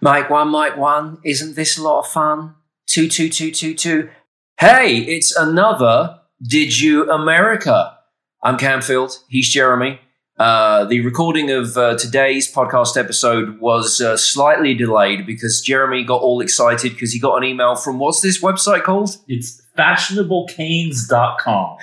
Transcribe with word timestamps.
Mike 0.00 0.30
one, 0.30 0.48
Mike 0.48 0.76
one. 0.76 1.18
Isn't 1.24 1.56
this 1.56 1.76
a 1.76 1.82
lot 1.82 2.00
of 2.00 2.06
fun? 2.06 2.54
Two, 2.86 3.08
two, 3.08 3.28
two, 3.28 3.50
two, 3.50 3.74
two. 3.74 4.08
Hey, 4.60 4.98
it's 4.98 5.34
another 5.36 6.20
Did 6.42 6.80
You 6.80 7.10
America? 7.10 7.96
I'm 8.42 8.56
Camfield. 8.56 9.18
He's 9.28 9.48
Jeremy. 9.48 10.00
Uh, 10.38 10.84
the 10.84 11.00
recording 11.00 11.50
of 11.50 11.76
uh, 11.76 11.98
today's 11.98 12.52
podcast 12.52 12.96
episode 12.96 13.58
was 13.58 14.00
uh, 14.00 14.16
slightly 14.16 14.72
delayed 14.72 15.26
because 15.26 15.60
Jeremy 15.60 16.04
got 16.04 16.22
all 16.22 16.40
excited 16.40 16.92
because 16.92 17.12
he 17.12 17.18
got 17.18 17.38
an 17.38 17.42
email 17.42 17.74
from 17.74 17.98
what's 17.98 18.20
this 18.20 18.40
website 18.40 18.84
called? 18.84 19.16
It's 19.26 19.60
fashionablecanes.com. 19.76 21.76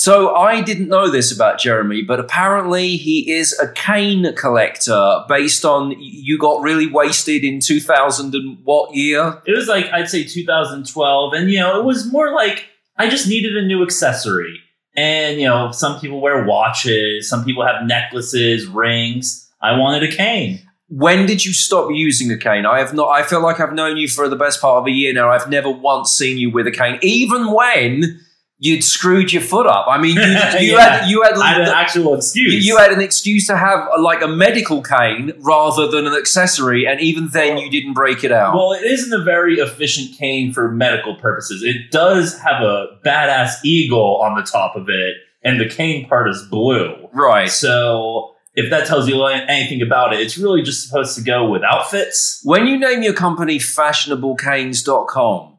So 0.00 0.32
I 0.32 0.60
didn't 0.60 0.86
know 0.86 1.10
this 1.10 1.32
about 1.32 1.58
Jeremy, 1.58 2.02
but 2.02 2.20
apparently 2.20 2.96
he 2.96 3.32
is 3.32 3.58
a 3.58 3.66
cane 3.72 4.32
collector 4.36 5.24
based 5.28 5.64
on 5.64 5.92
you 5.98 6.38
got 6.38 6.62
really 6.62 6.86
wasted 6.86 7.42
in 7.42 7.58
2000 7.58 8.32
and 8.32 8.58
what 8.62 8.94
year? 8.94 9.42
It 9.44 9.56
was 9.56 9.66
like, 9.66 9.86
I'd 9.86 10.08
say 10.08 10.22
2012. 10.22 11.32
And, 11.32 11.50
you 11.50 11.58
know, 11.58 11.80
it 11.80 11.84
was 11.84 12.12
more 12.12 12.32
like 12.32 12.66
I 12.96 13.10
just 13.10 13.26
needed 13.26 13.56
a 13.56 13.66
new 13.66 13.82
accessory. 13.82 14.60
And, 14.96 15.40
you 15.40 15.48
know, 15.48 15.72
some 15.72 15.98
people 15.98 16.20
wear 16.20 16.44
watches, 16.44 17.28
some 17.28 17.44
people 17.44 17.66
have 17.66 17.84
necklaces, 17.84 18.68
rings. 18.68 19.50
I 19.60 19.76
wanted 19.76 20.04
a 20.04 20.14
cane. 20.14 20.60
When 20.86 21.26
did 21.26 21.44
you 21.44 21.52
stop 21.52 21.90
using 21.90 22.30
a 22.30 22.38
cane? 22.38 22.66
I 22.66 22.78
have 22.78 22.94
not. 22.94 23.08
I 23.08 23.24
feel 23.24 23.42
like 23.42 23.58
I've 23.58 23.74
known 23.74 23.96
you 23.96 24.06
for 24.06 24.28
the 24.28 24.36
best 24.36 24.60
part 24.60 24.78
of 24.78 24.86
a 24.86 24.92
year 24.92 25.12
now. 25.12 25.30
I've 25.30 25.50
never 25.50 25.70
once 25.72 26.12
seen 26.12 26.38
you 26.38 26.52
with 26.52 26.68
a 26.68 26.70
cane, 26.70 27.00
even 27.02 27.52
when 27.52 28.20
you'd 28.60 28.82
screwed 28.82 29.32
your 29.32 29.42
foot 29.42 29.66
up. 29.66 29.86
I 29.88 29.98
mean, 30.00 30.16
you, 30.16 30.22
you 30.60 30.76
Yeah. 30.76 30.98
had 31.00 31.08
you 31.10 31.22
had, 31.22 31.34
an 31.60 31.68
actual 31.68 32.14
excuse. 32.14 32.52
you, 32.52 32.60
you 32.72 32.76
had 32.78 32.90
an 32.92 33.00
excuse 33.00 33.46
to 33.46 33.56
have 33.56 33.88
uh, 33.96 34.00
like 34.02 34.20
a 34.20 34.26
medical 34.28 34.82
cane 34.82 35.32
rather 35.40 35.86
than 35.88 36.06
an 36.06 36.14
accessory, 36.14 36.86
and 36.86 37.00
even 37.00 37.28
then 37.32 37.58
you 37.58 37.70
didn't 37.70 37.94
break 37.94 38.24
it 38.24 38.32
out. 38.32 38.54
Well, 38.54 38.72
it 38.72 38.82
isn't 38.84 39.12
a 39.18 39.22
very 39.24 39.56
efficient 39.56 40.18
cane 40.18 40.52
for 40.52 40.70
medical 40.72 41.14
purposes. 41.16 41.62
It 41.62 41.90
does 41.92 42.36
have 42.40 42.62
a 42.62 42.98
badass 43.06 43.64
eagle 43.64 44.16
on 44.22 44.34
the 44.36 44.42
top 44.42 44.74
of 44.76 44.88
it, 44.88 45.14
and 45.44 45.60
the 45.60 45.68
cane 45.68 46.08
part 46.08 46.28
is 46.28 46.42
blue. 46.50 47.08
right. 47.12 47.48
So, 47.50 48.34
if 48.54 48.70
that 48.70 48.86
tells 48.88 49.08
you 49.08 49.24
anything 49.24 49.82
about 49.82 50.12
it, 50.12 50.18
it's 50.20 50.36
really 50.36 50.62
just 50.62 50.84
supposed 50.88 51.14
to 51.16 51.22
go 51.22 51.48
with 51.48 51.62
outfits. 51.62 52.40
When 52.42 52.66
you 52.66 52.76
name 52.76 53.04
your 53.04 53.12
company 53.12 53.58
fashionablecanes.com, 53.60 55.57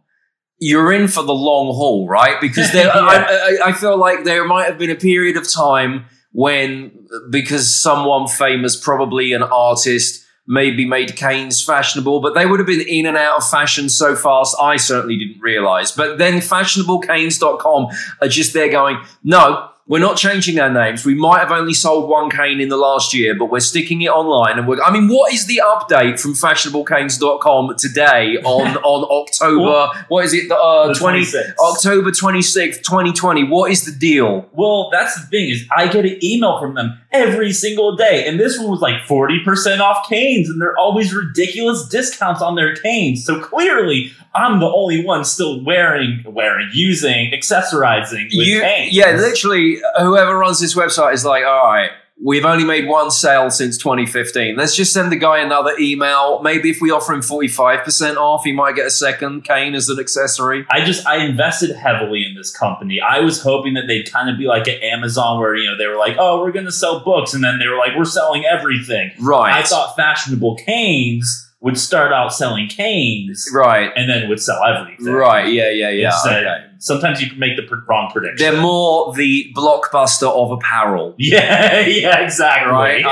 you're 0.59 0.91
in 0.91 1.07
for 1.07 1.23
the 1.23 1.33
long 1.33 1.67
haul, 1.73 2.07
right? 2.07 2.39
Because 2.41 2.71
there, 2.71 2.85
Yeah. 2.95 2.99
I, 2.99 3.57
I, 3.63 3.69
I 3.69 3.71
feel 3.73 3.97
like 3.97 4.23
there 4.23 4.45
might 4.45 4.65
have 4.65 4.77
been 4.77 4.89
a 4.89 4.95
period 4.95 5.37
of 5.37 5.49
time 5.49 6.05
when, 6.31 7.07
because 7.29 7.73
someone 7.73 8.27
famous, 8.27 8.75
probably 8.75 9.33
an 9.33 9.43
artist, 9.43 10.25
maybe 10.47 10.83
made 10.85 11.15
canes 11.15 11.63
fashionable, 11.63 12.21
but 12.21 12.33
they 12.33 12.45
would 12.45 12.59
have 12.59 12.67
been 12.67 12.85
in 12.87 13.05
and 13.05 13.15
out 13.15 13.37
of 13.37 13.49
fashion 13.49 13.87
so 13.87 14.15
fast, 14.15 14.55
I 14.59 14.77
certainly 14.77 15.17
didn't 15.17 15.39
realize. 15.41 15.91
But 15.91 16.17
then 16.17 16.41
fashionablecanes.com 16.41 17.87
are 18.21 18.27
just 18.27 18.53
there 18.53 18.69
going, 18.69 18.97
no, 19.23 19.69
we're 19.89 19.99
not 19.99 20.17
changing 20.17 20.59
our 20.59 20.71
names. 20.71 21.03
We 21.03 21.15
might 21.15 21.39
have 21.39 21.51
only 21.51 21.73
sold 21.73 22.07
one 22.07 22.29
cane 22.29 22.61
in 22.61 22.69
the 22.69 22.77
last 22.77 23.11
year, 23.11 23.35
but 23.35 23.45
we're 23.45 23.59
sticking 23.59 24.03
it 24.03 24.09
online. 24.09 24.59
And 24.59 24.67
we're, 24.67 24.79
I 24.81 24.91
mean, 24.91 25.09
what 25.09 25.33
is 25.33 25.47
the 25.47 25.61
update 25.65 26.19
from 26.19 26.33
fashionablecanes.com 26.33 27.75
today 27.75 28.37
on, 28.37 28.77
on 28.83 29.25
October, 29.25 29.87
what 30.07 30.25
is 30.25 30.33
it, 30.35 30.47
the, 30.47 30.55
uh, 30.55 30.89
The 30.89 30.93
20, 30.93 31.21
26th. 31.21 31.53
October 31.57 32.11
26th, 32.11 32.83
2020? 32.83 33.45
What 33.45 33.71
is 33.71 33.85
the 33.85 33.91
deal? 33.91 34.47
Well, 34.53 34.89
that's 34.91 35.19
the 35.19 35.25
thing 35.25 35.49
is 35.49 35.65
I 35.75 35.87
get 35.87 36.05
an 36.05 36.23
email 36.23 36.59
from 36.59 36.75
them 36.75 36.99
every 37.11 37.51
single 37.51 37.95
day, 37.95 38.27
and 38.27 38.39
this 38.39 38.57
one 38.59 38.69
was 38.69 38.81
like 38.81 39.03
forty 39.03 39.43
percent 39.43 39.81
off 39.81 40.07
canes, 40.09 40.49
and 40.49 40.61
they're 40.61 40.77
always 40.77 41.13
ridiculous 41.13 41.87
discounts 41.87 42.41
on 42.41 42.55
their 42.55 42.75
canes. 42.75 43.25
So 43.25 43.39
clearly, 43.39 44.11
I'm 44.35 44.59
the 44.59 44.67
only 44.69 45.03
one 45.03 45.25
still 45.25 45.63
wearing, 45.63 46.23
wearing, 46.25 46.69
using, 46.73 47.31
accessorizing 47.31 48.25
with 48.25 48.47
You, 48.47 48.61
canes. 48.61 48.93
yeah, 48.93 49.11
literally, 49.11 49.81
whoever 49.97 50.37
runs 50.37 50.59
this 50.59 50.75
website 50.75 51.13
is 51.13 51.25
like, 51.25 51.43
all 51.45 51.65
right, 51.65 51.89
we've 52.21 52.45
only 52.45 52.63
made 52.63 52.87
one 52.87 53.11
sale 53.11 53.49
since 53.49 53.77
2015. 53.77 54.55
Let's 54.55 54.75
just 54.75 54.93
send 54.93 55.11
the 55.11 55.15
guy 55.15 55.39
another 55.39 55.73
email. 55.79 56.41
Maybe 56.41 56.69
if 56.69 56.81
we 56.81 56.91
offer 56.91 57.13
him 57.13 57.21
45% 57.21 58.17
off, 58.17 58.43
he 58.43 58.51
might 58.51 58.75
get 58.75 58.87
a 58.87 58.91
second 58.91 59.43
cane 59.43 59.75
as 59.75 59.89
an 59.89 59.99
accessory. 59.99 60.65
I 60.69 60.83
just 60.83 61.05
I 61.07 61.17
invested 61.17 61.75
heavily 61.75 62.25
in 62.25 62.35
this 62.35 62.55
company. 62.55 62.99
I 63.01 63.19
was 63.19 63.41
hoping 63.41 63.73
that 63.75 63.87
they'd 63.87 64.11
kind 64.11 64.29
of 64.29 64.37
be 64.37 64.45
like 64.45 64.67
at 64.67 64.81
Amazon, 64.83 65.39
where 65.39 65.55
you 65.55 65.69
know 65.69 65.77
they 65.77 65.87
were 65.87 65.97
like, 65.97 66.15
"Oh, 66.19 66.41
we're 66.41 66.51
going 66.51 66.65
to 66.65 66.71
sell 66.71 67.03
books," 67.03 67.33
and 67.33 67.43
then 67.43 67.59
they 67.59 67.67
were 67.67 67.77
like, 67.77 67.95
"We're 67.97 68.05
selling 68.05 68.45
everything." 68.45 69.11
Right. 69.19 69.53
I 69.53 69.63
thought 69.63 69.95
fashionable 69.95 70.55
canes 70.57 71.48
would 71.61 71.77
start 71.77 72.13
out 72.13 72.33
selling 72.33 72.67
canes 72.67 73.49
Right. 73.53 73.91
and 73.95 74.09
then 74.09 74.29
would 74.29 74.39
sell 74.41 74.63
everything. 74.63 75.05
Right. 75.05 75.51
Yeah, 75.51 75.69
yeah, 75.69 75.89
yeah. 75.89 76.05
Instead, 76.13 76.45
Okay. 76.45 76.65
Sometimes 76.81 77.21
you 77.21 77.29
can 77.29 77.37
make 77.39 77.57
the 77.57 77.63
pr- 77.63 77.83
wrong 77.89 78.09
prediction. 78.09 78.37
They're 78.37 78.61
more 78.61 79.13
the 79.13 79.51
blockbuster 79.53 80.29
of 80.29 80.51
apparel. 80.51 81.13
yeah, 81.19 81.81
yeah, 81.81 82.21
exactly. 82.23 82.71
Right, 82.71 83.03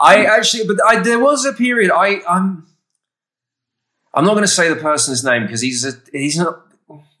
I 0.00 0.24
actually, 0.24 0.66
but 0.66 0.76
I, 0.86 1.00
there 1.00 1.18
was 1.20 1.44
a 1.44 1.52
period. 1.52 1.90
I, 1.90 2.22
I'm, 2.26 2.66
I'm 4.14 4.24
not 4.24 4.32
going 4.32 4.44
to 4.44 4.48
say 4.48 4.70
the 4.70 4.76
person's 4.76 5.22
name 5.22 5.42
because 5.42 5.60
he's 5.60 5.84
a, 5.84 5.92
he's 6.10 6.38
not. 6.38 6.62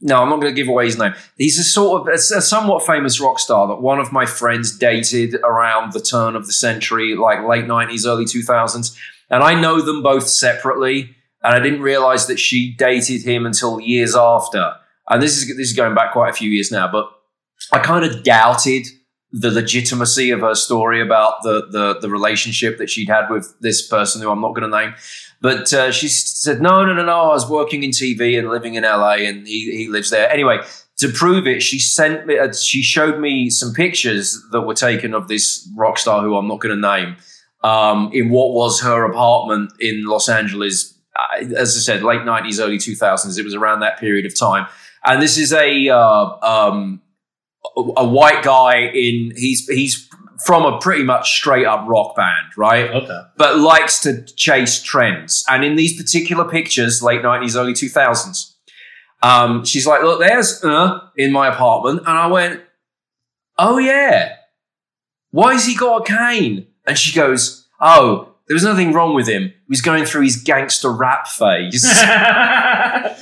No, 0.00 0.22
I'm 0.22 0.28
not 0.30 0.40
going 0.40 0.54
to 0.54 0.58
give 0.58 0.68
away 0.68 0.86
his 0.86 0.98
name. 0.98 1.14
He's 1.36 1.58
a 1.58 1.64
sort 1.64 2.02
of 2.02 2.08
a, 2.08 2.12
a 2.12 2.18
somewhat 2.40 2.86
famous 2.86 3.20
rock 3.20 3.38
star 3.38 3.66
that 3.68 3.76
one 3.82 3.98
of 3.98 4.12
my 4.12 4.24
friends 4.24 4.76
dated 4.78 5.34
around 5.42 5.92
the 5.92 6.00
turn 6.00 6.36
of 6.36 6.46
the 6.46 6.52
century, 6.52 7.14
like 7.16 7.46
late 7.46 7.64
'90s, 7.66 8.06
early 8.06 8.24
2000s, 8.24 8.96
and 9.30 9.42
I 9.42 9.60
know 9.60 9.80
them 9.80 10.02
both 10.02 10.28
separately. 10.28 11.16
And 11.42 11.54
I 11.54 11.60
didn't 11.60 11.82
realize 11.82 12.26
that 12.26 12.38
she 12.38 12.74
dated 12.74 13.22
him 13.22 13.46
until 13.46 13.80
years 13.80 14.16
after. 14.16 14.74
And 15.08 15.22
this 15.22 15.36
is 15.36 15.56
this 15.56 15.70
is 15.70 15.76
going 15.76 15.94
back 15.94 16.12
quite 16.12 16.30
a 16.30 16.32
few 16.32 16.50
years 16.50 16.72
now, 16.72 16.90
but 16.90 17.08
I 17.72 17.78
kind 17.78 18.04
of 18.04 18.24
doubted 18.24 18.86
the 19.32 19.50
legitimacy 19.50 20.30
of 20.30 20.40
her 20.40 20.54
story 20.54 21.00
about 21.00 21.42
the, 21.42 21.66
the 21.70 21.98
the 22.00 22.10
relationship 22.10 22.78
that 22.78 22.90
she'd 22.90 23.08
had 23.08 23.28
with 23.30 23.54
this 23.60 23.86
person 23.86 24.22
who 24.22 24.30
I'm 24.30 24.40
not 24.40 24.54
going 24.54 24.68
to 24.68 24.76
name. 24.76 24.94
But 25.40 25.72
uh, 25.72 25.92
she 25.92 26.08
said, 26.08 26.62
no, 26.62 26.84
no, 26.84 26.94
no, 26.94 27.04
no. 27.04 27.20
I 27.20 27.28
was 27.28 27.48
working 27.48 27.84
in 27.84 27.90
TV 27.90 28.38
and 28.38 28.48
living 28.48 28.74
in 28.74 28.84
LA, 28.84 29.16
and 29.16 29.46
he, 29.46 29.70
he 29.70 29.88
lives 29.88 30.08
there. 30.10 30.30
Anyway, 30.30 30.60
to 30.96 31.08
prove 31.10 31.46
it, 31.46 31.62
she 31.62 31.78
sent 31.78 32.26
me. 32.26 32.38
Uh, 32.38 32.52
she 32.52 32.82
showed 32.82 33.20
me 33.20 33.50
some 33.50 33.72
pictures 33.72 34.42
that 34.50 34.62
were 34.62 34.74
taken 34.74 35.14
of 35.14 35.28
this 35.28 35.70
rock 35.76 35.98
star 35.98 36.22
who 36.22 36.36
I'm 36.36 36.48
not 36.48 36.60
going 36.60 36.74
to 36.74 36.80
name 36.80 37.16
um, 37.62 38.10
in 38.12 38.30
what 38.30 38.52
was 38.52 38.80
her 38.82 39.04
apartment 39.04 39.72
in 39.80 40.04
Los 40.06 40.28
Angeles. 40.28 40.98
Uh, 41.14 41.44
As 41.56 41.76
I 41.76 41.80
said, 41.80 42.02
late 42.02 42.22
'90s, 42.22 42.60
early 42.60 42.78
2000s. 42.78 43.38
It 43.38 43.44
was 43.44 43.54
around 43.54 43.80
that 43.80 43.98
period 43.98 44.26
of 44.26 44.38
time. 44.38 44.66
And 45.04 45.22
this 45.22 45.38
is 45.38 45.52
a 45.52 45.88
uh, 45.88 46.38
um, 46.42 47.00
a 47.76 47.80
a 47.98 48.08
white 48.08 48.42
guy 48.42 48.78
in 48.92 49.32
he's 49.36 49.66
he's 49.68 50.08
from 50.44 50.64
a 50.64 50.78
pretty 50.80 51.02
much 51.02 51.36
straight 51.38 51.64
up 51.64 51.84
rock 51.88 52.14
band, 52.14 52.48
right? 52.56 52.90
Okay. 52.90 53.20
But 53.36 53.58
likes 53.58 54.00
to 54.00 54.22
chase 54.36 54.82
trends. 54.82 55.44
And 55.48 55.64
in 55.64 55.76
these 55.76 55.96
particular 55.96 56.44
pictures, 56.44 57.02
late 57.02 57.22
nineties, 57.22 57.56
early 57.56 57.72
two 57.72 57.88
thousands, 57.88 58.56
um, 59.22 59.64
she's 59.64 59.86
like, 59.86 60.02
"Look, 60.02 60.20
there's 60.20 60.62
uh 60.62 61.00
in 61.16 61.32
my 61.32 61.48
apartment," 61.48 62.00
and 62.00 62.18
I 62.18 62.26
went, 62.26 62.62
"Oh 63.58 63.78
yeah, 63.78 64.34
why 65.30 65.54
has 65.54 65.66
he 65.66 65.74
got 65.74 66.02
a 66.02 66.04
cane?" 66.04 66.66
And 66.86 66.98
she 66.98 67.14
goes, 67.14 67.66
"Oh." 67.80 68.32
There 68.46 68.54
was 68.54 68.62
nothing 68.62 68.92
wrong 68.92 69.12
with 69.12 69.26
him. 69.26 69.52
He 69.66 69.72
was 69.72 69.80
going 69.80 70.04
through 70.04 70.22
his 70.22 70.36
gangster 70.36 70.92
rap 70.92 71.26
phase. 71.26 71.84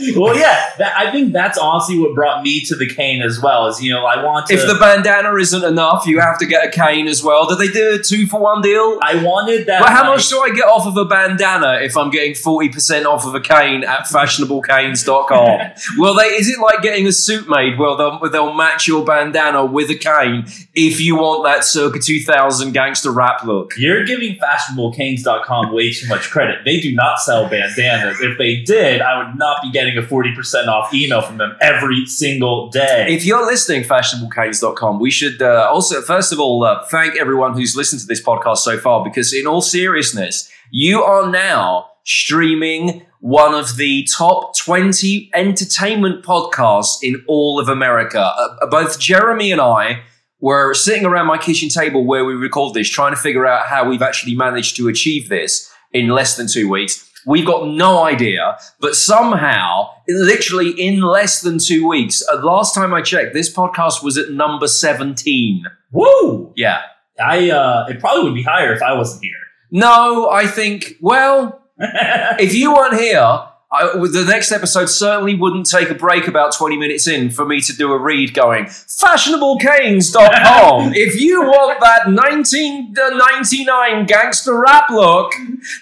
well, 0.17 0.37
yeah, 0.37 0.71
that, 0.79 0.93
I 0.95 1.11
think 1.11 1.33
that's 1.33 1.57
honestly 1.57 1.99
what 1.99 2.15
brought 2.15 2.43
me 2.43 2.61
to 2.63 2.77
the 2.77 2.87
cane 2.87 3.23
as 3.23 3.41
well. 3.41 3.67
Is 3.67 3.83
you 3.83 3.93
know 3.93 4.05
I 4.05 4.23
want 4.23 4.49
to. 4.49 4.55
if 4.55 4.67
the 4.67 4.75
bandana 4.75 5.35
isn't 5.37 5.65
enough, 5.65 6.07
you 6.07 6.21
have 6.21 6.39
to 6.41 6.47
get 6.47 6.67
a 6.67 6.71
cane 6.71 7.09
as 7.09 7.23
well. 7.23 7.47
Do 7.47 7.55
they 7.57 7.69
do 7.69 7.95
a 7.95 8.03
two 8.03 8.27
for 8.27 8.41
one 8.41 8.61
deal? 8.61 8.99
I 9.03 9.23
wanted 9.23 9.67
that. 9.67 9.81
But 9.81 9.91
how 9.91 10.03
like- 10.03 10.17
much 10.17 10.29
do 10.29 10.41
I 10.41 10.51
get 10.51 10.67
off 10.67 10.87
of 10.87 10.97
a 10.97 11.05
bandana 11.07 11.81
if 11.83 11.97
I'm 11.97 12.11
getting 12.11 12.33
40% 12.35 13.07
off 13.07 13.25
of 13.25 13.35
a 13.35 13.41
cane 13.41 13.85
at 13.85 14.07
fashionablecanes.com? 14.07 15.61
Well, 15.99 16.15
they 16.15 16.27
is 16.27 16.49
it 16.49 16.59
like 16.59 16.83
getting 16.83 17.07
a 17.07 17.13
suit 17.13 17.49
made? 17.49 17.79
Well, 17.79 17.97
they'll, 17.97 18.31
they'll 18.31 18.55
match 18.55 18.89
your 18.89 19.05
bandana 19.05 19.65
with 19.65 19.91
a 19.91 19.95
cane 19.95 20.45
if 20.75 21.01
you 21.01 21.17
want 21.17 21.45
that 21.45 21.65
circa 21.65 21.99
2000 21.99 22.73
gangster 22.73 23.11
rap 23.11 23.45
look. 23.45 23.75
You're 23.77 24.05
giving 24.05 24.37
fashionablecanes.com 24.37 25.73
way 25.73 25.93
too 25.93 26.09
much 26.09 26.31
credit. 26.35 26.65
They 26.65 26.81
do 26.81 26.93
not 26.93 27.21
sell 27.21 27.49
bandanas. 27.49 28.21
If 28.21 28.37
they 28.39 28.57
did, 28.57 29.01
I 29.01 29.17
would 29.19 29.39
not 29.39 29.63
be 29.63 29.71
getting 29.71 29.97
a 29.97 30.03
40% 30.03 30.67
off 30.67 30.93
email 30.93 31.23
from 31.23 31.39
them 31.39 31.57
every 31.61 32.07
single 32.07 32.71
day. 32.71 33.07
If 33.09 33.25
you're 33.25 33.47
listening, 33.47 33.85
fashionablecanes.com, 33.85 34.99
we 34.99 35.13
should 35.13 35.41
uh, 35.41 35.71
also, 35.73 36.03
first 36.03 36.33
of 36.33 36.41
all, 36.41 36.65
uh, 36.65 36.85
thank 36.87 37.17
everyone 37.17 37.55
who's 37.55 37.77
listened 37.77 38.01
to 38.01 38.07
this 38.07 38.21
podcast 38.21 38.59
so 38.59 38.77
far 38.79 39.05
because, 39.05 39.33
in 39.33 39.47
all 39.47 39.63
seriousness, 39.63 40.51
you 40.73 41.05
are 41.05 41.31
now 41.31 41.87
streaming 42.05 43.07
one 43.21 43.55
of 43.55 43.77
the 43.77 44.07
top 44.15 44.57
20 44.59 45.31
entertainment 45.35 46.25
podcasts 46.25 46.99
in 47.01 47.25
all 47.29 47.61
of 47.61 47.69
America. 47.69 48.21
Uh, 48.21 48.67
both 48.67 48.99
Jeremy 48.99 49.53
and 49.53 49.61
I 49.61 50.03
were 50.41 50.75
sitting 50.75 51.07
around 51.07 51.29
my 51.29 51.39
kitchen 51.39 51.69
table 51.69 52.05
where 52.05 52.25
we 52.25 52.35
record 52.35 52.75
this, 52.75 52.91
trying 52.91 53.15
to 53.15 53.21
figure 53.21 53.47
out 53.47 53.67
how 53.67 53.89
we've 53.89 54.03
actually 54.03 54.35
managed 54.35 54.77
to 54.77 54.89
achieve 54.89 55.29
this 55.29 55.71
in 55.95 56.09
less 56.09 56.37
than 56.37 56.47
two 56.47 56.69
weeks. 56.69 57.11
We've 57.27 57.47
got 57.47 57.69
no 57.69 58.05
idea, 58.05 58.59
but 58.81 58.95
somehow, 58.95 59.89
literally 60.07 60.71
in 60.71 61.01
less 61.01 61.41
than 61.41 61.59
two 61.59 61.89
weeks, 61.89 62.23
uh, 62.31 62.45
last 62.45 62.75
time 62.75 62.93
I 62.93 63.01
checked, 63.01 63.33
this 63.33 63.51
podcast 63.51 64.05
was 64.05 64.19
at 64.19 64.31
number 64.31 64.67
17. 64.67 65.65
Woo! 65.93 66.53
Yeah. 66.55 66.83
I 67.19 67.51
uh, 67.51 67.87
it 67.89 68.01
probably 68.01 68.25
would 68.25 68.35
be 68.35 68.43
higher 68.43 68.75
if 68.75 68.83
I 68.83 68.93
wasn't 68.93 69.23
here. 69.23 69.33
No, 69.71 70.29
I 70.31 70.47
think, 70.47 70.97
well, 71.01 71.63
if 71.79 72.55
you 72.55 72.75
weren't 72.75 73.01
here, 73.01 73.47
I, 73.75 73.97
the 73.97 74.25
next 74.29 74.53
episode 74.53 74.87
certainly 74.87 75.35
wouldn't 75.35 75.69
take 75.69 75.91
a 75.91 75.95
break 75.95 76.29
about 76.29 76.55
20 76.55 76.77
minutes 76.77 77.09
in 77.09 77.31
for 77.31 77.45
me 77.45 77.61
to 77.63 77.77
do 77.77 77.93
a 77.93 77.99
read 77.99 78.33
going, 78.33 78.67
fashionablecanes.com. 78.67 80.93
if 80.95 81.21
you 81.21 81.43
want 81.43 81.81
that 81.81 82.07
1999 82.07 84.07
gangster 84.07 84.61
rap 84.61 84.91
look, 84.91 85.33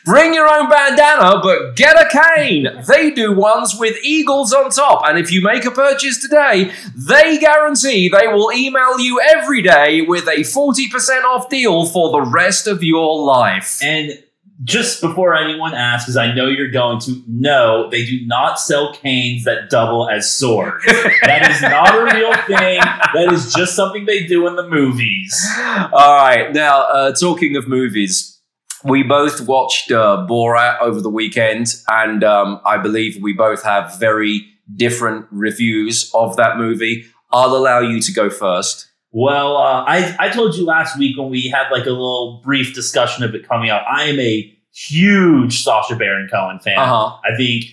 bring 0.06 0.32
your 0.32 0.48
own 0.48 0.70
bandana, 0.70 1.38
but 1.42 1.76
get 1.76 1.96
a 1.96 2.08
cane. 2.34 2.66
They 2.88 3.10
do 3.10 3.32
ones 3.32 3.76
with 3.78 4.02
eagles 4.02 4.54
on 4.54 4.70
top. 4.70 5.02
And 5.06 5.18
if 5.18 5.30
you 5.30 5.42
make 5.42 5.66
a 5.66 5.70
purchase 5.70 6.16
today, 6.18 6.72
they 6.96 7.36
guarantee 7.38 8.08
they 8.08 8.26
will 8.26 8.50
email 8.52 8.98
you 8.98 9.20
every 9.20 9.60
day 9.60 10.00
with 10.00 10.26
a 10.28 10.40
40% 10.40 11.24
off 11.24 11.50
deal 11.50 11.84
for 11.84 12.10
the 12.10 12.22
rest 12.22 12.66
of 12.66 12.82
your 12.82 13.22
life. 13.22 13.80
And 13.82 14.18
just 14.64 15.00
before 15.00 15.34
anyone 15.34 15.74
asks, 15.74 16.06
because 16.06 16.16
I 16.16 16.32
know 16.34 16.46
you're 16.46 16.70
going 16.70 17.00
to, 17.00 17.22
no, 17.26 17.90
they 17.90 18.04
do 18.04 18.24
not 18.26 18.60
sell 18.60 18.92
canes 18.92 19.44
that 19.44 19.70
double 19.70 20.08
as 20.08 20.32
swords. 20.32 20.84
that 20.86 21.50
is 21.50 21.62
not 21.62 21.94
a 21.94 22.16
real 22.16 22.34
thing. 22.46 22.80
That 23.14 23.32
is 23.32 23.52
just 23.52 23.74
something 23.74 24.06
they 24.06 24.26
do 24.26 24.46
in 24.46 24.56
the 24.56 24.68
movies. 24.68 25.34
All 25.58 26.16
right. 26.16 26.52
Now, 26.52 26.82
uh, 26.82 27.12
talking 27.12 27.56
of 27.56 27.66
movies, 27.66 28.40
we 28.84 29.02
both 29.02 29.40
watched 29.46 29.90
uh, 29.90 30.26
Borat 30.28 30.80
over 30.80 31.00
the 31.00 31.10
weekend, 31.10 31.74
and 31.88 32.22
um, 32.22 32.60
I 32.64 32.78
believe 32.78 33.22
we 33.22 33.32
both 33.32 33.62
have 33.62 33.98
very 33.98 34.42
different 34.76 35.26
reviews 35.30 36.10
of 36.14 36.36
that 36.36 36.56
movie. 36.56 37.04
I'll 37.32 37.56
allow 37.56 37.80
you 37.80 38.00
to 38.00 38.12
go 38.12 38.30
first. 38.30 38.91
Well, 39.12 39.58
uh, 39.58 39.84
I 39.86 40.16
I 40.18 40.28
told 40.30 40.56
you 40.56 40.64
last 40.64 40.98
week 40.98 41.18
when 41.18 41.28
we 41.30 41.48
had 41.48 41.70
like 41.70 41.84
a 41.84 41.90
little 41.90 42.40
brief 42.42 42.74
discussion 42.74 43.22
of 43.22 43.34
it 43.34 43.46
coming 43.46 43.68
out. 43.68 43.82
I 43.86 44.04
am 44.04 44.18
a 44.18 44.58
huge 44.74 45.62
Sacha 45.62 45.96
Baron 45.96 46.28
Cohen 46.32 46.58
fan. 46.58 46.78
Uh-huh. 46.78 47.18
I 47.22 47.36
think 47.36 47.64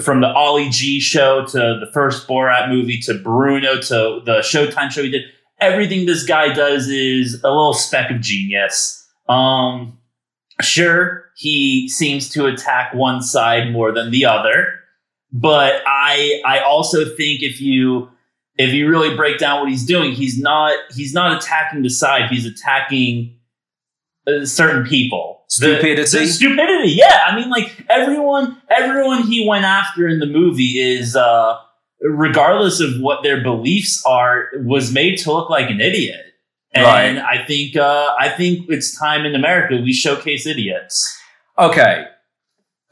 from 0.00 0.20
the 0.20 0.28
Ali 0.28 0.70
G 0.70 1.00
show 1.00 1.44
to 1.44 1.58
the 1.58 1.90
first 1.92 2.28
Borat 2.28 2.68
movie 2.68 3.00
to 3.00 3.14
Bruno 3.14 3.80
to 3.80 4.20
the 4.24 4.38
Showtime 4.38 4.90
show 4.92 5.02
he 5.02 5.10
did, 5.10 5.24
everything 5.60 6.06
this 6.06 6.24
guy 6.24 6.52
does 6.52 6.88
is 6.88 7.42
a 7.42 7.48
little 7.48 7.74
speck 7.74 8.10
of 8.12 8.20
genius. 8.20 9.04
Um, 9.28 9.98
sure, 10.60 11.24
he 11.36 11.88
seems 11.88 12.28
to 12.30 12.46
attack 12.46 12.94
one 12.94 13.22
side 13.22 13.72
more 13.72 13.90
than 13.90 14.12
the 14.12 14.24
other, 14.24 14.72
but 15.32 15.82
I 15.84 16.40
I 16.46 16.60
also 16.60 17.04
think 17.04 17.42
if 17.42 17.60
you 17.60 18.08
if 18.58 18.72
you 18.72 18.88
really 18.88 19.14
break 19.16 19.38
down 19.38 19.60
what 19.60 19.68
he's 19.68 19.84
doing, 19.84 20.12
he's 20.12 20.38
not 20.38 20.76
he's 20.94 21.12
not 21.12 21.36
attacking 21.36 21.82
the 21.82 21.90
side. 21.90 22.30
He's 22.30 22.46
attacking 22.46 23.36
uh, 24.26 24.44
certain 24.44 24.84
people. 24.84 25.34
The- 25.48 25.52
Stupidity? 25.76 26.02
the 26.02 26.26
stupidity. 26.26 26.90
Yeah, 26.90 27.20
I 27.26 27.36
mean, 27.36 27.50
like 27.50 27.84
everyone, 27.88 28.60
everyone 28.68 29.22
he 29.22 29.46
went 29.48 29.64
after 29.64 30.08
in 30.08 30.18
the 30.18 30.26
movie 30.26 30.78
is, 30.80 31.14
uh, 31.14 31.56
regardless 32.00 32.80
of 32.80 33.00
what 33.00 33.22
their 33.22 33.42
beliefs 33.42 34.02
are, 34.04 34.48
was 34.64 34.92
made 34.92 35.18
to 35.18 35.32
look 35.32 35.48
like 35.48 35.70
an 35.70 35.80
idiot. 35.80 36.20
And 36.74 37.20
I 37.20 37.42
think, 37.46 37.76
uh, 37.76 38.14
I 38.18 38.28
think 38.28 38.66
it's 38.68 38.98
time 38.98 39.24
in 39.24 39.34
America 39.34 39.76
we 39.82 39.92
showcase 39.94 40.46
idiots. 40.46 41.16
Okay. 41.58 42.04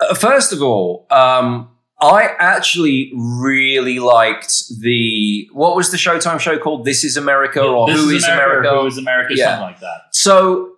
Uh, 0.00 0.14
first 0.14 0.52
of 0.54 0.62
all, 0.62 1.06
um, 1.10 1.68
I 2.00 2.34
actually 2.38 3.12
really 3.14 3.98
liked 3.98 4.64
the 4.80 5.48
what 5.52 5.76
was 5.76 5.90
the 5.90 5.96
Showtime 5.96 6.40
show 6.40 6.58
called? 6.58 6.84
This 6.84 7.04
is 7.04 7.16
America 7.16 7.62
or 7.62 7.86
This 7.86 8.00
Who 8.00 8.10
is 8.10 8.24
America? 8.24 8.70
Who 8.70 8.86
is 8.86 8.98
America? 8.98 9.34
Yeah. 9.36 9.58
Something 9.58 9.66
like 9.68 9.80
that. 9.80 10.00
So 10.12 10.74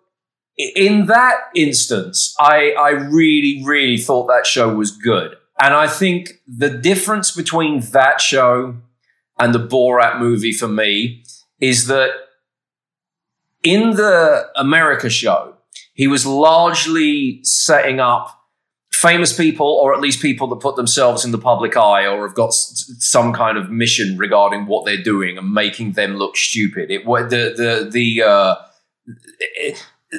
in 0.56 1.06
that 1.06 1.36
instance, 1.54 2.34
I, 2.38 2.72
I 2.72 2.90
really, 2.90 3.62
really 3.64 3.98
thought 3.98 4.26
that 4.28 4.46
show 4.46 4.74
was 4.74 4.90
good. 4.90 5.36
And 5.60 5.74
I 5.74 5.86
think 5.86 6.42
the 6.46 6.70
difference 6.70 7.30
between 7.30 7.80
that 7.92 8.20
show 8.20 8.76
and 9.38 9.54
the 9.54 9.58
Borat 9.58 10.18
movie 10.18 10.52
for 10.52 10.68
me 10.68 11.24
is 11.60 11.86
that 11.86 12.10
in 13.62 13.92
the 13.92 14.48
America 14.56 15.10
show, 15.10 15.54
he 15.94 16.06
was 16.06 16.26
largely 16.26 17.40
setting 17.42 18.00
up 18.00 18.35
famous 18.96 19.36
people, 19.36 19.66
or 19.66 19.94
at 19.94 20.00
least 20.00 20.22
people 20.22 20.48
that 20.48 20.60
put 20.60 20.76
themselves 20.76 21.24
in 21.24 21.30
the 21.30 21.38
public 21.38 21.76
eye 21.76 22.06
or 22.06 22.26
have 22.26 22.36
got 22.36 22.52
some 22.54 23.32
kind 23.32 23.58
of 23.58 23.70
mission 23.70 24.16
regarding 24.16 24.66
what 24.66 24.84
they're 24.84 25.02
doing 25.02 25.36
and 25.36 25.52
making 25.52 25.92
them 25.92 26.16
look 26.16 26.36
stupid. 26.36 26.90
It 26.90 27.04
the 27.04 27.54
the 27.56 27.88
the 27.90 28.22
uh, 28.22 28.54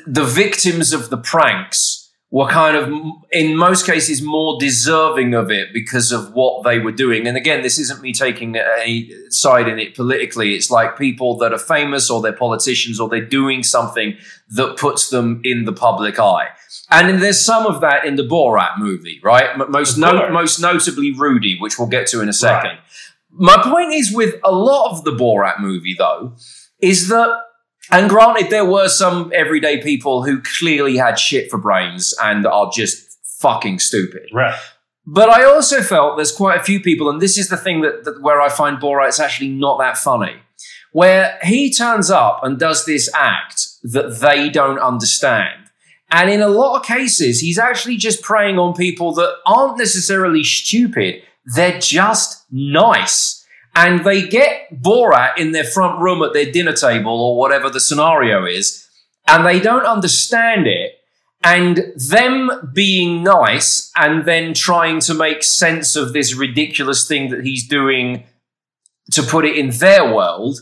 the 0.06 0.24
victims 0.24 0.94
of 0.94 1.10
the 1.10 1.18
pranks 1.18 1.97
were 2.30 2.48
kind 2.48 2.76
of, 2.76 2.92
in 3.32 3.56
most 3.56 3.86
cases, 3.86 4.22
more 4.22 4.60
deserving 4.60 5.34
of 5.34 5.50
it 5.50 5.70
because 5.74 6.12
of 6.12 6.34
what 6.34 6.64
they 6.64 6.78
were 6.78 6.92
doing. 6.92 7.26
And 7.26 7.38
again, 7.38 7.62
this 7.62 7.80
isn't 7.80 8.02
me 8.02 8.12
taking 8.12 8.58
a 8.58 9.10
side 9.30 9.70
in 9.70 9.80
it 9.80 9.96
politically. 9.96 10.54
It's 10.54 10.70
like 10.70 10.98
people 10.98 11.38
that 11.38 11.54
are 11.54 11.58
famous 11.58 12.10
or 12.10 12.22
they're 12.22 12.34
politicians 12.34 13.00
or 13.00 13.08
they're 13.08 13.26
doing 13.26 13.64
something 13.64 14.18
that 14.50 14.76
puts 14.76 15.10
them 15.10 15.40
in 15.46 15.64
the 15.64 15.72
public 15.72 16.20
eye. 16.20 16.50
And 16.92 17.22
there's 17.22 17.44
some 17.44 17.66
of 17.66 17.80
that 17.80 18.04
in 18.06 18.18
the 18.18 18.24
Borat 18.24 18.78
movie, 18.78 19.22
right? 19.24 19.58
Most 19.70 19.98
no- 19.98 20.30
most 20.30 20.60
notably 20.60 21.14
Rudy, 21.14 21.58
which 21.60 21.80
we'll 21.80 21.88
get 21.88 22.08
to 22.08 22.22
in 22.22 22.28
a 22.28 22.34
second. 22.34 22.72
Right. 22.72 22.80
My 23.32 23.64
point 23.64 23.94
is 23.94 24.14
with 24.14 24.36
a 24.44 24.52
lot 24.52 24.92
of 24.92 25.06
the 25.06 25.12
Borat 25.12 25.62
movie, 25.62 25.96
though, 25.98 26.36
is 26.82 27.08
that, 27.08 27.30
and 27.92 28.10
granted, 28.10 28.50
there 28.50 28.66
were 28.66 28.90
some 28.90 29.32
everyday 29.34 29.82
people 29.82 30.24
who 30.24 30.42
clearly 30.60 30.98
had 30.98 31.20
shit 31.20 31.50
for 31.50 31.58
brains 31.58 32.14
and 32.22 32.46
are 32.46 32.70
just 32.72 33.18
fucking 33.40 33.80
stupid. 33.80 34.30
Right. 34.34 34.58
But 35.06 35.30
I 35.30 35.46
also 35.46 35.82
felt 35.82 36.18
there's 36.18 36.36
quite 36.36 36.60
a 36.60 36.64
few 36.64 36.82
people, 36.82 37.10
and 37.10 37.22
this 37.22 37.38
is 37.38 37.48
the 37.48 37.56
thing 37.56 37.82
that, 37.82 38.04
that 38.04 38.22
where 38.22 38.42
I 38.42 38.50
find 38.50 38.78
Borat's 38.78 39.22
actually 39.22 39.50
not 39.50 39.80
that 39.80 39.98
funny, 39.98 40.36
where 40.92 41.40
he 41.44 41.72
turns 41.74 42.12
up 42.12 42.42
and 42.44 42.60
does 42.60 42.86
this 42.86 43.10
act 43.16 43.68
that 43.84 44.20
they 44.20 44.50
don't 44.50 44.80
understand. 44.80 45.70
And 46.12 46.30
in 46.30 46.42
a 46.42 46.50
lot 46.50 46.78
of 46.78 46.86
cases, 46.86 47.40
he's 47.40 47.58
actually 47.58 47.98
just 47.98 48.22
preying 48.22 48.60
on 48.60 48.74
people 48.74 49.14
that 49.14 49.34
aren't 49.46 49.78
necessarily 49.78 50.44
stupid. 50.44 51.22
They're 51.56 51.80
just 51.80 52.46
nice. 52.52 53.46
And 53.78 54.04
they 54.04 54.28
get 54.28 54.74
Borat 54.74 55.38
in 55.38 55.52
their 55.52 55.64
front 55.64 56.02
room 56.02 56.24
at 56.24 56.34
their 56.34 56.52
dinner 56.52 56.74
table 56.74 57.22
or 57.22 57.38
whatever 57.38 57.70
the 57.70 57.80
scenario 57.80 58.44
is, 58.44 58.88
and 59.28 59.46
they 59.46 59.60
don't 59.60 59.86
understand 59.86 60.66
it. 60.66 60.94
And 61.44 61.94
them 61.96 62.72
being 62.74 63.24
nice 63.24 63.92
and 63.96 64.26
then 64.26 64.56
trying 64.56 65.00
to 65.02 65.14
make 65.14 65.44
sense 65.44 65.96
of 65.96 66.12
this 66.12 66.34
ridiculous 66.34 67.08
thing 67.08 67.30
that 67.30 67.46
he's 67.46 67.68
doing 67.68 68.24
to 69.12 69.22
put 69.22 69.46
it 69.46 69.56
in 69.56 69.70
their 69.70 70.12
world 70.12 70.60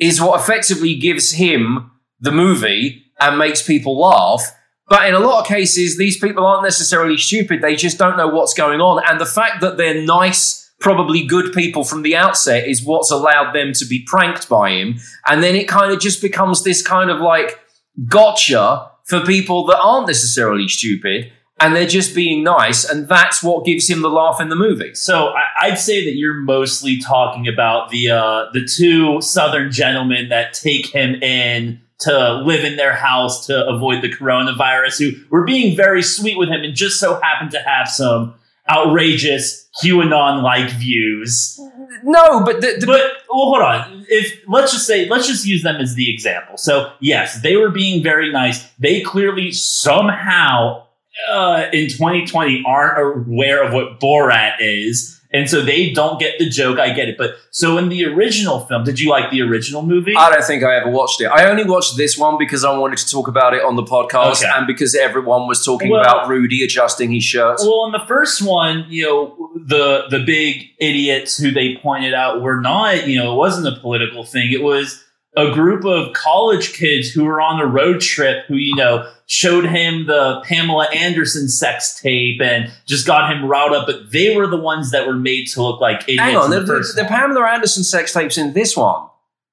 is 0.00 0.20
what 0.20 0.40
effectively 0.40 0.96
gives 0.96 1.34
him 1.34 1.92
the 2.18 2.32
movie 2.32 3.04
and 3.20 3.38
makes 3.38 3.62
people 3.62 3.96
laugh. 3.96 4.42
But 4.88 5.08
in 5.08 5.14
a 5.14 5.20
lot 5.20 5.40
of 5.40 5.46
cases, 5.46 5.96
these 5.96 6.18
people 6.18 6.44
aren't 6.44 6.64
necessarily 6.64 7.16
stupid. 7.16 7.62
They 7.62 7.76
just 7.76 7.96
don't 7.96 8.16
know 8.16 8.28
what's 8.28 8.54
going 8.54 8.80
on. 8.80 9.04
And 9.08 9.20
the 9.20 9.24
fact 9.24 9.60
that 9.60 9.76
they're 9.76 10.02
nice, 10.02 10.65
probably 10.80 11.26
good 11.26 11.52
people 11.52 11.84
from 11.84 12.02
the 12.02 12.16
outset 12.16 12.68
is 12.68 12.84
what's 12.84 13.10
allowed 13.10 13.52
them 13.52 13.72
to 13.72 13.86
be 13.86 14.04
pranked 14.06 14.48
by 14.48 14.70
him. 14.70 14.98
And 15.26 15.42
then 15.42 15.54
it 15.56 15.68
kind 15.68 15.92
of 15.92 16.00
just 16.00 16.20
becomes 16.20 16.64
this 16.64 16.82
kind 16.82 17.10
of 17.10 17.20
like 17.20 17.60
gotcha 18.08 18.90
for 19.04 19.20
people 19.20 19.66
that 19.66 19.78
aren't 19.80 20.06
necessarily 20.06 20.68
stupid 20.68 21.32
and 21.58 21.74
they're 21.74 21.86
just 21.86 22.14
being 22.14 22.44
nice. 22.44 22.84
And 22.84 23.08
that's 23.08 23.42
what 23.42 23.64
gives 23.64 23.88
him 23.88 24.02
the 24.02 24.10
laugh 24.10 24.40
in 24.40 24.48
the 24.48 24.56
movie. 24.56 24.94
So 24.94 25.28
I, 25.28 25.44
I'd 25.62 25.78
say 25.78 26.04
that 26.04 26.16
you're 26.16 26.34
mostly 26.34 26.98
talking 26.98 27.48
about 27.48 27.90
the 27.90 28.10
uh, 28.10 28.46
the 28.52 28.66
two 28.66 29.20
Southern 29.20 29.70
gentlemen 29.70 30.28
that 30.28 30.52
take 30.52 30.86
him 30.86 31.14
in 31.22 31.80
to 32.00 32.42
live 32.44 32.62
in 32.64 32.76
their 32.76 32.94
house 32.94 33.46
to 33.46 33.66
avoid 33.66 34.02
the 34.02 34.10
coronavirus, 34.10 34.98
who 34.98 35.12
were 35.30 35.44
being 35.44 35.74
very 35.74 36.02
sweet 36.02 36.36
with 36.36 36.50
him 36.50 36.62
and 36.62 36.74
just 36.74 37.00
so 37.00 37.18
happened 37.22 37.50
to 37.52 37.60
have 37.60 37.88
some 37.88 38.34
outrageous 38.70 39.68
QAnon-like 39.82 40.70
views. 40.70 41.58
No, 42.02 42.44
but 42.44 42.60
the, 42.60 42.76
the, 42.78 42.86
But 42.86 43.02
well, 43.28 43.46
hold 43.46 43.62
on. 43.62 44.06
If 44.08 44.40
let's 44.46 44.72
just 44.72 44.86
say 44.86 45.08
let's 45.08 45.26
just 45.26 45.46
use 45.46 45.62
them 45.62 45.76
as 45.76 45.94
the 45.94 46.12
example. 46.12 46.56
So 46.56 46.92
yes, 47.00 47.42
they 47.42 47.56
were 47.56 47.70
being 47.70 48.02
very 48.02 48.30
nice. 48.32 48.68
They 48.78 49.00
clearly 49.00 49.52
somehow 49.52 50.86
uh, 51.30 51.66
in 51.72 51.88
2020 51.88 52.64
aren't 52.66 53.28
aware 53.28 53.62
of 53.62 53.72
what 53.72 54.00
Borat 54.00 54.56
is. 54.60 55.15
And 55.36 55.48
so 55.50 55.60
they 55.60 55.90
don't 55.90 56.18
get 56.18 56.38
the 56.38 56.48
joke. 56.48 56.78
I 56.78 56.90
get 56.92 57.08
it. 57.08 57.16
But 57.18 57.36
so 57.50 57.76
in 57.78 57.88
the 57.88 58.04
original 58.06 58.60
film, 58.60 58.84
did 58.84 58.98
you 59.00 59.10
like 59.10 59.30
the 59.30 59.42
original 59.42 59.82
movie? 59.82 60.14
I 60.16 60.30
don't 60.30 60.44
think 60.44 60.62
I 60.64 60.76
ever 60.76 60.90
watched 60.90 61.20
it. 61.20 61.26
I 61.26 61.48
only 61.50 61.64
watched 61.64 61.96
this 61.96 62.16
one 62.16 62.38
because 62.38 62.64
I 62.64 62.76
wanted 62.76 62.98
to 62.98 63.10
talk 63.10 63.28
about 63.28 63.52
it 63.54 63.62
on 63.62 63.76
the 63.76 63.82
podcast 63.82 64.42
Okay. 64.42 64.50
and 64.54 64.66
because 64.66 64.94
everyone 64.94 65.46
was 65.46 65.64
talking 65.64 65.90
Well- 65.90 66.00
about 66.00 66.28
Rudy 66.28 66.62
adjusting 66.64 67.12
his 67.12 67.24
shirt. 67.24 67.58
Well, 67.60 67.86
in 67.86 67.92
the 67.92 68.04
first 68.06 68.40
one, 68.42 68.86
you 68.88 69.04
know, 69.04 69.50
the 69.74 70.04
the 70.10 70.20
big 70.20 70.54
idiots 70.80 71.36
who 71.38 71.50
they 71.50 71.76
pointed 71.82 72.14
out 72.14 72.40
were 72.40 72.60
not, 72.60 73.06
you 73.06 73.18
know, 73.18 73.32
it 73.34 73.36
wasn't 73.36 73.66
a 73.66 73.78
political 73.80 74.24
thing. 74.24 74.52
It 74.52 74.62
was 74.62 75.02
a 75.36 75.52
group 75.52 75.84
of 75.84 76.14
college 76.14 76.72
kids 76.72 77.10
who 77.10 77.24
were 77.24 77.40
on 77.40 77.60
a 77.60 77.66
road 77.66 78.00
trip 78.00 78.46
who, 78.46 78.56
you 78.56 78.74
know, 78.74 79.10
showed 79.26 79.66
him 79.66 80.06
the 80.06 80.40
Pamela 80.44 80.86
Anderson 80.94 81.48
sex 81.48 82.00
tape 82.00 82.40
and 82.40 82.72
just 82.86 83.06
got 83.06 83.30
him 83.30 83.44
riled 83.44 83.72
up. 83.72 83.86
But 83.86 84.12
they 84.12 84.34
were 84.34 84.46
the 84.46 84.56
ones 84.56 84.92
that 84.92 85.06
were 85.06 85.16
made 85.16 85.46
to 85.48 85.62
look 85.62 85.80
like 85.80 86.02
idiots. 86.04 86.22
Hang 86.22 86.36
on, 86.36 86.50
the, 86.50 86.60
the, 86.60 86.62
the, 86.62 86.66
first 86.66 86.96
the 86.96 87.02
one. 87.02 87.12
Pamela 87.12 87.46
Anderson 87.46 87.84
sex 87.84 88.12
tapes 88.12 88.38
in 88.38 88.54
this 88.54 88.76
one. 88.76 89.08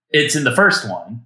it's 0.10 0.36
in 0.36 0.46
the 0.46 0.56
first 0.56 0.90
one. 0.90 1.26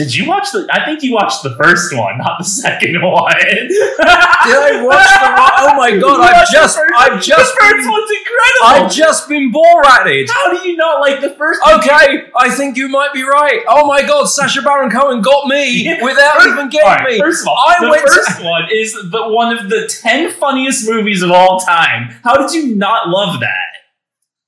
Did 0.00 0.14
you 0.16 0.26
watch 0.26 0.50
the? 0.52 0.66
I 0.72 0.84
think 0.86 1.02
you 1.02 1.12
watched 1.12 1.42
the 1.42 1.54
first 1.56 1.94
one, 1.94 2.16
not 2.18 2.38
the 2.38 2.44
second 2.64 3.02
one. 3.02 3.32
Did 3.36 3.70
I 4.00 4.82
watch 4.82 5.04
the? 5.04 5.50
Oh 5.62 5.74
my 5.76 5.94
god! 5.96 6.20
I've 6.20 6.48
just, 6.50 6.78
I've 6.96 7.22
just, 7.22 7.54
the 7.54 7.60
first 7.60 7.76
been, 7.76 7.90
one's 7.90 8.10
incredible. 8.10 8.64
I've 8.86 8.90
just 8.92 9.28
been 9.28 9.52
Borated. 9.52 10.28
How 10.30 10.52
do 10.52 10.66
you 10.68 10.76
not 10.76 11.00
like 11.00 11.20
the 11.20 11.30
first 11.30 11.60
one? 11.62 11.78
Okay, 11.80 12.24
I 12.36 12.48
think 12.50 12.76
you 12.78 12.88
might 12.88 13.12
be 13.12 13.22
right. 13.22 13.62
Oh 13.68 13.86
my 13.86 14.00
god, 14.02 14.24
Sacha 14.24 14.62
Baron 14.62 14.90
Cohen 14.90 15.20
got 15.20 15.46
me 15.48 15.98
without 16.02 16.36
First- 16.38 16.48
even 16.48 16.68
getting 16.70 16.86
right, 16.88 17.04
me. 17.10 17.18
First 17.18 17.42
of 17.42 17.48
all, 17.48 17.58
I 17.58 17.76
the 17.80 17.90
went 17.90 18.02
to- 18.06 18.08
first 18.10 18.42
one 18.42 18.62
is 18.72 18.94
the 18.94 19.28
one 19.28 19.56
of 19.56 19.68
the 19.68 19.86
ten 20.00 20.30
funniest 20.32 20.88
movies 20.88 21.22
of 21.22 21.30
all 21.30 21.60
time. 21.60 22.14
How 22.24 22.36
did 22.38 22.52
you 22.54 22.74
not 22.74 23.08
love 23.08 23.40
that? 23.40 23.66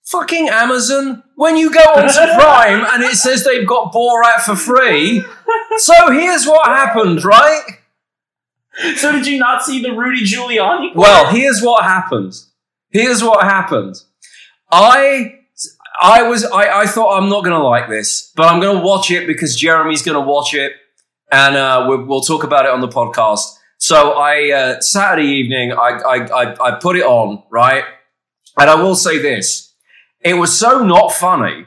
Fucking 0.04 0.48
Amazon. 0.48 1.22
When 1.42 1.56
you 1.56 1.72
go 1.72 1.80
onto 1.80 2.34
Prime 2.40 2.84
and 2.92 3.02
it 3.02 3.16
says 3.16 3.44
they've 3.44 3.66
got 3.66 3.92
Borat 3.92 4.42
for 4.42 4.54
free. 4.54 5.24
So 5.78 6.12
here's 6.12 6.46
what 6.46 6.66
happened, 6.66 7.24
right? 7.24 7.62
So 8.94 9.10
did 9.10 9.26
you 9.26 9.38
not 9.40 9.64
see 9.64 9.82
the 9.82 9.90
Rudy 9.90 10.24
Giuliani? 10.24 10.94
Well, 10.94 11.32
here's 11.34 11.60
what 11.60 11.82
happened. 11.82 12.34
Here's 12.90 13.24
what 13.24 13.42
happened. 13.42 13.96
I 14.70 15.40
I 16.00 16.22
was 16.22 16.44
I, 16.44 16.82
I 16.82 16.86
thought 16.86 17.20
I'm 17.20 17.28
not 17.28 17.42
gonna 17.42 17.58
like 17.62 17.88
this, 17.88 18.32
but 18.36 18.44
I'm 18.44 18.60
gonna 18.60 18.80
watch 18.80 19.10
it 19.10 19.26
because 19.26 19.56
Jeremy's 19.56 20.02
gonna 20.02 20.20
watch 20.20 20.54
it, 20.54 20.74
and 21.32 21.56
uh, 21.56 21.86
we'll, 21.88 22.04
we'll 22.04 22.20
talk 22.20 22.44
about 22.44 22.66
it 22.66 22.70
on 22.70 22.80
the 22.80 22.88
podcast. 22.88 23.58
So 23.78 24.12
I 24.12 24.52
uh, 24.52 24.80
Saturday 24.80 25.26
evening 25.26 25.72
I, 25.72 26.00
I 26.06 26.16
I 26.42 26.68
I 26.68 26.78
put 26.78 26.96
it 26.96 27.04
on 27.04 27.42
right, 27.50 27.84
and 28.56 28.70
I 28.70 28.76
will 28.76 28.94
say 28.94 29.18
this: 29.18 29.71
it 30.24 30.34
was 30.34 30.56
so 30.58 30.84
not 30.84 31.12
funny 31.12 31.66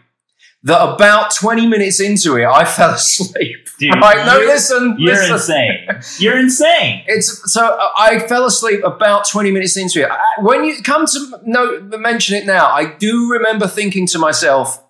that 0.64 0.82
about 0.82 1.34
20 1.36 1.68
minutes 1.68 2.00
into 2.00 2.38
it 2.38 2.46
I 2.46 2.66
fell 2.78 2.92
asleep. 2.92 3.68
Dude, 3.78 3.94
right? 3.96 4.26
No, 4.26 4.38
you're, 4.38 4.48
listen, 4.48 4.96
you're 4.98 5.14
listen. 5.14 5.34
insane. 5.34 5.88
You're 6.24 6.40
insane. 6.40 7.04
It's 7.08 7.52
so 7.52 7.78
I 7.98 8.20
fell 8.26 8.46
asleep 8.46 8.82
about 8.86 9.28
twenty 9.28 9.52
minutes 9.52 9.76
into 9.76 10.02
it. 10.02 10.10
I- 10.10 10.18
When 10.42 10.64
you 10.64 10.82
come 10.82 11.06
to 11.08 11.42
no 11.44 11.82
mention 12.00 12.38
it 12.38 12.46
now, 12.46 12.68
I 12.68 12.86
do 12.86 13.30
remember 13.30 13.68
thinking 13.68 14.08
to 14.08 14.18
myself, 14.18 14.82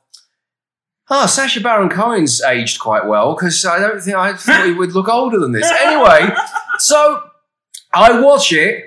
"Oh, 1.09 1.25
Sacha 1.25 1.61
Baron 1.61 1.89
Cohen's 1.89 2.43
aged 2.43 2.79
quite 2.79 3.07
well 3.07 3.33
because 3.33 3.65
I 3.65 3.79
don't 3.79 3.99
think 3.99 4.15
I 4.15 4.33
thought 4.35 4.65
he 4.67 4.71
would 4.73 4.93
look 4.93 5.07
older 5.09 5.39
than 5.39 5.51
this." 5.51 5.67
Anyway, 5.83 6.29
so 6.77 7.23
I 7.91 8.19
watch 8.21 8.53
it. 8.53 8.83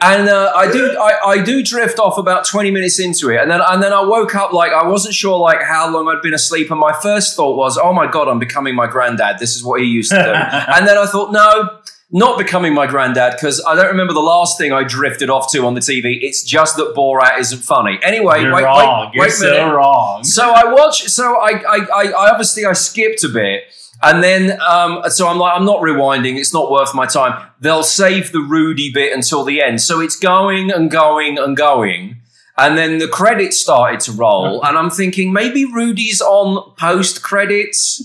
And 0.00 0.28
uh, 0.28 0.52
I 0.54 0.70
do, 0.70 0.96
I, 0.96 1.30
I 1.30 1.42
do 1.42 1.60
drift 1.60 1.98
off 1.98 2.18
about 2.18 2.44
twenty 2.46 2.70
minutes 2.70 3.00
into 3.00 3.30
it, 3.30 3.40
and 3.40 3.50
then 3.50 3.60
and 3.60 3.82
then 3.82 3.92
I 3.92 4.00
woke 4.02 4.36
up 4.36 4.52
like 4.52 4.70
I 4.70 4.86
wasn't 4.86 5.14
sure 5.14 5.36
like 5.38 5.60
how 5.62 5.92
long 5.92 6.08
I'd 6.08 6.22
been 6.22 6.34
asleep, 6.34 6.70
and 6.70 6.78
my 6.78 6.92
first 7.02 7.34
thought 7.34 7.56
was, 7.56 7.76
"Oh 7.76 7.92
my 7.92 8.06
god, 8.08 8.28
I'm 8.28 8.38
becoming 8.38 8.76
my 8.76 8.86
granddad. 8.86 9.40
This 9.40 9.56
is 9.56 9.64
what 9.64 9.80
he 9.80 9.86
used 9.88 10.12
to 10.12 10.16
do." 10.22 10.30
and 10.72 10.86
then 10.86 10.96
I 10.96 11.06
thought, 11.06 11.32
no, 11.32 11.80
not 12.12 12.38
becoming 12.38 12.74
my 12.74 12.86
granddad 12.86 13.32
because 13.32 13.60
I 13.66 13.74
don't 13.74 13.88
remember 13.88 14.12
the 14.14 14.20
last 14.20 14.56
thing 14.56 14.72
I 14.72 14.84
drifted 14.84 15.30
off 15.30 15.50
to 15.52 15.66
on 15.66 15.74
the 15.74 15.80
TV. 15.80 16.16
It's 16.22 16.44
just 16.44 16.76
that 16.76 16.94
Borat 16.94 17.40
isn't 17.40 17.62
funny. 17.62 17.98
Anyway, 18.02 18.42
You're 18.42 18.54
wait, 18.54 18.62
wrong. 18.64 19.06
wait, 19.06 19.14
You're 19.14 19.24
wait 19.24 19.32
so 19.32 19.50
minute. 19.50 19.74
wrong. 19.74 20.22
So 20.22 20.48
I 20.48 20.72
watch. 20.72 21.08
So 21.08 21.34
I, 21.40 21.50
I, 21.68 21.76
I, 21.92 22.04
I 22.12 22.30
obviously 22.30 22.64
I 22.64 22.72
skipped 22.72 23.24
a 23.24 23.28
bit, 23.28 23.64
and 24.02 24.22
then 24.22 24.60
um, 24.60 25.02
so 25.08 25.26
I'm 25.26 25.38
like, 25.38 25.56
I'm 25.56 25.64
not 25.64 25.80
rewinding. 25.80 26.36
It's 26.36 26.54
not 26.54 26.70
worth 26.70 26.94
my 26.94 27.06
time. 27.06 27.50
They'll 27.60 27.82
save 27.82 28.30
the 28.32 28.40
Rudy 28.40 28.92
bit 28.92 29.12
until 29.12 29.44
the 29.44 29.60
end. 29.60 29.80
So 29.80 30.00
it's 30.00 30.16
going 30.16 30.70
and 30.70 30.90
going 30.90 31.38
and 31.38 31.56
going. 31.56 32.22
And 32.56 32.76
then 32.76 32.98
the 32.98 33.08
credits 33.08 33.56
started 33.56 34.00
to 34.00 34.12
roll, 34.12 34.64
and 34.64 34.76
I'm 34.76 34.90
thinking 34.90 35.32
maybe 35.32 35.64
Rudy's 35.64 36.20
on 36.20 36.74
post 36.76 37.22
credits. 37.22 38.02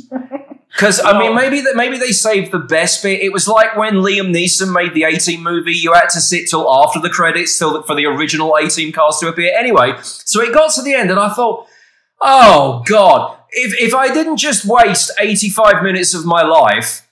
Because 0.71 0.99
I 1.03 1.17
mean, 1.17 1.35
maybe 1.35 1.61
that 1.61 1.75
maybe 1.75 1.97
they 1.97 2.11
saved 2.11 2.51
the 2.51 2.59
best 2.59 3.01
bit. 3.01 3.21
It 3.21 3.33
was 3.33 3.47
like 3.47 3.75
when 3.75 3.95
Liam 3.95 4.31
Neeson 4.31 4.71
made 4.71 4.93
the 4.93 5.03
A-Team 5.03 5.41
movie. 5.41 5.73
You 5.73 5.93
had 5.93 6.09
to 6.09 6.21
sit 6.21 6.47
till 6.49 6.71
after 6.71 6.99
the 6.99 7.09
credits, 7.09 7.57
till 7.57 7.81
for 7.81 7.95
the 7.95 8.05
original 8.05 8.55
A-Team 8.55 8.91
cast 8.91 9.21
to 9.21 9.27
appear. 9.27 9.51
Anyway, 9.57 9.93
so 10.03 10.39
it 10.41 10.53
got 10.53 10.71
to 10.73 10.83
the 10.83 10.93
end, 10.93 11.09
and 11.09 11.19
I 11.19 11.29
thought, 11.29 11.67
oh 12.21 12.83
god, 12.85 13.37
if 13.53 13.73
if 13.79 13.93
I 13.93 14.13
didn't 14.13 14.37
just 14.37 14.65
waste 14.65 15.11
85 15.19 15.83
minutes 15.83 16.13
of 16.13 16.25
my 16.25 16.43
life. 16.43 17.07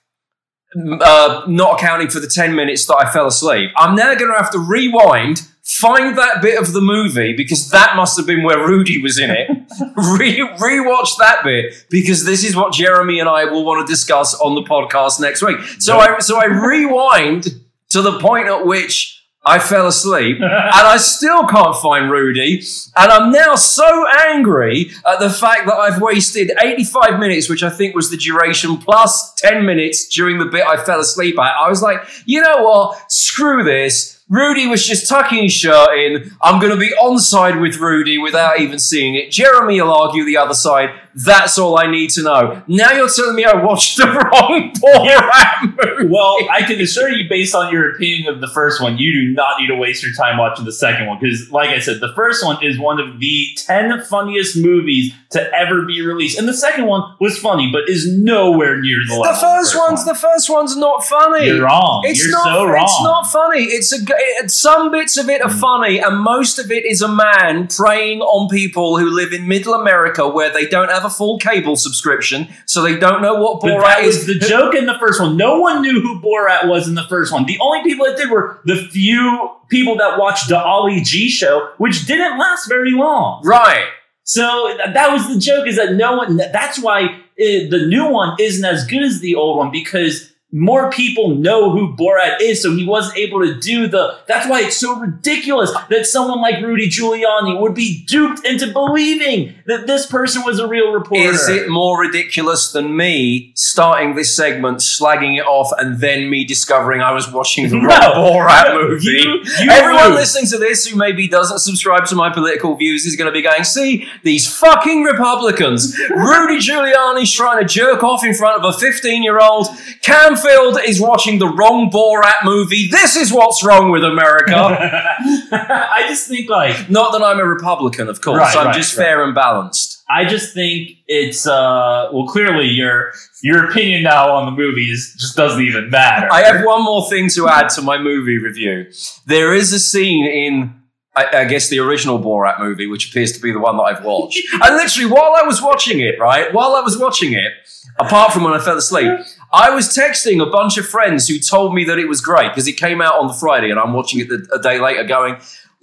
Uh, 0.74 1.44
not 1.50 1.78
accounting 1.82 2.08
for 2.08 2.22
the 2.22 2.28
10 2.30 2.56
minutes 2.56 2.86
that 2.86 2.96
I 2.96 3.12
fell 3.12 3.28
asleep, 3.28 3.72
I'm 3.76 3.94
now 3.94 4.16
going 4.16 4.32
to 4.32 4.38
have 4.38 4.52
to 4.52 4.60
rewind, 4.60 5.46
find 5.64 6.18
that 6.18 6.42
bit 6.42 6.58
of 6.58 6.72
the 6.72 6.80
movie 6.80 7.34
because 7.36 7.70
that 7.72 7.98
must 7.98 8.16
have 8.16 8.26
been 8.26 8.42
where 8.42 8.66
Rudy 8.66 9.02
was 9.02 9.20
in 9.20 9.32
it. 9.32 9.50
Re- 9.98 10.48
rewatch 10.60 11.18
that 11.20 11.42
bit 11.44 11.74
because 11.90 12.24
this 12.24 12.46
is 12.46 12.56
what 12.56 12.72
Jeremy 12.72 13.20
and 13.20 13.28
I 13.28 13.44
will 13.44 13.66
want 13.66 13.86
to 13.86 13.92
discuss 13.92 14.34
on 14.36 14.56
the 14.56 14.64
podcast 14.64 15.20
next 15.20 15.44
week. 15.44 15.60
So 15.80 15.98
I 15.98 16.20
so 16.20 16.40
I 16.40 16.46
rewind 16.46 17.50
to 17.90 18.02
the 18.02 18.18
point 18.20 18.48
at 18.48 18.66
which 18.66 19.11
I 19.44 19.58
fell 19.58 19.88
asleep 19.88 20.38
and 20.40 20.46
I 20.46 20.98
still 20.98 21.48
can't 21.48 21.76
find 21.76 22.12
Rudy. 22.12 22.62
And 22.96 23.12
I'm 23.12 23.32
now 23.32 23.56
so 23.56 24.06
angry 24.28 24.92
at 25.08 25.20
the 25.20 25.32
fact 25.32 25.66
that 25.66 25.74
I've 25.74 26.00
wasted 26.00 26.52
85 26.62 27.20
minutes, 27.20 27.50
which 27.50 27.64
I 27.64 27.72
think 27.72 27.96
was 27.96 28.12
the 28.12 28.18
duration, 28.18 28.78
plus 28.78 29.34
10 29.36 29.66
minutes 29.66 30.08
during 30.10 30.38
the 30.38 30.46
bit 30.46 30.66
I 30.68 30.78
fell 30.84 31.00
asleep 31.00 31.40
at. 31.40 31.56
I 31.56 31.70
was 31.70 31.82
like, 31.82 32.08
you 32.26 32.42
know 32.42 32.62
what? 32.62 33.12
Screw 33.12 33.64
this. 33.64 34.22
Rudy 34.30 34.68
was 34.68 34.88
just 34.88 35.10
tucking 35.10 35.44
his 35.44 35.52
shirt 35.52 35.98
in. 35.98 36.32
I'm 36.42 36.62
going 36.62 36.72
to 36.72 36.80
be 36.80 36.94
on 36.94 37.20
side 37.20 37.60
with 37.60 37.78
Rudy 37.78 38.18
without 38.18 38.62
even 38.62 38.80
seeing 38.80 39.16
it. 39.16 39.32
Jeremy 39.32 39.82
will 39.82 39.92
argue 39.92 40.24
the 40.24 40.38
other 40.38 40.54
side. 40.54 40.92
That's 41.16 41.58
all 41.58 41.78
I 41.78 41.90
need 41.90 42.10
to 42.12 42.24
know. 42.24 42.62
Now 42.68 42.92
you're 42.92 43.10
telling 43.10 43.36
me 43.36 43.46
I 43.46 43.64
watched 43.64 43.98
the 43.98 44.06
wrong 44.08 44.72
Borat 44.74 45.98
movie. 46.00 46.12
Well, 46.12 46.38
I 46.50 46.64
can 46.64 46.80
assure 46.80 47.10
you, 47.10 47.30
based 47.30 47.54
on 47.56 47.72
your 47.72 47.94
opinion 47.94 48.34
of 48.34 48.42
the 48.42 48.48
first 48.48 48.82
one, 48.82 48.98
you 48.98 49.14
do 49.14 49.34
not 49.34 49.60
need 49.60 49.68
to 49.68 49.76
waste 49.76 50.04
your 50.04 50.14
time 50.14 50.38
watching 50.38 50.66
the 50.66 50.72
second 50.72 51.08
one. 51.08 51.20
Because, 51.20 51.52
like 51.52 51.70
I 51.70 51.80
said, 51.80 52.00
the 52.00 52.14
first 52.16 52.46
one 52.46 52.64
is 52.64 52.80
one 52.80 53.00
of 53.00 53.20
the 53.20 53.48
10 53.58 54.04
funniest 54.04 54.58
movies 54.58 55.14
to 55.32 55.54
ever 55.54 55.86
be 55.86 56.02
released. 56.02 56.38
And 56.38 56.48
the 56.48 56.54
second 56.54 56.86
one 56.86 57.16
was 57.20 57.38
funny, 57.38 57.72
but 57.72 57.90
is 57.90 58.08
nowhere 58.18 58.80
near 58.80 58.98
the 59.08 59.14
level. 59.14 59.24
the 59.24 59.30
of 59.30 59.40
first 59.40 59.76
one's 59.76 60.00
one. 60.00 60.08
the 60.08 60.16
first 60.16 60.50
one's 60.50 60.76
not 60.76 61.04
funny. 61.04 61.48
You're 61.48 61.66
wrong. 61.66 62.04
It's 62.06 62.24
You're 62.24 62.32
not. 62.32 62.44
so 62.44 62.66
wrong. 62.66 62.84
It's 62.84 63.04
not 63.04 63.28
funny. 63.28 63.64
It's 63.64 63.94
a. 63.94 63.98
It, 64.10 64.52
some 64.52 64.92
bits 64.92 65.18
of 65.18 65.30
it 65.30 65.42
are 65.42 65.50
mm. 65.50 65.60
funny, 65.60 66.00
and 66.00 66.20
most 66.20 66.60
of 66.60 66.72
it 66.72 66.86
is 66.86 67.02
a 67.02 67.08
man 67.08 67.68
preying 67.68 68.22
on 68.22 68.50
people 68.50 68.98
who 68.98 69.10
live 69.10 69.34
in 69.34 69.48
Middle 69.48 69.74
America 69.74 70.28
where 70.28 70.52
they 70.52 70.66
don't 70.68 70.92
have 70.92 71.01
a 71.04 71.10
full 71.10 71.38
cable 71.40 71.76
subscription, 71.76 72.48
so 72.66 72.82
they 72.82 72.98
don't 72.98 73.22
know 73.22 73.36
what 73.36 73.62
Borat 73.62 73.82
that 73.82 74.04
is. 74.04 74.18
was 74.18 74.28
the 74.28 74.36
joke 74.48 74.76
in 74.76 74.86
the 74.86 74.98
first 75.00 75.20
one. 75.20 75.38
No 75.38 75.60
one 75.60 75.82
knew 75.82 76.02
who 76.02 76.20
Borat 76.22 76.68
was 76.68 76.88
in 76.88 76.96
the 76.96 77.04
first 77.08 77.32
one. 77.32 77.46
The 77.46 77.58
only 77.60 77.84
people 77.84 78.06
that 78.06 78.18
did 78.18 78.30
were 78.30 78.60
the 78.66 78.76
few 78.76 79.50
people 79.70 79.96
that 79.98 80.18
watched 80.20 80.50
the 80.50 80.60
Ali 80.60 81.02
G 81.02 81.30
show, 81.30 81.70
which 81.78 82.06
didn't 82.06 82.38
last 82.38 82.68
very 82.68 82.92
long. 82.92 83.42
right. 83.46 83.86
So 84.24 84.78
that 84.94 85.12
was 85.12 85.28
the 85.28 85.40
joke 85.40 85.68
is 85.68 85.76
that 85.76 85.94
no 85.94 86.16
one, 86.16 86.38
that's 86.38 86.80
why 86.80 87.04
uh, 87.06 87.18
the 87.38 87.86
new 87.90 88.08
one 88.08 88.38
isn't 88.40 88.64
as 88.64 88.86
good 88.86 89.04
as 89.04 89.20
the 89.20 89.36
old 89.36 89.58
one 89.58 89.72
because 89.72 90.31
more 90.52 90.90
people 90.92 91.36
know 91.36 91.72
who 91.72 91.96
Borat 91.96 92.42
is. 92.42 92.62
So 92.62 92.76
he 92.76 92.86
wasn't 92.86 93.18
able 93.18 93.40
to 93.46 93.60
do 93.60 93.88
the, 93.88 94.18
that's 94.28 94.48
why 94.50 94.62
it's 94.62 94.78
so 94.78 95.00
ridiculous 95.00 95.72
that 95.90 96.06
someone 96.06 96.42
like 96.42 96.62
Rudy 96.62 96.90
Giuliani 96.90 97.60
would 97.60 97.74
be 97.74 98.04
duped 98.06 98.46
into 98.46 98.68
believing 98.74 99.56
that 99.68 99.88
this 99.88 100.06
person 100.06 100.44
was 100.44 100.60
a 100.60 100.68
real 100.68 100.92
reporter. 100.92 101.24
Is 101.30 101.48
it 101.48 101.70
more 101.70 102.00
ridiculous 102.02 102.72
than 102.72 102.96
me 102.98 103.52
starting 103.56 104.16
this 104.16 104.36
segment, 104.36 104.80
slagging 104.80 105.38
it 105.38 105.46
off, 105.46 105.72
and 105.78 106.00
then 106.02 106.30
me 106.30 106.44
discovering 106.46 107.02
I 107.02 107.12
was 107.14 107.32
watching 107.32 107.70
the 107.70 107.78
No. 107.82 107.88
Borat 107.88 108.74
movie? 108.74 109.06
you- 109.06 109.42
you 109.62 109.70
Everyone 109.72 110.10
lose. 110.10 110.16
listening 110.36 110.48
to 110.48 110.58
this 110.58 110.86
who 110.86 110.98
maybe 110.98 111.28
doesn't 111.28 111.60
subscribe 111.60 112.06
to 112.08 112.16
my 112.16 112.30
political 112.32 112.76
views 112.76 113.06
is 113.06 113.16
going 113.16 113.28
to 113.28 113.32
be 113.32 113.42
going, 113.42 113.64
see, 113.64 114.08
these 114.24 114.48
fucking 114.54 115.04
Republicans. 115.04 115.98
Rudy 116.10 116.58
Giuliani's 116.58 117.32
trying 117.32 117.60
to 117.60 117.66
jerk 117.66 118.04
off 118.04 118.24
in 118.26 118.34
front 118.34 118.64
of 118.64 118.76
a 118.76 118.78
15 118.78 119.24
year 119.24 119.40
old. 119.40 119.68
Cam 120.02 120.36
Schofield 120.42 120.80
is 120.86 121.00
watching 121.00 121.40
the 121.40 121.48
wrong 121.48 121.90
Borat 121.90 122.44
movie. 122.44 122.88
This 122.88 123.16
is 123.16 123.32
what's 123.32 123.64
wrong 123.64 123.92
with 123.92 124.04
America. 124.04 124.56
I 125.52 126.06
just 126.08 126.28
think 126.28 126.50
like 126.50 126.90
Not 126.90 127.12
that 127.14 127.24
I'm 127.24 127.40
a 127.40 127.46
Republican, 127.46 128.08
of 128.08 128.22
course. 128.22 128.40
Right, 128.40 128.58
I'm 128.58 128.68
right, 128.68 128.76
just 128.76 128.98
right. 128.98 129.06
fair 129.06 129.24
and 129.24 129.36
balanced. 129.36 130.04
I 130.10 130.26
just 130.26 130.54
think 130.54 130.98
it's 131.08 131.48
uh 131.48 132.10
well 132.12 132.28
clearly 132.28 132.68
your 132.68 133.14
your 133.42 133.70
opinion 133.70 134.04
now 134.04 134.36
on 134.36 134.46
the 134.46 134.52
movies 134.52 135.16
just 135.20 135.36
doesn't 135.36 135.62
even 135.62 135.90
matter. 135.90 136.28
I 136.32 136.42
have 136.42 136.66
one 136.66 136.84
more 136.84 137.10
thing 137.10 137.30
to 137.32 137.48
add 137.48 137.70
to 137.70 137.82
my 137.82 137.98
movie 137.98 138.38
review. 138.38 138.92
There 139.26 139.54
is 139.54 139.74
a 139.74 139.80
scene 139.80 140.26
in, 140.26 140.76
I, 141.16 141.40
I 141.40 141.46
guess, 141.46 141.70
the 141.70 141.80
original 141.80 142.20
Borat 142.20 142.60
movie, 142.60 142.88
which 142.88 143.10
appears 143.10 143.32
to 143.34 143.42
be 143.42 143.52
the 143.52 143.60
one 143.60 143.78
that 143.78 143.84
I've 143.84 144.04
watched. 144.04 144.40
and 144.62 144.76
literally, 144.76 145.10
while 145.10 145.36
I 145.38 145.44
was 145.44 145.62
watching 145.62 146.02
it, 146.02 146.20
right, 146.20 146.54
while 146.54 146.76
I 146.76 146.82
was 146.82 146.98
watching 146.98 147.34
it, 147.34 147.52
apart 148.00 148.34
from 148.34 148.44
when 148.44 148.54
I 148.54 148.60
fell 148.60 148.78
asleep, 148.78 149.12
I 149.54 149.70
was 149.74 149.88
texting 149.90 150.42
a 150.46 150.50
bunch 150.50 150.78
of 150.78 150.86
friends 150.88 151.28
who 151.28 151.40
told 151.40 151.74
me 151.74 151.84
that 151.86 152.00
it 152.00 152.08
was 152.08 152.22
great 152.22 152.50
because 152.50 152.68
it 152.68 152.74
came 152.74 153.02
out 153.02 153.20
on 153.20 153.28
the 153.28 153.34
Friday 153.34 153.70
and 153.70 153.80
I'm 153.80 153.94
watching 153.94 154.20
it 154.22 154.30
the, 154.30 154.48
a 154.54 154.62
day 154.62 154.80
later 154.80 155.04
going, 155.04 155.38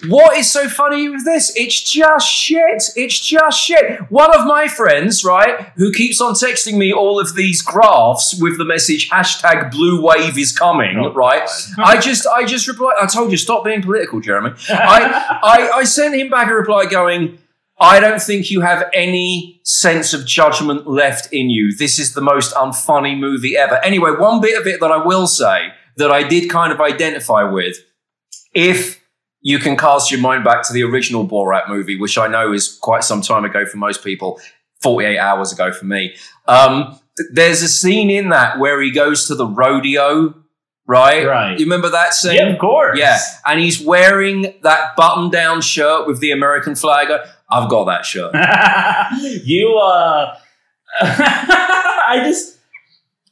what 0.09 0.39
is 0.39 0.49
so 0.51 0.69
funny 0.69 1.09
with 1.09 1.25
this? 1.25 1.53
It's 1.57 1.83
just 1.83 2.31
shit. 2.31 2.85
It's 2.95 3.19
just 3.19 3.61
shit. 3.61 3.99
One 4.13 4.33
of 4.33 4.47
my 4.47 4.69
friends, 4.69 5.25
right, 5.25 5.71
who 5.75 5.93
keeps 5.93 6.21
on 6.21 6.35
texting 6.35 6.79
me 6.79 6.93
all 6.93 7.19
of 7.19 7.35
these 7.35 7.63
graphs 7.63 8.41
with 8.41 8.59
the 8.59 8.65
message 8.65 9.11
hashtag 9.11 9.73
blue 9.73 10.01
wave 10.01 10.39
is 10.39 10.53
coming, 10.57 10.99
Oh, 10.99 11.13
right? 11.13 11.49
I 11.79 11.99
just 11.99 12.29
I 12.29 12.45
just 12.45 12.69
replied, 12.69 12.95
I 13.03 13.07
told 13.07 13.33
you, 13.33 13.37
stop 13.37 13.65
being 13.65 13.83
political, 13.83 14.21
Jeremy. 14.21 14.53
I, 14.69 15.41
I, 15.43 15.71
I 15.79 15.85
sent 15.85 16.15
him 16.15 16.31
back 16.31 16.49
a 16.49 16.55
reply 16.55 16.87
going, 16.87 17.39
I 17.81 18.01
don't 18.01 18.21
think 18.21 18.51
you 18.51 18.61
have 18.61 18.91
any 18.93 19.61
sense 19.65 20.13
of 20.13 20.27
judgment 20.27 20.89
left 20.89 21.33
in 21.33 21.49
you. 21.49 21.75
This 21.77 21.99
is 21.99 22.15
the 22.15 22.21
most 22.21 22.53
unfunny 22.55 23.17
movie 23.17 23.57
ever. 23.57 23.77
Anyway, 23.85 24.11
one 24.11 24.41
bit 24.41 24.61
of 24.61 24.67
it 24.67 24.81
that 24.81 24.91
I 24.91 24.97
will 24.97 25.27
say 25.27 25.69
that 25.97 26.11
I 26.11 26.23
did 26.27 26.51
kind 26.51 26.73
of 26.73 26.81
identify 26.81 27.45
with, 27.45 27.77
if 28.53 29.01
you 29.41 29.59
can 29.59 29.77
cast 29.77 30.11
your 30.11 30.21
mind 30.21 30.45
back 30.45 30.67
to 30.67 30.73
the 30.73 30.83
original 30.83 31.27
Borat 31.27 31.69
movie, 31.69 31.97
which 31.97 32.19
I 32.19 32.27
know 32.27 32.53
is 32.53 32.79
quite 32.81 33.05
some 33.05 33.23
time 33.23 33.45
ago 33.45 33.65
for 33.65 33.77
most 33.77 34.03
people, 34.03 34.41
48 34.83 35.19
hours 35.19 35.53
ago 35.53 35.73
for 35.73 35.85
me. 35.85 36.15
Um, 36.47 36.99
there's 37.33 37.63
a 37.63 37.69
scene 37.69 38.11
in 38.11 38.31
that 38.31 38.59
where 38.59 38.81
he 38.83 38.91
goes 38.91 39.27
to 39.29 39.35
the 39.35 39.47
rodeo, 39.47 40.35
right? 40.87 41.27
Right. 41.27 41.59
You 41.59 41.67
remember 41.67 41.91
that 41.91 42.15
scene? 42.15 42.35
yeah, 42.35 42.49
of 42.49 42.59
course. 42.59 42.99
Yeah, 42.99 43.19
and 43.47 43.61
he's 43.61 43.81
wearing 43.81 44.55
that 44.63 44.97
button-down 44.97 45.61
shirt 45.61 46.07
with 46.07 46.21
the 46.21 46.31
American 46.33 46.75
flag. 46.75 47.11
I've 47.51 47.69
got 47.71 47.85
that 47.85 48.05
shirt. 48.05 48.35
you 49.45 49.77
uh 49.79 50.37
I 51.01 52.21
just 52.25 52.57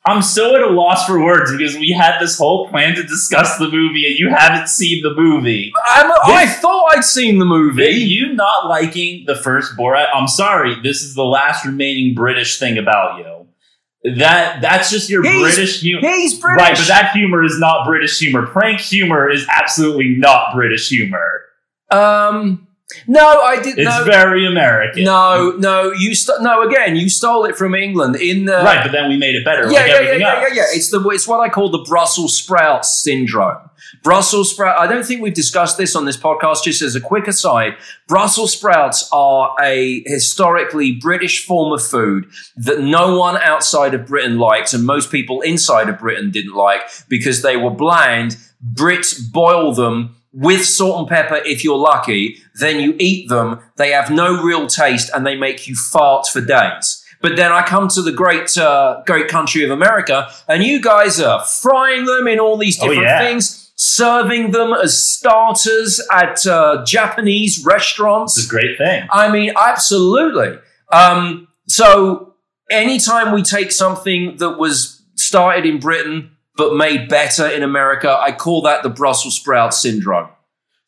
I'm 0.08 0.22
so 0.22 0.54
at 0.54 0.62
a 0.62 0.68
loss 0.68 1.04
for 1.06 1.20
words 1.22 1.50
because 1.50 1.74
we 1.76 1.90
had 1.90 2.20
this 2.20 2.38
whole 2.38 2.68
plan 2.68 2.94
to 2.94 3.02
discuss 3.02 3.58
the 3.58 3.68
movie 3.68 4.06
and 4.06 4.16
you 4.16 4.30
haven't 4.30 4.68
seen 4.68 5.02
the 5.02 5.12
movie. 5.12 5.72
I'm, 5.88 6.12
I 6.24 6.46
thought 6.46 6.94
I'd 6.96 7.02
seen 7.04 7.38
the 7.40 7.44
movie. 7.44 7.86
You 7.90 8.32
not 8.34 8.68
liking 8.68 9.24
the 9.26 9.34
first 9.34 9.76
Borat? 9.76 10.06
I'm 10.14 10.28
sorry. 10.28 10.76
This 10.80 11.02
is 11.02 11.16
the 11.16 11.24
last 11.24 11.64
remaining 11.66 12.14
British 12.14 12.60
thing 12.60 12.78
about 12.78 13.18
you. 13.18 14.12
That 14.16 14.60
that's 14.62 14.90
just 14.92 15.10
your 15.10 15.24
He's- 15.24 15.42
British 15.56 15.80
humor. 15.80 16.06
He's 16.06 16.38
British. 16.38 16.62
Right, 16.62 16.76
but 16.76 16.86
that 16.86 17.10
humor 17.12 17.42
is 17.42 17.58
not 17.58 17.84
British 17.84 18.16
humor. 18.20 18.46
Prank 18.46 18.78
humor 18.80 19.28
is 19.28 19.44
absolutely 19.50 20.10
not 20.16 20.54
British 20.54 20.88
humor. 20.88 21.42
um, 21.90 22.68
no, 23.08 23.40
I 23.40 23.60
did 23.60 23.78
not. 23.78 24.00
It's 24.00 24.06
no. 24.06 24.12
very 24.12 24.46
American. 24.46 25.04
No, 25.04 25.54
no, 25.58 25.92
you 25.92 26.14
st- 26.14 26.40
no. 26.40 26.62
Again, 26.62 26.94
you 26.94 27.08
stole 27.08 27.44
it 27.44 27.56
from 27.56 27.74
England 27.74 28.16
in 28.16 28.44
the 28.44 28.52
Right, 28.52 28.82
but 28.82 28.92
then 28.92 29.08
we 29.08 29.16
made 29.16 29.34
it 29.34 29.44
better, 29.44 29.64
Yeah, 29.64 29.80
like 29.80 29.88
yeah, 29.88 30.00
yeah, 30.00 30.12
yeah, 30.12 30.40
yeah, 30.40 30.48
yeah. 30.52 30.64
It's 30.68 30.90
the 30.90 31.00
it's 31.08 31.26
what 31.26 31.40
I 31.40 31.48
call 31.48 31.70
the 31.70 31.84
Brussels 31.88 32.36
sprout 32.36 32.86
syndrome. 32.86 33.58
Brussels 34.02 34.52
sprout. 34.52 34.78
I 34.78 34.86
don't 34.86 35.04
think 35.04 35.20
we've 35.20 35.34
discussed 35.34 35.78
this 35.78 35.96
on 35.96 36.04
this 36.04 36.16
podcast. 36.16 36.62
Just 36.62 36.80
as 36.80 36.94
a 36.94 37.00
quick 37.00 37.26
aside, 37.26 37.74
Brussels 38.06 38.52
sprouts 38.52 39.08
are 39.12 39.54
a 39.60 40.02
historically 40.06 40.92
British 40.92 41.44
form 41.44 41.72
of 41.72 41.84
food 41.84 42.26
that 42.56 42.80
no 42.80 43.18
one 43.18 43.36
outside 43.38 43.94
of 43.94 44.06
Britain 44.06 44.38
liked, 44.38 44.72
and 44.72 44.84
most 44.84 45.10
people 45.10 45.40
inside 45.40 45.88
of 45.88 45.98
Britain 45.98 46.30
didn't 46.30 46.54
like 46.54 46.82
because 47.08 47.42
they 47.42 47.56
were 47.56 47.70
bland. 47.70 48.36
Brits 48.74 49.20
boil 49.32 49.74
them 49.74 50.15
with 50.36 50.64
salt 50.64 50.98
and 51.00 51.08
pepper 51.08 51.36
if 51.44 51.64
you're 51.64 51.78
lucky. 51.78 52.36
Then 52.60 52.78
you 52.78 52.94
eat 52.98 53.28
them. 53.28 53.58
They 53.76 53.90
have 53.90 54.10
no 54.10 54.42
real 54.42 54.66
taste, 54.66 55.10
and 55.14 55.26
they 55.26 55.34
make 55.36 55.66
you 55.66 55.74
fart 55.74 56.26
for 56.28 56.40
days. 56.40 57.02
But 57.22 57.36
then 57.36 57.50
I 57.50 57.62
come 57.62 57.88
to 57.88 58.02
the 58.02 58.12
great, 58.12 58.56
uh, 58.58 59.02
great 59.06 59.28
country 59.28 59.64
of 59.64 59.70
America, 59.70 60.28
and 60.46 60.62
you 60.62 60.80
guys 60.82 61.18
are 61.18 61.42
frying 61.44 62.04
them 62.04 62.28
in 62.28 62.38
all 62.38 62.56
these 62.58 62.78
Oh, 62.80 62.86
different 62.88 63.08
yeah. 63.08 63.18
things, 63.20 63.72
serving 63.76 64.50
them 64.52 64.74
as 64.74 65.02
starters 65.02 66.00
at 66.12 66.46
uh, 66.46 66.84
Japanese 66.84 67.64
restaurants. 67.64 68.36
It's 68.36 68.46
a 68.46 68.50
great 68.50 68.76
thing. 68.76 69.08
I 69.10 69.30
mean, 69.30 69.52
absolutely. 69.58 70.58
Um, 70.92 71.48
so 71.66 72.34
anytime 72.70 73.32
we 73.32 73.42
take 73.42 73.72
something 73.72 74.36
that 74.36 74.58
was 74.58 75.02
started 75.14 75.64
in 75.66 75.80
Britain 75.80 76.35
but 76.56 76.76
made 76.76 77.08
better 77.08 77.46
in 77.46 77.62
America, 77.62 78.16
I 78.18 78.32
call 78.32 78.62
that 78.62 78.82
the 78.82 78.90
Brussels 78.90 79.36
sprout 79.36 79.74
syndrome. 79.74 80.28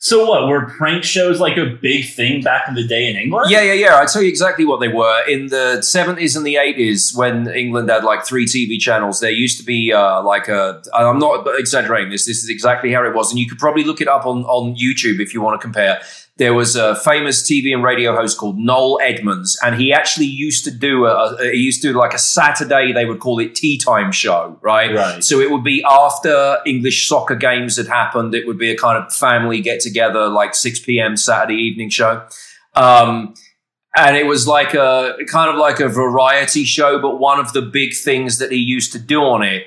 So 0.01 0.27
what? 0.27 0.47
Were 0.47 0.67
prank 0.67 1.03
shows 1.03 1.41
like 1.41 1.57
a 1.57 1.67
big 1.67 2.09
thing 2.09 2.41
back 2.41 2.69
in 2.69 2.75
the 2.75 2.87
day 2.87 3.11
in 3.11 3.17
England? 3.17 3.51
Yeah, 3.51 3.63
yeah, 3.63 3.73
yeah. 3.73 3.97
I 3.97 4.07
tell 4.07 4.23
you 4.23 4.29
exactly 4.29 4.65
what 4.65 4.79
they 4.79 4.87
were 4.87 5.27
in 5.27 5.49
the 5.49 5.83
seventies 5.83 6.37
and 6.37 6.47
the 6.47 6.57
eighties 6.57 7.13
when 7.17 7.49
England 7.49 7.91
had 7.91 8.05
like 8.05 8.25
three 8.25 8.47
TV 8.47 8.79
channels. 8.79 9.19
There 9.19 9.31
used 9.31 9.59
to 9.59 9.65
be 9.65 9.93
uh, 9.93 10.23
like 10.23 10.47
a. 10.47 10.81
I'm 10.95 11.19
not 11.19 11.45
exaggerating 11.59 12.11
this. 12.11 12.27
This 12.27 12.45
is 12.45 12.49
exactly 12.49 12.93
how 12.93 13.05
it 13.05 13.13
was, 13.13 13.33
and 13.33 13.41
you 13.41 13.49
could 13.49 13.59
probably 13.59 13.83
look 13.83 14.01
it 14.01 14.07
up 14.07 14.25
on 14.25 14.45
on 14.45 14.77
YouTube 14.77 15.19
if 15.19 15.35
you 15.35 15.43
want 15.43 15.61
to 15.61 15.65
compare. 15.65 16.01
There 16.39 16.55
was 16.55 16.77
a 16.77 16.95
famous 16.95 17.43
TV 17.43 17.75
and 17.75 17.83
radio 17.83 18.15
host 18.15 18.39
called 18.39 18.59
Noel 18.59 19.01
Edmonds, 19.03 19.59
and 19.65 19.75
he 19.75 19.93
actually 19.93 20.27
used 20.27 20.65
to 20.65 20.71
do 20.71 21.05
a, 21.05 21.35
a 21.35 21.51
he 21.51 21.59
used 21.59 21.83
to 21.83 21.93
do 21.93 21.99
like 21.99 22.15
a 22.15 22.19
Saturday. 22.19 22.93
They 22.93 23.07
would 23.07 23.19
call 23.19 23.41
it 23.41 23.57
tea 23.57 23.77
time 23.77 24.13
show, 24.13 24.57
right? 24.63 24.95
Right. 24.95 25.25
So 25.25 25.41
it 25.41 25.51
would 25.51 25.65
be 25.65 25.85
after 25.89 26.59
English 26.65 27.09
soccer 27.09 27.35
games 27.35 27.77
had 27.77 27.89
happened. 27.89 28.37
It 28.37 28.47
would 28.47 28.59
be 28.59 28.71
a 28.71 28.77
kind 28.77 29.03
of 29.03 29.13
family 29.13 29.61
get 29.61 29.81
together, 29.81 30.29
like 30.29 30.55
6 30.55 30.79
p.m. 30.81 31.17
Saturday 31.17 31.61
evening 31.61 31.91
show. 31.91 32.25
Um, 32.77 33.35
and 33.97 34.17
it 34.17 34.27
was 34.27 34.47
like 34.47 34.75
a 34.75 35.17
kind 35.27 35.51
of 35.51 35.57
like 35.57 35.81
a 35.81 35.89
variety 35.89 36.63
show, 36.63 37.01
but 37.01 37.19
one 37.19 37.41
of 37.41 37.53
the 37.53 37.63
big 37.63 37.95
things 37.97 38.39
that 38.39 38.53
he 38.53 38.59
used 38.59 38.93
to 38.93 39.01
do 39.01 39.23
on 39.23 39.43
it, 39.43 39.65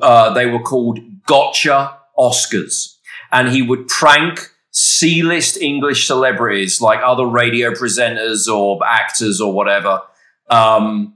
uh, 0.00 0.32
they 0.32 0.46
were 0.46 0.62
called 0.62 1.00
Gotcha 1.26 1.98
Oscars. 2.18 2.96
And 3.30 3.48
he 3.48 3.60
would 3.60 3.88
prank 3.88 4.53
C 4.98 5.22
list 5.22 5.56
English 5.56 6.06
celebrities 6.06 6.80
like 6.80 7.00
other 7.02 7.26
radio 7.26 7.70
presenters 7.70 8.46
or 8.52 8.78
actors 8.86 9.40
or 9.40 9.52
whatever. 9.52 10.02
Um, 10.48 11.14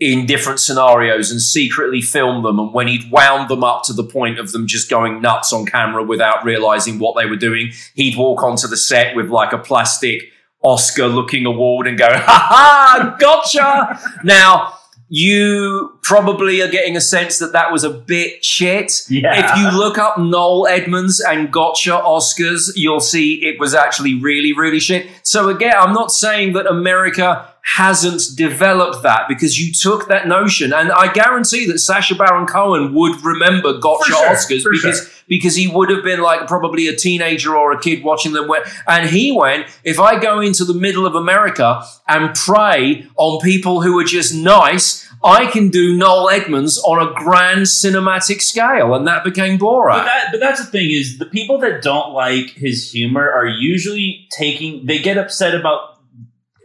in 0.00 0.26
different 0.26 0.60
scenarios 0.60 1.30
and 1.30 1.42
secretly 1.42 2.00
film 2.00 2.44
them. 2.44 2.58
And 2.58 2.72
when 2.72 2.86
he'd 2.86 3.10
wound 3.10 3.48
them 3.48 3.64
up 3.64 3.82
to 3.84 3.92
the 3.92 4.04
point 4.04 4.38
of 4.38 4.52
them 4.52 4.66
just 4.66 4.88
going 4.88 5.20
nuts 5.20 5.52
on 5.52 5.66
camera 5.66 6.04
without 6.04 6.44
realizing 6.44 7.00
what 7.00 7.16
they 7.16 7.26
were 7.26 7.36
doing, 7.36 7.72
he'd 7.94 8.16
walk 8.16 8.42
onto 8.42 8.68
the 8.68 8.76
set 8.76 9.16
with 9.16 9.28
like 9.28 9.52
a 9.52 9.58
plastic 9.58 10.22
Oscar 10.62 11.06
looking 11.06 11.46
award 11.46 11.86
and 11.86 11.98
go, 11.98 12.08
ha 12.08 12.46
ha, 12.48 13.16
gotcha. 13.18 14.00
now, 14.24 14.77
you 15.08 15.98
probably 16.02 16.60
are 16.60 16.68
getting 16.68 16.96
a 16.96 17.00
sense 17.00 17.38
that 17.38 17.52
that 17.52 17.72
was 17.72 17.84
a 17.84 17.90
bit 17.90 18.44
shit. 18.44 19.04
Yeah. 19.08 19.52
If 19.52 19.58
you 19.58 19.78
look 19.78 19.96
up 19.98 20.18
Noel 20.18 20.66
Edmonds 20.66 21.20
and 21.20 21.50
Gotcha 21.50 21.92
Oscars, 21.92 22.72
you'll 22.76 23.00
see 23.00 23.34
it 23.44 23.58
was 23.58 23.74
actually 23.74 24.14
really, 24.20 24.52
really 24.52 24.80
shit. 24.80 25.06
So 25.22 25.48
again, 25.48 25.74
I'm 25.76 25.94
not 25.94 26.12
saying 26.12 26.52
that 26.54 26.66
America 26.66 27.48
hasn't 27.76 28.22
developed 28.34 29.02
that 29.02 29.28
because 29.28 29.60
you 29.60 29.72
took 29.72 30.08
that 30.08 30.26
notion, 30.26 30.72
and 30.72 30.90
I 30.90 31.12
guarantee 31.12 31.66
that 31.66 31.78
Sacha 31.78 32.14
Baron 32.14 32.46
Cohen 32.46 32.94
would 32.94 33.22
remember 33.22 33.78
Gotcha 33.78 34.12
sure, 34.12 34.28
Oscars 34.28 34.64
because 34.70 35.22
because 35.28 35.54
he 35.54 35.68
would 35.68 35.90
have 35.90 36.02
been 36.02 36.20
like 36.20 36.46
probably 36.46 36.88
a 36.88 36.96
teenager 36.96 37.54
or 37.54 37.72
a 37.72 37.80
kid 37.80 38.02
watching 38.02 38.32
them. 38.32 38.50
And 38.86 39.08
he 39.08 39.30
went, 39.30 39.66
if 39.84 40.00
I 40.00 40.18
go 40.18 40.40
into 40.40 40.64
the 40.64 40.74
middle 40.74 41.06
of 41.06 41.14
America 41.14 41.84
and 42.06 42.34
prey 42.34 43.06
on 43.16 43.40
people 43.40 43.82
who 43.82 43.98
are 43.98 44.04
just 44.04 44.34
nice, 44.34 45.06
I 45.22 45.46
can 45.46 45.68
do 45.68 45.96
Noel 45.96 46.30
Edmonds 46.30 46.78
on 46.78 47.06
a 47.06 47.12
grand 47.12 47.62
cinematic 47.62 48.40
scale, 48.40 48.94
and 48.94 49.06
that 49.06 49.24
became 49.24 49.58
Borat. 49.58 49.92
But 49.92 50.04
that, 50.04 50.28
but 50.32 50.40
that's 50.40 50.64
the 50.64 50.70
thing 50.70 50.90
is 50.90 51.18
the 51.18 51.26
people 51.26 51.58
that 51.58 51.82
don't 51.82 52.14
like 52.14 52.50
his 52.50 52.90
humor 52.90 53.30
are 53.30 53.46
usually 53.46 54.26
taking. 54.30 54.86
They 54.86 54.98
get 54.98 55.18
upset 55.18 55.54
about 55.54 55.97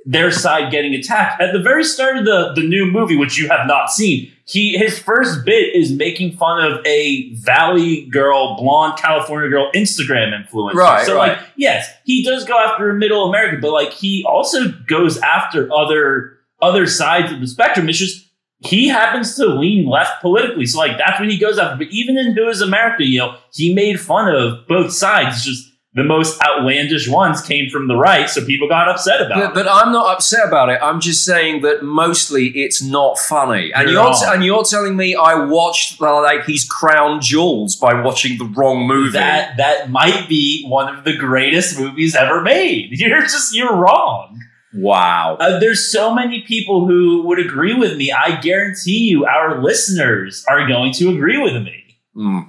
their 0.05 0.31
side 0.31 0.71
getting 0.71 0.93
attacked 0.93 1.41
at 1.41 1.53
the 1.53 1.59
very 1.59 1.83
start 1.83 2.17
of 2.17 2.25
the 2.25 2.53
the 2.55 2.67
new 2.67 2.85
movie, 2.85 3.15
which 3.15 3.37
you 3.37 3.47
have 3.49 3.67
not 3.67 3.91
seen. 3.91 4.31
He 4.45 4.77
his 4.77 4.99
first 4.99 5.45
bit 5.45 5.73
is 5.75 5.91
making 5.91 6.33
fun 6.35 6.63
of 6.63 6.85
a 6.85 7.33
Valley 7.35 8.05
girl, 8.07 8.57
blonde 8.57 8.97
California 8.97 9.49
girl, 9.49 9.71
Instagram 9.73 10.33
influencer. 10.33 10.73
Right, 10.73 11.05
So 11.05 11.15
right. 11.15 11.37
like, 11.37 11.47
yes, 11.55 11.89
he 12.03 12.23
does 12.23 12.43
go 12.45 12.57
after 12.57 12.91
Middle 12.93 13.29
America, 13.29 13.57
but 13.61 13.71
like 13.71 13.91
he 13.91 14.25
also 14.27 14.69
goes 14.87 15.17
after 15.19 15.71
other 15.73 16.37
other 16.61 16.87
sides 16.87 17.31
of 17.31 17.39
the 17.39 17.47
spectrum. 17.47 17.87
It's 17.87 17.97
just 17.97 18.25
he 18.59 18.87
happens 18.87 19.35
to 19.35 19.45
lean 19.45 19.87
left 19.87 20.21
politically. 20.21 20.65
So 20.65 20.79
like 20.79 20.97
that's 20.97 21.19
when 21.19 21.29
he 21.29 21.37
goes 21.37 21.57
after. 21.57 21.77
But 21.77 21.93
even 21.93 22.17
in 22.17 22.33
Who 22.33 22.47
is 22.47 22.61
America, 22.61 23.03
you 23.05 23.19
know, 23.19 23.37
he 23.53 23.73
made 23.73 23.99
fun 23.99 24.33
of 24.33 24.67
both 24.67 24.91
sides. 24.93 25.43
Just 25.43 25.69
the 25.95 26.03
most 26.03 26.41
outlandish 26.41 27.07
ones 27.07 27.39
came 27.41 27.69
from 27.69 27.87
the 27.87 27.95
right, 27.95 28.27
so 28.27 28.43
people 28.43 28.67
got 28.67 28.89
upset 28.89 29.21
about 29.21 29.35
But, 29.37 29.49
it. 29.49 29.53
but 29.53 29.67
I'm 29.71 29.91
not 29.93 30.11
upset 30.15 30.47
about 30.47 30.69
it. 30.69 30.79
I'm 30.81 30.99
just 30.99 31.23
saying 31.23 31.61
that 31.61 31.83
mostly 31.83 32.47
it's 32.55 32.81
not 32.81 33.19
funny. 33.19 33.71
And 33.73 33.83
You're 33.83 34.01
you're, 34.01 34.03
wrong. 34.03 34.23
and 34.27 34.43
you're 34.43 34.63
telling 34.63 34.95
me 34.97 35.13
I 35.15 35.35
watched 35.45 36.01
like 36.01 36.45
his 36.45 36.65
crown 36.65 37.21
jewels 37.21 37.75
by 37.75 38.01
watching 38.01 38.39
the 38.39 38.45
wrong 38.45 38.87
movie. 38.87 39.11
That 39.11 39.57
that 39.57 39.91
might 39.91 40.27
be 40.27 40.65
one 40.67 40.93
of 40.95 41.03
the 41.03 41.15
greatest 41.15 41.79
movies 41.79 42.15
ever 42.15 42.41
made. 42.41 42.89
You're 42.99 43.21
just 43.21 43.55
you're 43.55 43.75
wrong. 43.75 44.39
wow. 44.73 45.37
Uh, 45.39 45.59
there's 45.59 45.91
so 45.91 46.13
many 46.15 46.41
people 46.41 46.87
who 46.87 47.21
would 47.27 47.37
agree 47.37 47.75
with 47.75 47.95
me. 47.97 48.11
I 48.11 48.41
guarantee 48.41 49.09
you, 49.09 49.25
our 49.25 49.61
listeners 49.61 50.43
are 50.49 50.67
going 50.67 50.91
to 50.93 51.09
agree 51.09 51.37
with 51.37 51.53
me. 51.61 51.97
Hmm. 52.15 52.39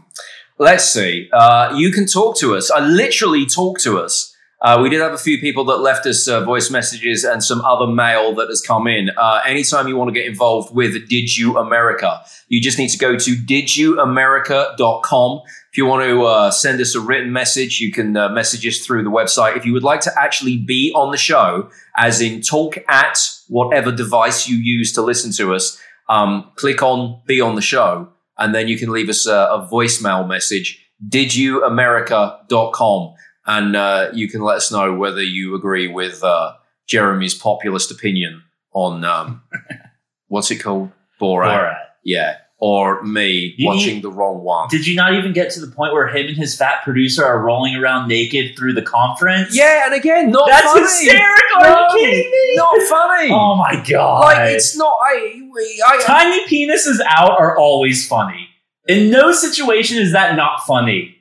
Let's 0.58 0.84
see. 0.84 1.28
Uh, 1.32 1.74
you 1.76 1.90
can 1.90 2.06
talk 2.06 2.38
to 2.38 2.54
us. 2.54 2.70
I 2.70 2.80
literally 2.80 3.44
talk 3.44 3.80
to 3.80 3.98
us. 3.98 4.34
Uh, 4.64 4.80
we 4.80 4.88
did 4.88 5.00
have 5.00 5.12
a 5.12 5.18
few 5.18 5.38
people 5.38 5.64
that 5.64 5.78
left 5.78 6.06
us 6.06 6.26
uh, 6.26 6.42
voice 6.42 6.70
messages 6.70 7.22
and 7.22 7.44
some 7.44 7.60
other 7.62 7.86
mail 7.86 8.34
that 8.34 8.48
has 8.48 8.62
come 8.62 8.86
in. 8.86 9.10
Uh, 9.10 9.42
anytime 9.44 9.86
you 9.88 9.96
want 9.96 10.08
to 10.08 10.14
get 10.14 10.26
involved 10.26 10.74
with 10.74 11.06
Did 11.08 11.36
You 11.36 11.58
America, 11.58 12.22
you 12.48 12.62
just 12.62 12.78
need 12.78 12.88
to 12.88 12.96
go 12.96 13.18
to 13.18 13.30
didyouamerica.com. 13.32 15.40
If 15.70 15.76
you 15.76 15.84
want 15.86 16.04
to 16.04 16.22
uh, 16.22 16.50
send 16.50 16.80
us 16.80 16.94
a 16.94 17.00
written 17.00 17.30
message, 17.32 17.80
you 17.80 17.92
can 17.92 18.16
uh, 18.16 18.30
message 18.30 18.66
us 18.66 18.78
through 18.78 19.02
the 19.02 19.10
website. 19.10 19.56
If 19.56 19.66
you 19.66 19.74
would 19.74 19.82
like 19.82 20.00
to 20.02 20.12
actually 20.18 20.56
be 20.56 20.92
on 20.94 21.10
the 21.10 21.18
show, 21.18 21.68
as 21.96 22.20
in 22.22 22.40
talk 22.40 22.78
at 22.88 23.18
whatever 23.48 23.92
device 23.92 24.48
you 24.48 24.56
use 24.56 24.92
to 24.92 25.02
listen 25.02 25.30
to 25.32 25.52
us, 25.52 25.78
um, 26.08 26.50
click 26.54 26.82
on 26.82 27.20
Be 27.26 27.38
on 27.40 27.54
the 27.54 27.60
Show, 27.60 28.08
and 28.38 28.54
then 28.54 28.68
you 28.68 28.78
can 28.78 28.90
leave 28.90 29.08
us 29.08 29.26
a, 29.26 29.34
a 29.34 29.68
voicemail 29.70 30.26
message, 30.26 30.80
didyouamerica.com, 31.08 33.14
and 33.46 33.76
uh, 33.76 34.10
you 34.12 34.28
can 34.28 34.42
let 34.42 34.56
us 34.56 34.72
know 34.72 34.94
whether 34.94 35.22
you 35.22 35.54
agree 35.54 35.86
with 35.86 36.24
uh, 36.24 36.54
Jeremy's 36.86 37.34
populist 37.34 37.90
opinion 37.90 38.42
on 38.72 39.04
um, 39.04 39.42
what's 40.28 40.50
it 40.50 40.56
called? 40.56 40.90
Borat. 41.20 41.58
Borat. 41.58 41.76
Yeah. 42.04 42.38
Or 42.66 43.02
me 43.02 43.54
You- 43.58 43.66
watching 43.68 44.00
the 44.00 44.08
wrong 44.10 44.42
one. 44.42 44.68
Did 44.70 44.86
you 44.86 44.96
not 44.96 45.12
even 45.12 45.32
get 45.34 45.50
to 45.50 45.60
the 45.60 45.66
point 45.66 45.92
where 45.92 46.08
him 46.08 46.28
and 46.28 46.36
his 46.36 46.56
fat 46.56 46.76
producer 46.82 47.22
are 47.22 47.38
rolling 47.42 47.74
around 47.76 48.08
naked 48.08 48.56
through 48.56 48.72
the 48.72 48.80
conference? 48.82 49.54
yeah, 49.54 49.84
and 49.84 49.92
again, 49.94 50.30
not 50.30 50.48
That's 50.48 50.64
funny. 50.72 50.80
hysterical. 50.80 51.60
No, 51.60 51.66
Are 51.66 51.98
you 51.98 52.06
kidding 52.06 52.30
me? 52.30 52.56
Not 52.56 52.82
funny. 52.88 53.30
Oh 53.32 53.54
my 53.56 53.84
god! 53.86 54.20
like 54.20 54.50
it's 54.54 54.74
not. 54.78 54.94
I. 55.02 55.42
I, 55.86 55.96
I 55.98 56.02
tiny 56.02 56.40
penises 56.46 57.00
out 57.06 57.38
are 57.38 57.56
always 57.58 58.08
funny. 58.08 58.48
In 58.88 59.10
no 59.10 59.32
situation 59.32 59.98
is 59.98 60.12
that 60.12 60.34
not 60.36 60.60
funny. 60.66 61.16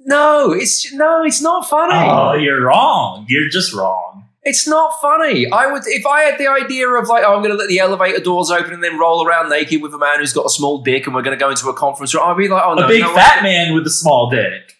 no, 0.00 0.52
it's 0.52 0.90
no, 0.94 1.22
it's 1.24 1.42
not 1.42 1.68
funny. 1.68 1.92
Oh, 2.10 2.32
you're 2.34 2.62
wrong. 2.64 3.26
You're 3.28 3.48
just 3.50 3.74
wrong. 3.74 4.07
It's 4.48 4.66
not 4.66 4.98
funny. 5.00 5.50
I 5.52 5.70
would 5.70 5.82
if 5.86 6.06
I 6.06 6.22
had 6.22 6.38
the 6.38 6.48
idea 6.48 6.88
of 6.88 7.06
like, 7.06 7.22
oh, 7.22 7.34
I'm 7.34 7.42
going 7.42 7.50
to 7.50 7.58
let 7.58 7.68
the 7.68 7.80
elevator 7.80 8.18
doors 8.18 8.50
open 8.50 8.72
and 8.72 8.82
then 8.82 8.98
roll 8.98 9.26
around 9.26 9.50
naked 9.50 9.82
with 9.82 9.92
a 9.92 9.98
man 9.98 10.20
who's 10.20 10.32
got 10.32 10.46
a 10.46 10.50
small 10.50 10.82
dick, 10.82 11.04
and 11.04 11.14
we're 11.14 11.20
going 11.22 11.36
to 11.36 11.40
go 11.40 11.50
into 11.50 11.68
a 11.68 11.74
conference 11.74 12.14
room. 12.14 12.24
I'd 12.24 12.36
be 12.38 12.48
like, 12.48 12.62
oh 12.64 12.74
no, 12.74 12.86
a 12.86 12.88
big 12.88 13.02
no, 13.02 13.14
fat 13.14 13.42
man 13.42 13.74
with 13.74 13.86
a 13.86 13.90
small 13.90 14.30
dick. 14.30 14.72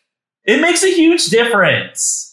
It 0.44 0.62
makes 0.62 0.82
a 0.82 0.90
huge 0.90 1.26
difference. 1.26 2.27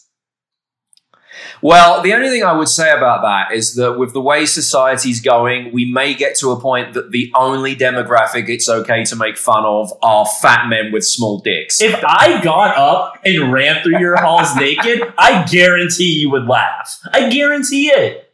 Well, 1.62 2.02
the 2.02 2.12
only 2.12 2.28
thing 2.28 2.44
I 2.44 2.52
would 2.52 2.68
say 2.68 2.92
about 2.92 3.22
that 3.22 3.54
is 3.54 3.74
that 3.76 3.98
with 3.98 4.12
the 4.12 4.20
way 4.20 4.46
society's 4.46 5.20
going, 5.20 5.72
we 5.72 5.90
may 5.90 6.14
get 6.14 6.36
to 6.36 6.50
a 6.50 6.60
point 6.60 6.94
that 6.94 7.10
the 7.10 7.32
only 7.34 7.74
demographic 7.74 8.48
it's 8.48 8.68
okay 8.68 9.04
to 9.04 9.16
make 9.16 9.36
fun 9.36 9.64
of 9.64 9.92
are 10.02 10.26
fat 10.26 10.68
men 10.68 10.92
with 10.92 11.04
small 11.04 11.40
dicks. 11.40 11.80
If 11.80 12.02
I 12.04 12.42
got 12.42 12.76
up 12.76 13.18
and 13.24 13.52
ran 13.52 13.82
through 13.82 13.98
your 13.98 14.16
halls 14.16 14.54
naked, 14.56 15.02
I 15.18 15.44
guarantee 15.44 16.20
you 16.20 16.30
would 16.30 16.46
laugh. 16.46 17.00
I 17.12 17.28
guarantee 17.30 17.88
it. 17.88 18.30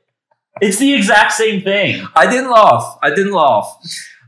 It's 0.61 0.79
the 0.79 0.95
exact 0.95 1.33
same 1.33 1.63
thing. 1.63 2.07
I 2.15 2.29
didn't 2.29 2.51
laugh. 2.51 2.99
I 3.03 3.11
didn't 3.11 3.33
laugh. 3.33 3.79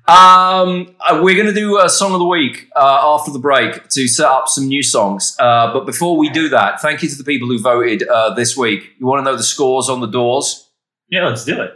Um, 0.06 0.94
uh, 1.00 1.20
we're 1.22 1.34
going 1.34 1.46
to 1.46 1.54
do 1.54 1.80
a 1.80 1.88
song 1.88 2.12
of 2.12 2.18
the 2.18 2.26
week 2.26 2.68
uh, 2.76 3.00
after 3.02 3.30
the 3.32 3.38
break 3.38 3.88
to 3.88 4.06
set 4.06 4.26
up 4.26 4.48
some 4.48 4.66
new 4.68 4.82
songs. 4.82 5.34
Uh, 5.38 5.72
but 5.72 5.86
before 5.86 6.18
we 6.18 6.28
do 6.28 6.50
that, 6.50 6.82
thank 6.82 7.02
you 7.02 7.08
to 7.08 7.16
the 7.16 7.24
people 7.24 7.48
who 7.48 7.58
voted 7.58 8.06
uh, 8.06 8.34
this 8.34 8.54
week. 8.54 8.90
You 8.98 9.06
want 9.06 9.24
to 9.24 9.30
know 9.30 9.36
the 9.36 9.42
scores 9.42 9.88
on 9.88 10.00
the 10.00 10.06
doors? 10.06 10.70
Yeah, 11.08 11.26
let's 11.26 11.44
do 11.44 11.58
it. 11.60 11.72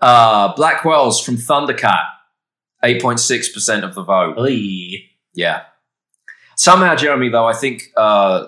Uh, 0.00 0.54
Black 0.54 0.80
Qualls 0.80 1.22
from 1.22 1.36
Thundercat, 1.36 2.04
8.6% 2.82 3.84
of 3.84 3.94
the 3.94 4.02
vote. 4.02 4.38
Oy. 4.38 5.04
Yeah. 5.34 5.64
Somehow, 6.56 6.94
Jeremy, 6.94 7.28
though, 7.28 7.46
I 7.46 7.52
think 7.52 7.92
uh, 7.96 8.46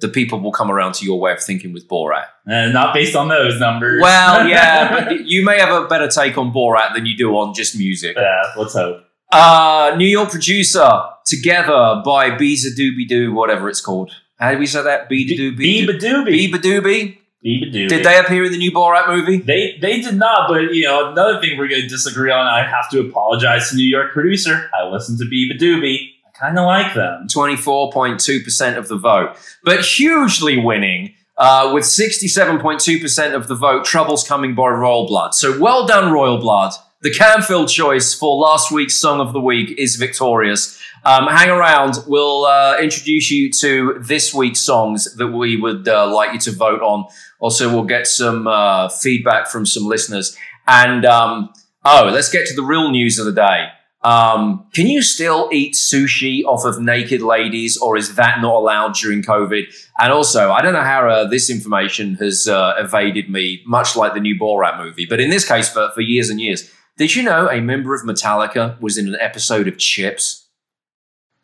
the 0.00 0.08
people 0.08 0.40
will 0.40 0.52
come 0.52 0.70
around 0.70 0.94
to 0.94 1.04
your 1.04 1.20
way 1.20 1.32
of 1.32 1.42
thinking 1.42 1.72
with 1.72 1.88
Borat. 1.88 2.26
Uh, 2.48 2.68
not 2.68 2.94
based 2.94 3.14
on 3.16 3.28
those 3.28 3.58
numbers. 3.60 4.00
Well, 4.02 4.48
yeah, 4.54 5.04
but 5.04 5.26
you 5.26 5.44
may 5.44 5.58
have 5.58 5.70
a 5.70 5.86
better 5.86 6.08
take 6.08 6.36
on 6.38 6.52
Borat 6.52 6.94
than 6.94 7.06
you 7.06 7.16
do 7.16 7.36
on 7.36 7.54
just 7.54 7.76
music. 7.76 8.16
yeah, 8.16 8.42
let's 8.56 8.74
hope. 8.74 9.04
Uh, 9.32 9.94
New 9.96 10.06
York 10.06 10.30
producer, 10.30 10.88
Together 11.24 12.02
by 12.04 12.30
Beeza 12.36 12.70
Doobie 12.76 13.06
Doo, 13.06 13.32
whatever 13.32 13.68
it's 13.68 13.80
called. 13.80 14.10
How 14.40 14.50
do 14.52 14.58
we 14.58 14.66
say 14.66 14.82
that? 14.82 15.08
Beeda 15.08 15.38
Doobie 15.38 15.86
Beeba 15.86 15.98
doobie. 15.98 16.50
Beeba 16.50 16.58
Doobie? 16.58 17.18
Doobie. 17.44 17.88
Did 17.88 18.04
they 18.04 18.18
appear 18.18 18.44
in 18.44 18.52
the 18.52 18.58
new 18.58 18.72
Borat 18.72 19.08
movie? 19.08 19.38
They 19.38 19.78
they 19.80 20.00
did 20.00 20.16
not, 20.16 20.48
but 20.48 20.74
you 20.74 20.84
know 20.84 21.12
another 21.12 21.40
thing 21.40 21.56
we're 21.56 21.68
going 21.68 21.82
to 21.82 21.88
disagree 21.88 22.30
on. 22.30 22.46
I 22.46 22.64
have 22.64 22.90
to 22.90 23.00
apologize 23.00 23.70
to 23.70 23.76
New 23.76 23.86
York 23.86 24.12
producer. 24.12 24.68
I 24.78 24.88
listened 24.88 25.18
to 25.18 25.24
Beeba 25.24 25.58
Doobie. 25.58 26.10
Kind 26.40 26.58
of 26.58 26.64
like 26.64 26.94
them. 26.94 27.26
24.2% 27.28 28.78
of 28.78 28.88
the 28.88 28.96
vote. 28.96 29.36
But 29.62 29.84
hugely 29.84 30.58
winning 30.58 31.14
uh, 31.36 31.70
with 31.74 31.84
67.2% 31.84 33.34
of 33.34 33.46
the 33.46 33.54
vote, 33.54 33.84
Troubles 33.84 34.26
Coming 34.26 34.54
by 34.54 34.68
Royal 34.68 35.06
Blood. 35.06 35.34
So 35.34 35.60
well 35.60 35.86
done, 35.86 36.12
Royal 36.12 36.38
Blood. 36.38 36.72
The 37.02 37.12
Canfield 37.12 37.68
choice 37.68 38.14
for 38.14 38.36
last 38.36 38.72
week's 38.72 38.94
Song 38.94 39.20
of 39.20 39.34
the 39.34 39.40
Week 39.40 39.74
is 39.78 39.96
victorious. 39.96 40.80
Um, 41.04 41.26
hang 41.28 41.50
around. 41.50 41.96
We'll 42.06 42.44
uh, 42.44 42.78
introduce 42.78 43.30
you 43.30 43.50
to 43.52 43.98
this 44.00 44.34
week's 44.34 44.60
songs 44.60 45.14
that 45.16 45.28
we 45.28 45.56
would 45.56 45.88
uh, 45.88 46.10
like 46.14 46.32
you 46.32 46.38
to 46.40 46.52
vote 46.52 46.82
on. 46.82 47.06
Also, 47.38 47.70
we'll 47.70 47.84
get 47.84 48.06
some 48.06 48.46
uh, 48.46 48.88
feedback 48.88 49.48
from 49.48 49.64
some 49.64 49.84
listeners. 49.84 50.36
And 50.66 51.04
um, 51.04 51.52
oh, 51.84 52.10
let's 52.12 52.30
get 52.30 52.46
to 52.48 52.54
the 52.54 52.62
real 52.62 52.90
news 52.90 53.18
of 53.18 53.26
the 53.26 53.32
day. 53.32 53.68
Um, 54.02 54.66
can 54.72 54.86
you 54.86 55.02
still 55.02 55.50
eat 55.52 55.74
sushi 55.74 56.42
off 56.44 56.64
of 56.64 56.80
naked 56.80 57.20
ladies, 57.20 57.76
or 57.76 57.98
is 57.98 58.14
that 58.14 58.40
not 58.40 58.54
allowed 58.54 58.94
during 58.94 59.22
COVID? 59.22 59.64
And 59.98 60.12
also, 60.12 60.50
I 60.50 60.62
don't 60.62 60.72
know 60.72 60.82
how 60.82 61.06
uh, 61.08 61.28
this 61.28 61.50
information 61.50 62.14
has 62.14 62.48
uh, 62.48 62.72
evaded 62.78 63.28
me, 63.28 63.62
much 63.66 63.96
like 63.96 64.14
the 64.14 64.20
new 64.20 64.38
Borat 64.38 64.82
movie. 64.82 65.04
But 65.04 65.20
in 65.20 65.28
this 65.28 65.46
case, 65.46 65.68
for, 65.68 65.90
for 65.94 66.00
years 66.00 66.30
and 66.30 66.40
years, 66.40 66.72
did 66.96 67.14
you 67.14 67.22
know 67.22 67.46
a 67.48 67.60
member 67.60 67.94
of 67.94 68.00
Metallica 68.02 68.80
was 68.80 68.96
in 68.96 69.08
an 69.08 69.18
episode 69.20 69.68
of 69.68 69.76
Chips? 69.76 70.46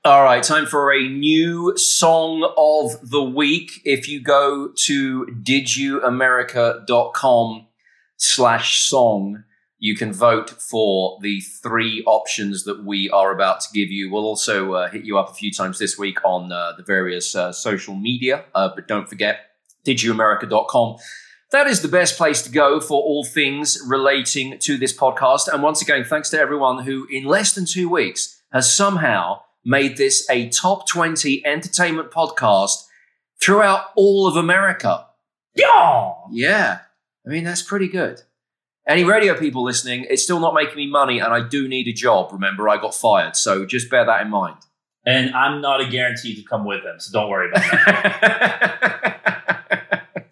All 0.05 0.23
right, 0.23 0.43
time 0.43 0.67
for 0.67 0.93
a 0.93 1.09
new 1.09 1.77
song 1.77 2.51
of 2.57 3.11
the 3.11 3.23
week. 3.23 3.83
If 3.85 4.09
you 4.09 4.23
go 4.23 4.71
to 4.85 5.27
didyouamerica.com 5.43 7.67
slash 8.17 8.83
song, 8.83 9.45
you 9.79 9.95
can 9.95 10.13
vote 10.13 10.51
for 10.51 11.19
the 11.21 11.41
three 11.41 12.03
options 12.07 12.65
that 12.65 12.85
we 12.85 13.11
are 13.11 13.33
about 13.33 13.61
to 13.61 13.69
give 13.75 13.91
you. 13.91 14.11
We'll 14.11 14.25
also 14.25 14.73
uh, 14.73 14.89
hit 14.89 15.05
you 15.05 15.19
up 15.19 15.31
a 15.31 15.35
few 15.35 15.53
times 15.53 15.79
this 15.79 15.99
week 15.99 16.25
on 16.25 16.51
uh, 16.51 16.73
the 16.77 16.83
various 16.83 17.35
uh, 17.35 17.53
social 17.53 17.95
media, 17.95 18.45
uh, 18.55 18.71
but 18.75 18.89
don't 18.89 19.09
forget 19.09 19.41
didyouamerica.com. 19.85 20.97
That 21.53 21.67
is 21.67 21.83
the 21.83 21.89
best 21.89 22.17
place 22.17 22.43
to 22.43 22.51
go 22.51 22.81
for 22.81 23.01
all 23.01 23.25
things 23.25 23.79
relating 23.87 24.59
to 24.61 24.77
this 24.77 24.97
podcast. 24.97 25.47
And 25.53 25.63
once 25.63 25.81
again, 25.81 26.05
thanks 26.05 26.31
to 26.31 26.41
everyone 26.41 26.85
who, 26.85 27.07
in 27.11 27.25
less 27.25 27.55
than 27.55 27.67
two 27.67 27.89
weeks, 27.89 28.43
has 28.53 28.73
somehow 28.73 29.43
made 29.65 29.97
this 29.97 30.29
a 30.31 30.49
top 30.49 30.89
20 30.89 31.45
entertainment 31.47 32.11
podcast 32.11 32.87
throughout 33.41 33.87
all 33.95 34.27
of 34.27 34.37
America. 34.37 35.07
Yeah. 35.55 36.13
Yeah. 36.31 36.79
I 37.27 37.31
mean, 37.31 37.45
that's 37.45 37.63
pretty 37.63 37.89
good. 37.89 38.23
Any 38.89 39.03
radio 39.05 39.37
people 39.37 39.65
listening, 39.65 40.07
it's 40.09 40.23
still 40.23 40.39
not 40.39 40.55
making 40.55 40.77
me 40.77 40.87
money, 40.87 41.19
and 41.19 41.33
I 41.33 41.41
do 41.41 41.67
need 41.67 41.89
a 41.89 41.93
job. 41.93 42.33
Remember, 42.33 42.69
I 42.69 42.77
got 42.77 42.95
fired, 42.95 43.35
so 43.35 43.67
just 43.67 43.91
bear 43.91 44.07
that 44.07 44.23
in 44.23 44.31
mind. 44.31 44.59
And 45.05 45.35
I'm 45.35 45.61
not 45.61 45.81
a 45.81 45.89
guarantee 45.89 46.37
to 46.37 46.43
come 46.43 46.65
with 46.65 46.85
them, 46.85 47.01
so 47.01 47.13
don't 47.13 47.29
worry 47.29 47.49
about 47.51 47.63
that. 47.63 48.77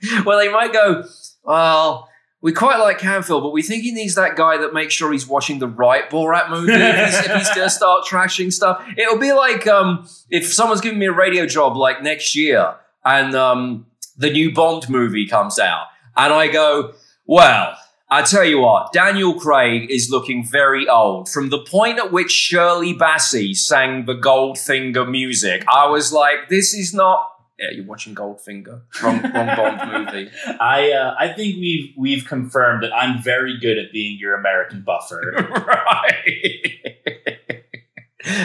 well, 0.24 0.38
they 0.38 0.50
might 0.50 0.72
go, 0.72 1.04
well, 1.42 2.08
we 2.44 2.52
quite 2.52 2.78
like 2.78 2.98
Canfield, 2.98 3.42
but 3.42 3.52
we 3.52 3.62
think 3.62 3.82
he 3.84 3.92
needs 3.92 4.16
that 4.16 4.36
guy 4.36 4.58
that 4.58 4.74
makes 4.74 4.92
sure 4.92 5.10
he's 5.10 5.26
watching 5.26 5.60
the 5.60 5.66
right 5.66 6.10
Borat 6.10 6.50
movie 6.50 6.74
if 6.74 7.06
he's, 7.06 7.18
if 7.24 7.36
he's 7.36 7.48
going 7.54 7.66
to 7.68 7.70
start 7.70 8.04
trashing 8.04 8.52
stuff. 8.52 8.86
It'll 8.98 9.18
be 9.18 9.32
like 9.32 9.66
um, 9.66 10.06
if 10.28 10.52
someone's 10.52 10.82
giving 10.82 10.98
me 10.98 11.06
a 11.06 11.12
radio 11.12 11.46
job 11.46 11.76
like 11.76 12.02
next 12.02 12.36
year 12.36 12.74
and 13.04 13.34
um, 13.34 13.86
the 14.16 14.30
new 14.30 14.52
Bond 14.52 14.90
movie 14.90 15.26
comes 15.26 15.58
out, 15.58 15.86
and 16.16 16.32
I 16.32 16.48
go, 16.48 16.92
well, 17.26 17.76
I 18.14 18.22
tell 18.22 18.44
you 18.44 18.60
what, 18.60 18.92
Daniel 18.92 19.34
Craig 19.34 19.90
is 19.90 20.08
looking 20.08 20.46
very 20.46 20.88
old. 20.88 21.28
From 21.28 21.50
the 21.50 21.58
point 21.58 21.98
at 21.98 22.12
which 22.12 22.30
Shirley 22.30 22.94
Bassey 22.94 23.56
sang 23.56 24.04
the 24.04 24.14
Goldfinger 24.14 25.10
music, 25.10 25.64
I 25.66 25.88
was 25.88 26.12
like, 26.12 26.48
this 26.48 26.74
is 26.74 26.94
not. 26.94 27.28
Yeah, 27.58 27.72
you're 27.72 27.86
watching 27.86 28.14
Goldfinger. 28.14 28.82
Wrong, 29.02 29.20
wrong 29.20 29.56
Bond 29.56 30.06
movie. 30.06 30.30
I 30.60 30.92
uh, 30.92 31.16
I 31.18 31.32
think 31.32 31.56
we've 31.56 31.92
we've 31.96 32.24
confirmed 32.24 32.84
that 32.84 32.94
I'm 32.94 33.20
very 33.20 33.58
good 33.58 33.78
at 33.78 33.90
being 33.90 34.16
your 34.16 34.36
American 34.36 34.82
buffer. 34.82 35.32
right. 35.66 37.33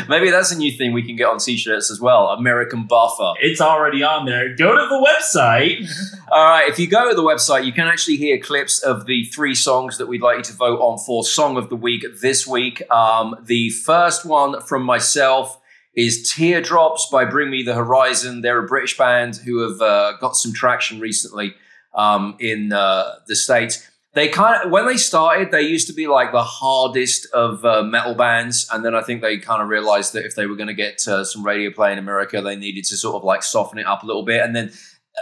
Maybe 0.10 0.32
that's 0.32 0.52
a 0.52 0.58
new 0.58 0.72
thing 0.72 0.92
we 0.92 1.04
can 1.04 1.16
get 1.16 1.28
on 1.28 1.38
t-shirts 1.38 1.92
as 1.92 2.02
well. 2.02 2.30
American 2.30 2.88
buffer. 2.88 3.34
it's 3.42 3.62
already 3.62 4.02
on 4.02 4.26
there. 4.26 4.56
Go 4.56 4.76
to 4.76 4.88
the 4.90 5.08
website. 5.08 5.88
All 6.32 6.44
right, 6.44 6.68
if 6.68 6.80
you 6.80 6.88
go 6.88 7.08
to 7.08 7.16
the 7.16 7.22
website, 7.22 7.64
you 7.64 7.72
can 7.72 7.88
actually 7.88 8.18
hear 8.18 8.40
clips 8.40 8.82
of 8.82 9.06
the 9.06 9.26
three 9.26 9.54
songs 9.54 10.00
that 10.00 10.08
we'd 10.08 10.24
like 10.24 10.38
you 10.38 10.44
to 10.44 10.54
vote 10.54 10.80
on 10.80 10.98
for 10.98 11.24
Song 11.24 11.58
of 11.58 11.70
the 11.70 11.76
Week 11.76 12.04
this 12.22 12.48
week. 12.48 12.82
Um, 12.92 13.36
the 13.44 13.70
first 13.70 14.26
one 14.26 14.62
from 14.62 14.84
myself 14.84 15.60
is 15.96 16.28
Teardrops 16.32 17.08
by 17.12 17.26
Bring 17.26 17.52
Me 17.52 17.62
the 17.62 17.76
Horizon. 17.76 18.42
They're 18.42 18.64
a 18.64 18.68
British 18.68 18.98
band 18.98 19.36
who 19.38 19.60
have 19.60 19.82
uh, 19.82 20.18
got 20.18 20.36
some 20.36 20.54
traction 20.54 21.00
recently 21.00 21.54
um, 21.94 22.36
in 22.40 22.74
uh, 22.74 23.16
the 23.28 23.36
States. 23.36 23.89
They 24.14 24.28
kind 24.28 24.66
of, 24.66 24.72
when 24.72 24.88
they 24.88 24.98
started, 24.98 25.52
they 25.52 25.62
used 25.62 25.88
to 25.88 25.94
be 25.94 26.08
like 26.08 26.32
the 26.32 26.44
hardest 26.44 27.28
of 27.32 27.64
uh, 27.64 27.84
metal 27.84 28.16
bands. 28.16 28.68
And 28.72 28.84
then 28.84 28.96
I 28.96 29.02
think 29.02 29.22
they 29.22 29.38
kind 29.38 29.62
of 29.62 29.70
realized 29.70 30.14
that 30.14 30.26
if 30.26 30.36
they 30.36 30.48
were 30.48 30.56
going 30.56 30.68
to 30.68 30.74
get 30.74 31.08
uh, 31.08 31.24
some 31.24 31.46
radio 31.46 31.70
play 31.72 31.92
in 31.92 32.00
America, 32.00 32.42
they 32.42 32.56
needed 32.56 32.86
to 32.86 32.98
sort 32.98 33.16
of 33.16 33.24
like 33.24 33.44
soften 33.44 33.78
it 33.78 33.86
up 33.86 34.02
a 34.02 34.08
little 34.08 34.26
bit. 34.26 34.42
And 34.42 34.56
then 34.56 34.72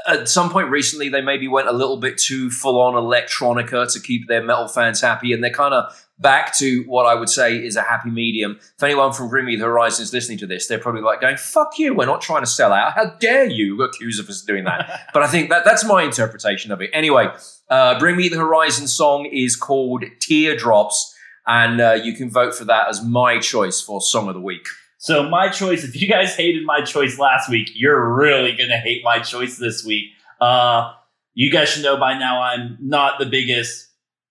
at 0.07 0.29
some 0.29 0.49
point 0.49 0.69
recently, 0.69 1.09
they 1.09 1.21
maybe 1.21 1.49
went 1.49 1.67
a 1.67 1.73
little 1.73 1.97
bit 1.97 2.17
too 2.17 2.49
full 2.49 2.79
on 2.79 2.93
electronica 2.93 3.91
to 3.91 3.99
keep 3.99 4.27
their 4.27 4.43
metal 4.43 4.69
fans 4.69 5.01
happy. 5.01 5.33
And 5.33 5.43
they're 5.43 5.51
kind 5.51 5.73
of 5.73 5.93
back 6.19 6.55
to 6.57 6.83
what 6.83 7.05
I 7.05 7.15
would 7.15 7.29
say 7.29 7.55
is 7.57 7.75
a 7.75 7.81
happy 7.81 8.09
medium. 8.09 8.57
If 8.75 8.83
anyone 8.83 9.13
from 9.13 9.29
Bring 9.29 9.45
Me 9.45 9.55
the 9.55 9.65
Horizon 9.65 10.03
is 10.03 10.13
listening 10.13 10.37
to 10.39 10.47
this, 10.47 10.67
they're 10.67 10.79
probably 10.79 11.01
like 11.01 11.21
going, 11.21 11.37
fuck 11.37 11.77
you, 11.77 11.93
we're 11.93 12.05
not 12.05 12.21
trying 12.21 12.41
to 12.41 12.47
sell 12.47 12.73
out. 12.73 12.93
How 12.93 13.11
dare 13.19 13.45
you 13.45 13.81
accuse 13.83 14.19
us 14.19 14.41
of 14.41 14.47
doing 14.47 14.63
that? 14.65 15.09
but 15.13 15.23
I 15.23 15.27
think 15.27 15.49
that 15.49 15.63
that's 15.65 15.85
my 15.85 16.03
interpretation 16.03 16.71
of 16.71 16.81
it. 16.81 16.89
Anyway, 16.93 17.27
uh, 17.69 17.99
Bring 17.99 18.17
Me 18.17 18.29
the 18.29 18.37
Horizon 18.37 18.87
song 18.87 19.25
is 19.31 19.55
called 19.55 20.03
Teardrops. 20.19 21.15
And 21.47 21.79
uh, 21.79 21.93
you 21.93 22.13
can 22.13 22.29
vote 22.29 22.53
for 22.53 22.65
that 22.65 22.89
as 22.89 23.01
my 23.01 23.39
choice 23.39 23.79
for 23.79 24.01
Song 24.01 24.27
of 24.27 24.33
the 24.33 24.41
Week. 24.41 24.67
So 24.97 25.29
my 25.29 25.47
choice, 25.47 25.83
if 25.85 25.99
you 25.99 26.07
guys 26.07 26.35
hated 26.35 26.65
my 26.65 26.81
choice 26.83 27.17
last 27.17 27.49
week, 27.49 27.69
you're 27.73 28.13
really 28.15 28.53
gonna 28.57 28.79
hate 28.79 29.03
my 29.03 29.19
choice 29.19 29.57
this 29.57 29.85
week. 29.85 30.07
Uh, 30.41 30.91
you 31.33 31.51
guys 31.51 31.69
should 31.69 31.83
know 31.83 31.97
by 31.97 32.17
now 32.17 32.41
I'm 32.41 32.77
not 32.81 33.19
the 33.19 33.25
biggest 33.25 33.86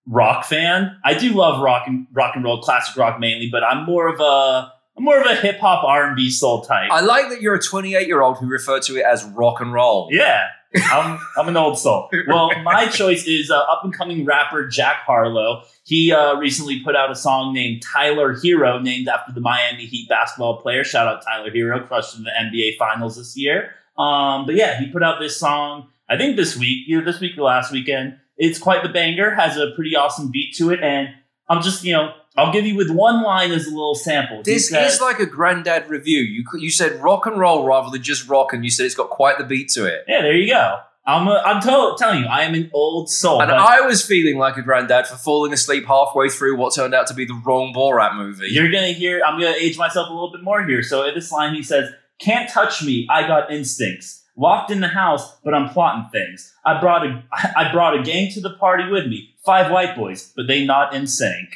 rock 0.07 0.45
fan. 0.45 0.97
I 1.05 1.15
do 1.15 1.33
love 1.33 1.61
rock 1.63 1.85
and 1.87 2.07
rock 2.13 2.37
and 2.37 2.45
roll, 2.45 2.61
classic 2.63 2.97
rock 2.97 3.21
mainly, 3.21 3.49
but 3.51 3.65
I'm 3.65 3.85
more 3.85 4.09
of 4.09 4.21
a 4.21 4.73
I'm 4.97 5.05
more 5.05 5.21
of 5.21 5.27
a 5.27 5.35
hip 5.35 5.59
hop 5.59 5.85
R 5.85 6.07
and 6.07 6.17
B 6.17 6.31
soul 6.31 6.63
type. 6.63 6.91
I 6.91 7.01
like 7.01 7.29
that 7.29 7.43
you're 7.43 7.55
a 7.55 7.63
28 7.63 8.07
year 8.07 8.23
old 8.23 8.39
who 8.39 8.47
referred 8.47 8.83
to 8.85 8.97
it 8.97 9.05
as 9.05 9.25
rock 9.25 9.61
and 9.61 9.73
roll. 9.73 10.09
yeah, 10.11 10.47
I'm 10.75 11.19
I'm 11.37 11.49
an 11.49 11.57
old 11.57 11.79
soul. 11.79 12.09
Well, 12.27 12.51
my 12.63 12.87
choice 12.87 13.27
is 13.27 13.51
uh, 13.51 13.59
up 13.59 13.83
and 13.85 13.93
coming 13.93 14.25
rapper 14.25 14.67
Jack 14.67 15.03
Harlow. 15.07 15.63
He 15.85 16.13
uh, 16.13 16.37
recently 16.37 16.81
put 16.81 16.97
out 16.97 17.11
a 17.11 17.15
song 17.15 17.53
named 17.53 17.83
Tyler 17.83 18.35
Herro, 18.35 18.83
named 18.83 19.09
after 19.09 19.33
the 19.33 19.41
Miami 19.41 19.87
Heat 19.87 20.09
basketball 20.09 20.61
player. 20.61 20.83
Shout 20.83 21.07
out 21.07 21.23
Tyler 21.23 21.51
Herro, 21.51 21.87
crushed 21.87 22.17
in 22.17 22.25
the 22.25 22.31
NBA 22.31 22.77
Finals 22.79 23.17
this 23.17 23.37
year. 23.37 23.71
Um, 23.99 24.47
but 24.47 24.55
yeah, 24.55 24.79
he 24.79 24.91
put 24.91 25.03
out 25.03 25.21
this 25.21 25.37
song. 25.37 25.89
I 26.09 26.17
think 26.17 26.37
this 26.37 26.57
week, 26.57 26.89
either 26.89 27.03
this 27.03 27.21
week 27.21 27.37
or 27.37 27.43
last 27.43 27.73
weekend. 27.73 28.19
It's 28.39 28.59
quite 28.59 28.83
the 28.83 28.89
banger. 28.89 29.35
Has 29.35 29.57
a 29.57 29.71
pretty 29.75 29.97
awesome 29.97 30.31
beat 30.31 30.55
to 30.57 30.71
it, 30.71 30.83
and 30.83 31.09
I'm 31.49 31.63
just 31.63 31.85
you 31.85 31.93
know 31.93 32.13
I'll 32.37 32.53
give 32.53 32.67
you 32.67 32.77
with 32.77 32.91
one 32.91 33.23
line 33.23 33.51
as 33.53 33.67
a 33.67 33.71
little 33.71 33.95
sample. 33.95 34.43
This 34.43 34.69
said- 34.69 34.87
is 34.87 35.01
like 35.01 35.19
a 35.21 35.27
granddad 35.27 35.89
review. 35.89 36.21
You 36.21 36.45
you 36.59 36.71
said 36.71 37.01
rock 37.03 37.27
and 37.27 37.39
roll 37.39 37.65
rather 37.67 37.91
than 37.91 38.03
just 38.03 38.29
rock, 38.29 38.53
and 38.53 38.65
you 38.65 38.71
said 38.71 38.87
it's 38.87 38.95
got 38.95 39.11
quite 39.11 39.39
the 39.39 39.45
beat 39.45 39.71
to 39.71 39.87
it. 39.87 40.05
yeah, 40.07 40.23
there 40.23 40.37
you 40.37 40.53
go. 40.53 40.79
I'm 41.09 41.29
a, 41.29 41.41
I'm 41.47 41.63
to- 41.63 41.95
telling 41.97 42.25
you, 42.25 42.27
I 42.27 42.43
am 42.43 42.55
an 42.55 42.69
old 42.75 43.09
soul. 43.09 43.41
And 43.41 43.53
I 43.53 43.81
was 43.83 44.05
feeling 44.05 44.39
like 44.39 44.57
a 44.57 44.63
granddad 44.63 45.07
for 45.07 45.15
falling 45.15 45.53
asleep 45.53 45.87
halfway 45.87 46.29
through 46.29 46.57
what 46.57 46.75
turned 46.75 46.95
out 46.95 47.07
to 47.07 47.15
be 47.15 47.25
the 47.25 47.41
wrong 47.45 47.73
Borat 47.73 48.17
movie. 48.17 48.49
You're 48.51 48.73
gonna 48.73 48.89
hear. 48.93 49.23
I'm 49.25 49.39
gonna 49.41 49.55
age 49.57 49.79
myself 49.79 50.09
a 50.11 50.13
little 50.13 50.33
bit 50.33 50.43
more 50.43 50.65
here. 50.67 50.83
So 50.83 51.05
in 51.07 51.15
this 51.15 51.31
line, 51.31 51.55
he 51.55 51.63
says, 51.63 51.91
"Can't 52.19 52.51
touch 52.51 52.83
me. 52.83 53.07
I 53.09 53.25
got 53.29 53.53
instincts. 53.53 54.25
Locked 54.37 54.71
in 54.71 54.81
the 54.81 54.89
house, 54.89 55.37
but 55.43 55.55
I'm 55.55 55.71
plotting 55.71 56.11
things. 56.11 56.53
I 56.65 56.79
brought 56.79 57.07
a 57.07 57.25
I 57.57 57.73
brought 57.73 57.99
a 57.99 58.03
gang 58.03 58.31
to 58.33 58.41
the 58.41 58.55
party 58.55 58.89
with 58.89 59.07
me. 59.07 59.35
Five 59.45 59.71
white 59.71 59.97
boys, 59.97 60.33
but 60.37 60.47
they 60.47 60.65
not 60.65 60.95
in 60.95 61.07
sync. 61.07 61.49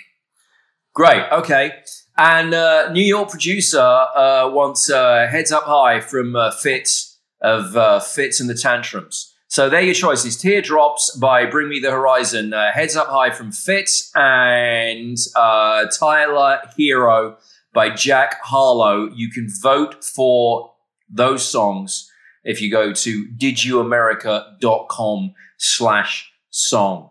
Great, 0.95 1.25
okay. 1.31 1.83
And 2.19 2.53
uh, 2.53 2.91
New 2.93 3.05
York 3.05 3.31
producer 3.31 3.81
uh, 3.81 4.51
wants 4.53 4.91
uh, 4.91 5.27
Heads 5.31 5.53
Up 5.53 5.65
High 5.65 6.01
from 6.01 6.37
uh, 6.37 6.51
Fitz 6.51 7.19
of 7.41 7.77
uh, 7.77 8.01
Fitz 8.01 8.41
and 8.41 8.51
the 8.51 8.55
Tantrums. 8.55 9.35
So 9.49 9.69
there 9.69 9.81
your 9.81 9.95
choices. 9.95 10.37
Teardrops 10.37 11.17
by 11.17 11.47
Bring 11.47 11.69
Me 11.69 11.81
the 11.81 11.91
Horizon, 11.91 12.53
uh, 12.53 12.73
Heads 12.73 12.97
Up 12.97 13.09
High 13.09 13.31
from 13.31 13.53
Fitz, 13.53 14.11
and 14.15 15.17
uh, 15.35 15.87
Tyler 15.87 16.61
Herro 16.79 17.37
by 17.73 17.91
Jack 17.91 18.43
Harlow. 18.43 19.11
You 19.15 19.31
can 19.31 19.49
vote 19.49 20.05
for 20.05 20.73
those 21.09 21.49
songs 21.49 22.10
if 22.45 22.61
you 22.61 22.71
go 22.71 22.93
to 22.93 23.27
didyouamerica.com 23.27 25.35
slash 25.59 26.33
song. 26.51 27.11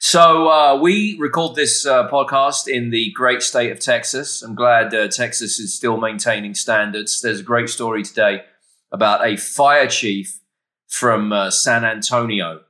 So 0.00 0.48
uh, 0.48 0.78
we 0.80 1.16
record 1.18 1.56
this 1.56 1.84
uh, 1.84 2.08
podcast 2.08 2.68
in 2.68 2.90
the 2.90 3.10
great 3.12 3.42
state 3.42 3.72
of 3.72 3.80
Texas. 3.80 4.42
I'm 4.42 4.54
glad 4.54 4.94
uh, 4.94 5.08
Texas 5.08 5.58
is 5.58 5.74
still 5.74 5.96
maintaining 5.96 6.54
standards. 6.54 7.20
There's 7.20 7.40
a 7.40 7.44
great 7.44 7.68
story 7.68 8.04
today 8.04 8.44
about 8.92 9.26
a 9.26 9.36
fire 9.36 9.88
chief 9.88 10.38
from 10.86 11.32
uh, 11.32 11.50
San 11.50 11.84
Antonio 11.84 12.60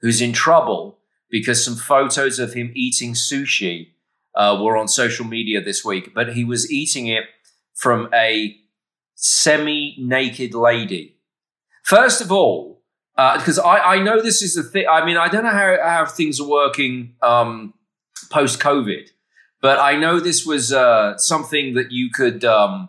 who's 0.00 0.22
in 0.22 0.32
trouble 0.32 0.98
because 1.30 1.64
some 1.64 1.76
photos 1.76 2.38
of 2.38 2.54
him 2.54 2.72
eating 2.74 3.12
sushi 3.12 3.88
uh, 4.34 4.58
were 4.60 4.76
on 4.76 4.88
social 4.88 5.26
media 5.26 5.62
this 5.62 5.84
week, 5.84 6.14
but 6.14 6.32
he 6.32 6.44
was 6.44 6.72
eating 6.72 7.06
it 7.06 7.24
from 7.74 8.08
a 8.14 8.56
semi-naked 9.14 10.54
lady. 10.54 11.19
First 11.84 12.20
of 12.20 12.30
all, 12.30 12.82
because 13.16 13.58
I, 13.58 13.78
I 13.78 14.02
know 14.02 14.20
this 14.20 14.42
is 14.42 14.54
the 14.54 14.62
thing. 14.62 14.86
I 14.90 15.04
mean, 15.04 15.16
I 15.16 15.28
don't 15.28 15.44
know 15.44 15.50
how, 15.50 15.76
how 15.82 16.06
things 16.06 16.40
are 16.40 16.48
working 16.48 17.14
um, 17.22 17.74
post 18.30 18.60
COVID, 18.60 19.08
but 19.60 19.78
I 19.78 19.96
know 19.96 20.20
this 20.20 20.46
was 20.46 20.72
uh, 20.72 21.18
something 21.18 21.74
that 21.74 21.90
you 21.90 22.10
could 22.10 22.44
um, 22.44 22.88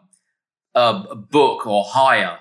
uh, 0.74 1.16
book 1.16 1.68
or 1.68 1.84
hire, 1.86 2.40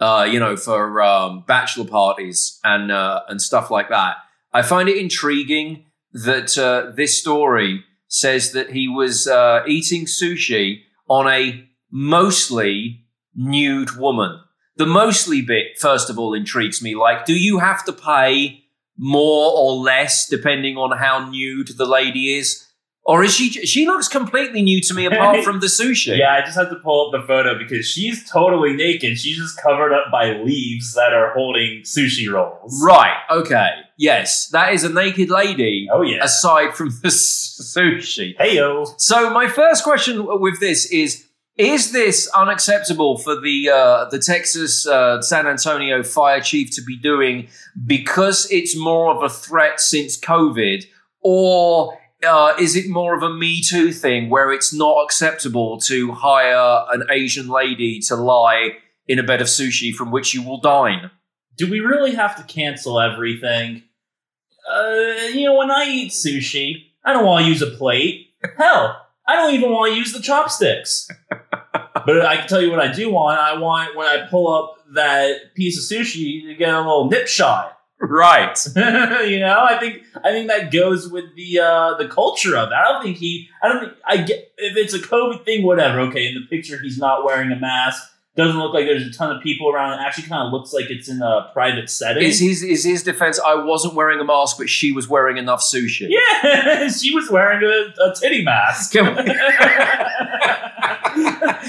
uh, 0.00 0.26
you 0.30 0.38
know, 0.38 0.56
for 0.56 1.00
um, 1.02 1.44
bachelor 1.46 1.86
parties 1.86 2.58
and 2.64 2.92
uh, 2.92 3.22
and 3.28 3.40
stuff 3.40 3.70
like 3.70 3.88
that. 3.88 4.16
I 4.52 4.62
find 4.62 4.88
it 4.88 4.96
intriguing 4.96 5.86
that 6.12 6.58
uh, 6.58 6.92
this 6.94 7.18
story 7.18 7.84
says 8.08 8.52
that 8.52 8.72
he 8.72 8.88
was 8.88 9.28
uh, 9.28 9.62
eating 9.66 10.04
sushi 10.04 10.80
on 11.08 11.28
a 11.28 11.64
mostly 11.90 13.04
nude 13.34 13.96
woman 13.96 14.40
the 14.76 14.86
mostly 14.86 15.42
bit, 15.42 15.78
first 15.78 16.08
of 16.10 16.18
all, 16.18 16.34
intrigues 16.34 16.82
me. 16.82 16.94
Like, 16.94 17.24
do 17.26 17.34
you 17.34 17.58
have 17.58 17.84
to 17.84 17.92
pay 17.92 18.64
more 18.96 19.52
or 19.56 19.72
less 19.74 20.28
depending 20.28 20.76
on 20.76 20.96
how 20.96 21.28
nude 21.30 21.68
the 21.76 21.86
lady 21.86 22.36
is? 22.36 22.66
Or 23.06 23.24
is 23.24 23.34
she, 23.34 23.48
she 23.50 23.86
looks 23.86 24.08
completely 24.08 24.60
new 24.62 24.80
to 24.82 24.94
me 24.94 25.06
apart 25.06 25.42
from 25.44 25.60
the 25.60 25.66
sushi. 25.66 26.18
Yeah, 26.18 26.34
I 26.34 26.42
just 26.42 26.56
have 26.56 26.68
to 26.68 26.76
pull 26.76 27.06
up 27.12 27.20
the 27.20 27.26
photo 27.26 27.58
because 27.58 27.86
she's 27.86 28.28
totally 28.30 28.74
naked. 28.74 29.18
She's 29.18 29.38
just 29.38 29.60
covered 29.60 29.92
up 29.92 30.12
by 30.12 30.34
leaves 30.44 30.94
that 30.94 31.12
are 31.14 31.32
holding 31.32 31.80
sushi 31.82 32.30
rolls. 32.30 32.80
Right. 32.84 33.16
Okay. 33.30 33.70
Yes. 33.96 34.48
That 34.48 34.74
is 34.74 34.84
a 34.84 34.92
naked 34.92 35.30
lady 35.30 35.88
Oh 35.90 36.02
yeah. 36.02 36.22
aside 36.22 36.74
from 36.74 36.90
the 37.02 37.08
s- 37.08 37.74
sushi. 37.76 38.34
Hey 38.38 38.56
yo. 38.56 38.84
So 38.98 39.30
my 39.30 39.48
first 39.48 39.82
question 39.82 40.26
with 40.40 40.60
this 40.60 40.84
is: 40.92 41.26
Is 41.60 41.92
this 41.92 42.26
unacceptable 42.28 43.18
for 43.18 43.38
the 43.38 43.68
uh, 43.68 44.06
the 44.06 44.18
Texas 44.18 44.86
uh, 44.86 45.20
San 45.20 45.46
Antonio 45.46 46.02
fire 46.02 46.40
chief 46.40 46.74
to 46.76 46.82
be 46.82 46.96
doing 46.96 47.48
because 47.84 48.50
it's 48.50 48.74
more 48.74 49.14
of 49.14 49.22
a 49.22 49.28
threat 49.28 49.78
since 49.78 50.18
COVID, 50.18 50.86
or 51.20 51.98
uh, 52.26 52.54
is 52.58 52.76
it 52.76 52.88
more 52.88 53.14
of 53.14 53.22
a 53.22 53.28
Me 53.28 53.60
Too 53.60 53.92
thing 53.92 54.30
where 54.30 54.50
it's 54.50 54.72
not 54.72 55.04
acceptable 55.04 55.78
to 55.80 56.12
hire 56.12 56.86
an 56.92 57.02
Asian 57.10 57.48
lady 57.48 58.00
to 58.08 58.16
lie 58.16 58.78
in 59.06 59.18
a 59.18 59.22
bed 59.22 59.42
of 59.42 59.46
sushi 59.46 59.92
from 59.94 60.10
which 60.10 60.32
you 60.32 60.42
will 60.42 60.62
dine? 60.62 61.10
Do 61.58 61.70
we 61.70 61.80
really 61.80 62.14
have 62.14 62.36
to 62.36 62.42
cancel 62.42 62.98
everything? 62.98 63.82
Uh, 64.66 65.26
you 65.34 65.44
know, 65.44 65.58
when 65.58 65.70
I 65.70 65.84
eat 65.90 66.12
sushi, 66.12 66.86
I 67.04 67.12
don't 67.12 67.26
want 67.26 67.44
to 67.44 67.50
use 67.50 67.60
a 67.60 67.66
plate. 67.66 68.28
Hell, 68.56 69.08
I 69.28 69.36
don't 69.36 69.52
even 69.52 69.70
want 69.70 69.92
to 69.92 69.98
use 69.98 70.14
the 70.14 70.20
chopsticks. 70.20 71.06
But 72.18 72.26
I 72.26 72.36
can 72.36 72.48
tell 72.48 72.60
you 72.60 72.70
what 72.70 72.80
I 72.80 72.92
do 72.92 73.10
want. 73.10 73.38
I 73.40 73.58
want 73.58 73.96
when 73.96 74.06
I 74.06 74.26
pull 74.28 74.52
up 74.52 74.76
that 74.94 75.54
piece 75.54 75.78
of 75.78 75.84
sushi 75.98 76.46
to 76.46 76.54
get 76.54 76.72
a 76.72 76.78
little 76.78 77.08
nip 77.08 77.26
shot. 77.28 77.78
right. 78.00 78.58
you 78.76 79.40
know, 79.40 79.58
I 79.68 79.76
think 79.78 80.02
I 80.24 80.30
think 80.30 80.48
that 80.48 80.72
goes 80.72 81.08
with 81.10 81.34
the 81.36 81.60
uh, 81.60 81.94
the 81.98 82.08
culture 82.08 82.56
of 82.56 82.68
it. 82.70 82.74
I 82.74 82.84
don't 82.84 83.02
think 83.02 83.18
he. 83.18 83.48
I 83.62 83.68
don't 83.68 83.80
think 83.80 83.92
I 84.06 84.16
get 84.18 84.52
if 84.56 84.76
it's 84.76 84.94
a 84.94 84.98
COVID 84.98 85.44
thing, 85.44 85.62
whatever. 85.64 86.00
Okay, 86.00 86.26
in 86.26 86.34
the 86.34 86.46
picture 86.48 86.78
he's 86.80 86.98
not 86.98 87.24
wearing 87.24 87.52
a 87.52 87.56
mask. 87.56 88.02
Doesn't 88.36 88.58
look 88.58 88.72
like 88.72 88.86
there's 88.86 89.04
a 89.06 89.12
ton 89.12 89.36
of 89.36 89.42
people 89.42 89.70
around. 89.70 89.98
It 89.98 90.02
actually 90.02 90.28
kind 90.28 90.46
of 90.46 90.52
looks 90.52 90.72
like 90.72 90.88
it's 90.88 91.08
in 91.08 91.20
a 91.20 91.50
private 91.52 91.90
setting. 91.90 92.22
Is 92.22 92.38
his 92.38 92.62
is 92.62 92.84
his 92.84 93.02
defense? 93.02 93.40
I 93.44 93.56
wasn't 93.56 93.94
wearing 93.94 94.20
a 94.20 94.24
mask, 94.24 94.56
but 94.56 94.70
she 94.70 94.92
was 94.92 95.08
wearing 95.08 95.36
enough 95.36 95.60
sushi. 95.60 96.06
yeah, 96.08 96.88
she 97.00 97.12
was 97.14 97.28
wearing 97.28 97.62
a, 97.64 97.92
a 98.02 98.14
titty 98.14 98.44
mask. 98.44 98.94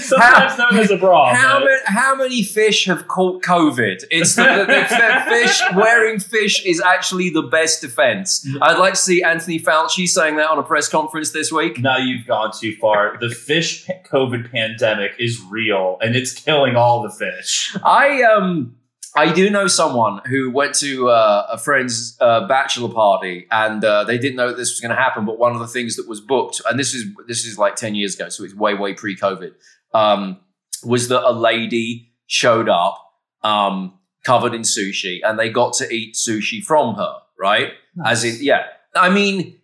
Sometimes 0.02 0.58
known 0.58 0.78
as 0.78 0.92
a 0.92 0.98
bra. 0.98 1.34
How 1.34 1.60
many, 1.60 1.80
how 1.86 2.16
many 2.16 2.44
fish 2.44 2.86
have 2.86 3.08
caught 3.08 3.44
COVID? 3.44 4.04
It's 4.12 4.36
the, 4.36 4.44
the, 4.44 4.66
the, 4.66 4.88
the 4.90 5.24
fish 5.30 5.62
wearing 5.76 6.20
fish 6.20 6.66
is 6.66 6.82
actually 6.82 7.30
the 7.30 7.44
best 7.44 7.82
defense. 7.82 8.48
I'd 8.62 8.78
like 8.78 8.94
to 8.94 9.00
see 9.00 9.24
Anthony 9.24 9.60
Fauci 9.60 10.08
saying 10.08 10.36
that 10.38 10.50
on 10.50 10.58
a 10.58 10.64
press 10.64 10.88
conference 10.88 11.32
this 11.32 11.52
week. 11.52 11.80
Now 11.80 11.98
you've 11.98 12.28
gone 12.28 12.52
too 12.58 12.76
far. 12.78 13.18
The 13.20 13.30
fish 13.30 13.88
COVID 14.12 14.52
pandemic 14.52 15.12
is 15.20 15.42
real, 15.50 15.98
and 16.02 16.16
it's 16.16 16.34
killing 16.34 16.76
all 16.76 17.04
the 17.04 17.12
fish. 17.12 17.76
I 17.84 18.24
um 18.24 18.76
I 19.16 19.34
do 19.34 19.50
know 19.50 19.68
someone 19.68 20.22
who 20.26 20.50
went 20.52 20.76
to 20.76 21.10
uh, 21.10 21.48
a 21.52 21.58
friend's 21.58 22.16
uh, 22.22 22.48
bachelor 22.48 22.94
party 22.94 23.46
and 23.52 23.84
uh, 23.84 24.06
they 24.06 24.18
didn't 24.18 24.38
know 24.38 24.48
that 24.48 24.58
this 24.58 24.72
was 24.72 24.80
going 24.80 24.96
to 24.96 25.02
happen. 25.02 25.26
But 25.26 25.38
one 25.38 25.52
of 25.52 25.60
the 25.60 25.68
things 25.68 25.98
that 25.98 26.08
was 26.08 26.22
booked, 26.22 26.62
and 26.70 26.80
this 26.80 26.94
is 26.94 27.06
this 27.28 27.46
is 27.46 27.58
like 27.58 27.76
ten 27.76 27.94
years 27.94 28.16
ago, 28.16 28.30
so 28.30 28.44
it's 28.44 28.56
way 28.56 28.74
way 28.74 28.94
pre 28.94 29.16
COVID, 29.18 29.52
um, 29.94 30.40
was 30.84 31.08
that 31.10 31.24
a 31.24 31.32
lady 31.32 32.14
showed 32.28 32.70
up 32.70 32.98
um, 33.44 33.98
covered 34.26 34.54
in 34.54 34.62
sushi 34.62 35.20
and 35.24 35.38
they 35.38 35.50
got 35.50 35.74
to 35.74 35.92
eat 35.94 36.16
sushi 36.16 36.64
from 36.64 36.96
her, 36.96 37.14
right? 37.40 37.70
As 38.06 38.24
in, 38.24 38.38
yeah, 38.40 38.64
I 38.96 39.10
mean, 39.10 39.60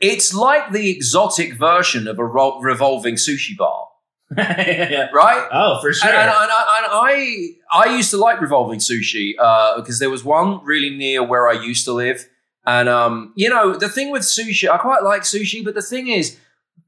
it's 0.00 0.34
like 0.34 0.72
the 0.72 0.90
exotic 0.90 1.54
version 1.54 2.08
of 2.08 2.18
a 2.18 2.24
ro- 2.24 2.60
revolving 2.60 3.14
sushi 3.16 3.56
bar, 3.56 3.88
Yeah. 4.36 5.08
right? 5.12 5.46
Oh, 5.52 5.78
for 5.82 5.92
sure. 5.92 6.08
And, 6.10 6.18
and, 6.18 6.28
and, 6.30 6.40
and 6.50 6.86
I, 6.90 7.48
I 7.70 7.96
used 7.96 8.10
to 8.10 8.16
like 8.16 8.40
revolving 8.40 8.80
sushi 8.80 9.32
uh, 9.38 9.76
because 9.76 9.98
there 9.98 10.10
was 10.10 10.24
one 10.24 10.64
really 10.64 10.90
near 10.90 11.22
where 11.22 11.48
I 11.48 11.52
used 11.52 11.84
to 11.84 11.92
live, 11.92 12.26
and 12.64 12.88
um, 12.88 13.32
you 13.36 13.48
know 13.48 13.74
the 13.76 13.88
thing 13.88 14.10
with 14.10 14.22
sushi, 14.22 14.68
I 14.68 14.78
quite 14.78 15.02
like 15.02 15.22
sushi, 15.22 15.64
but 15.64 15.74
the 15.74 15.82
thing 15.82 16.08
is, 16.08 16.38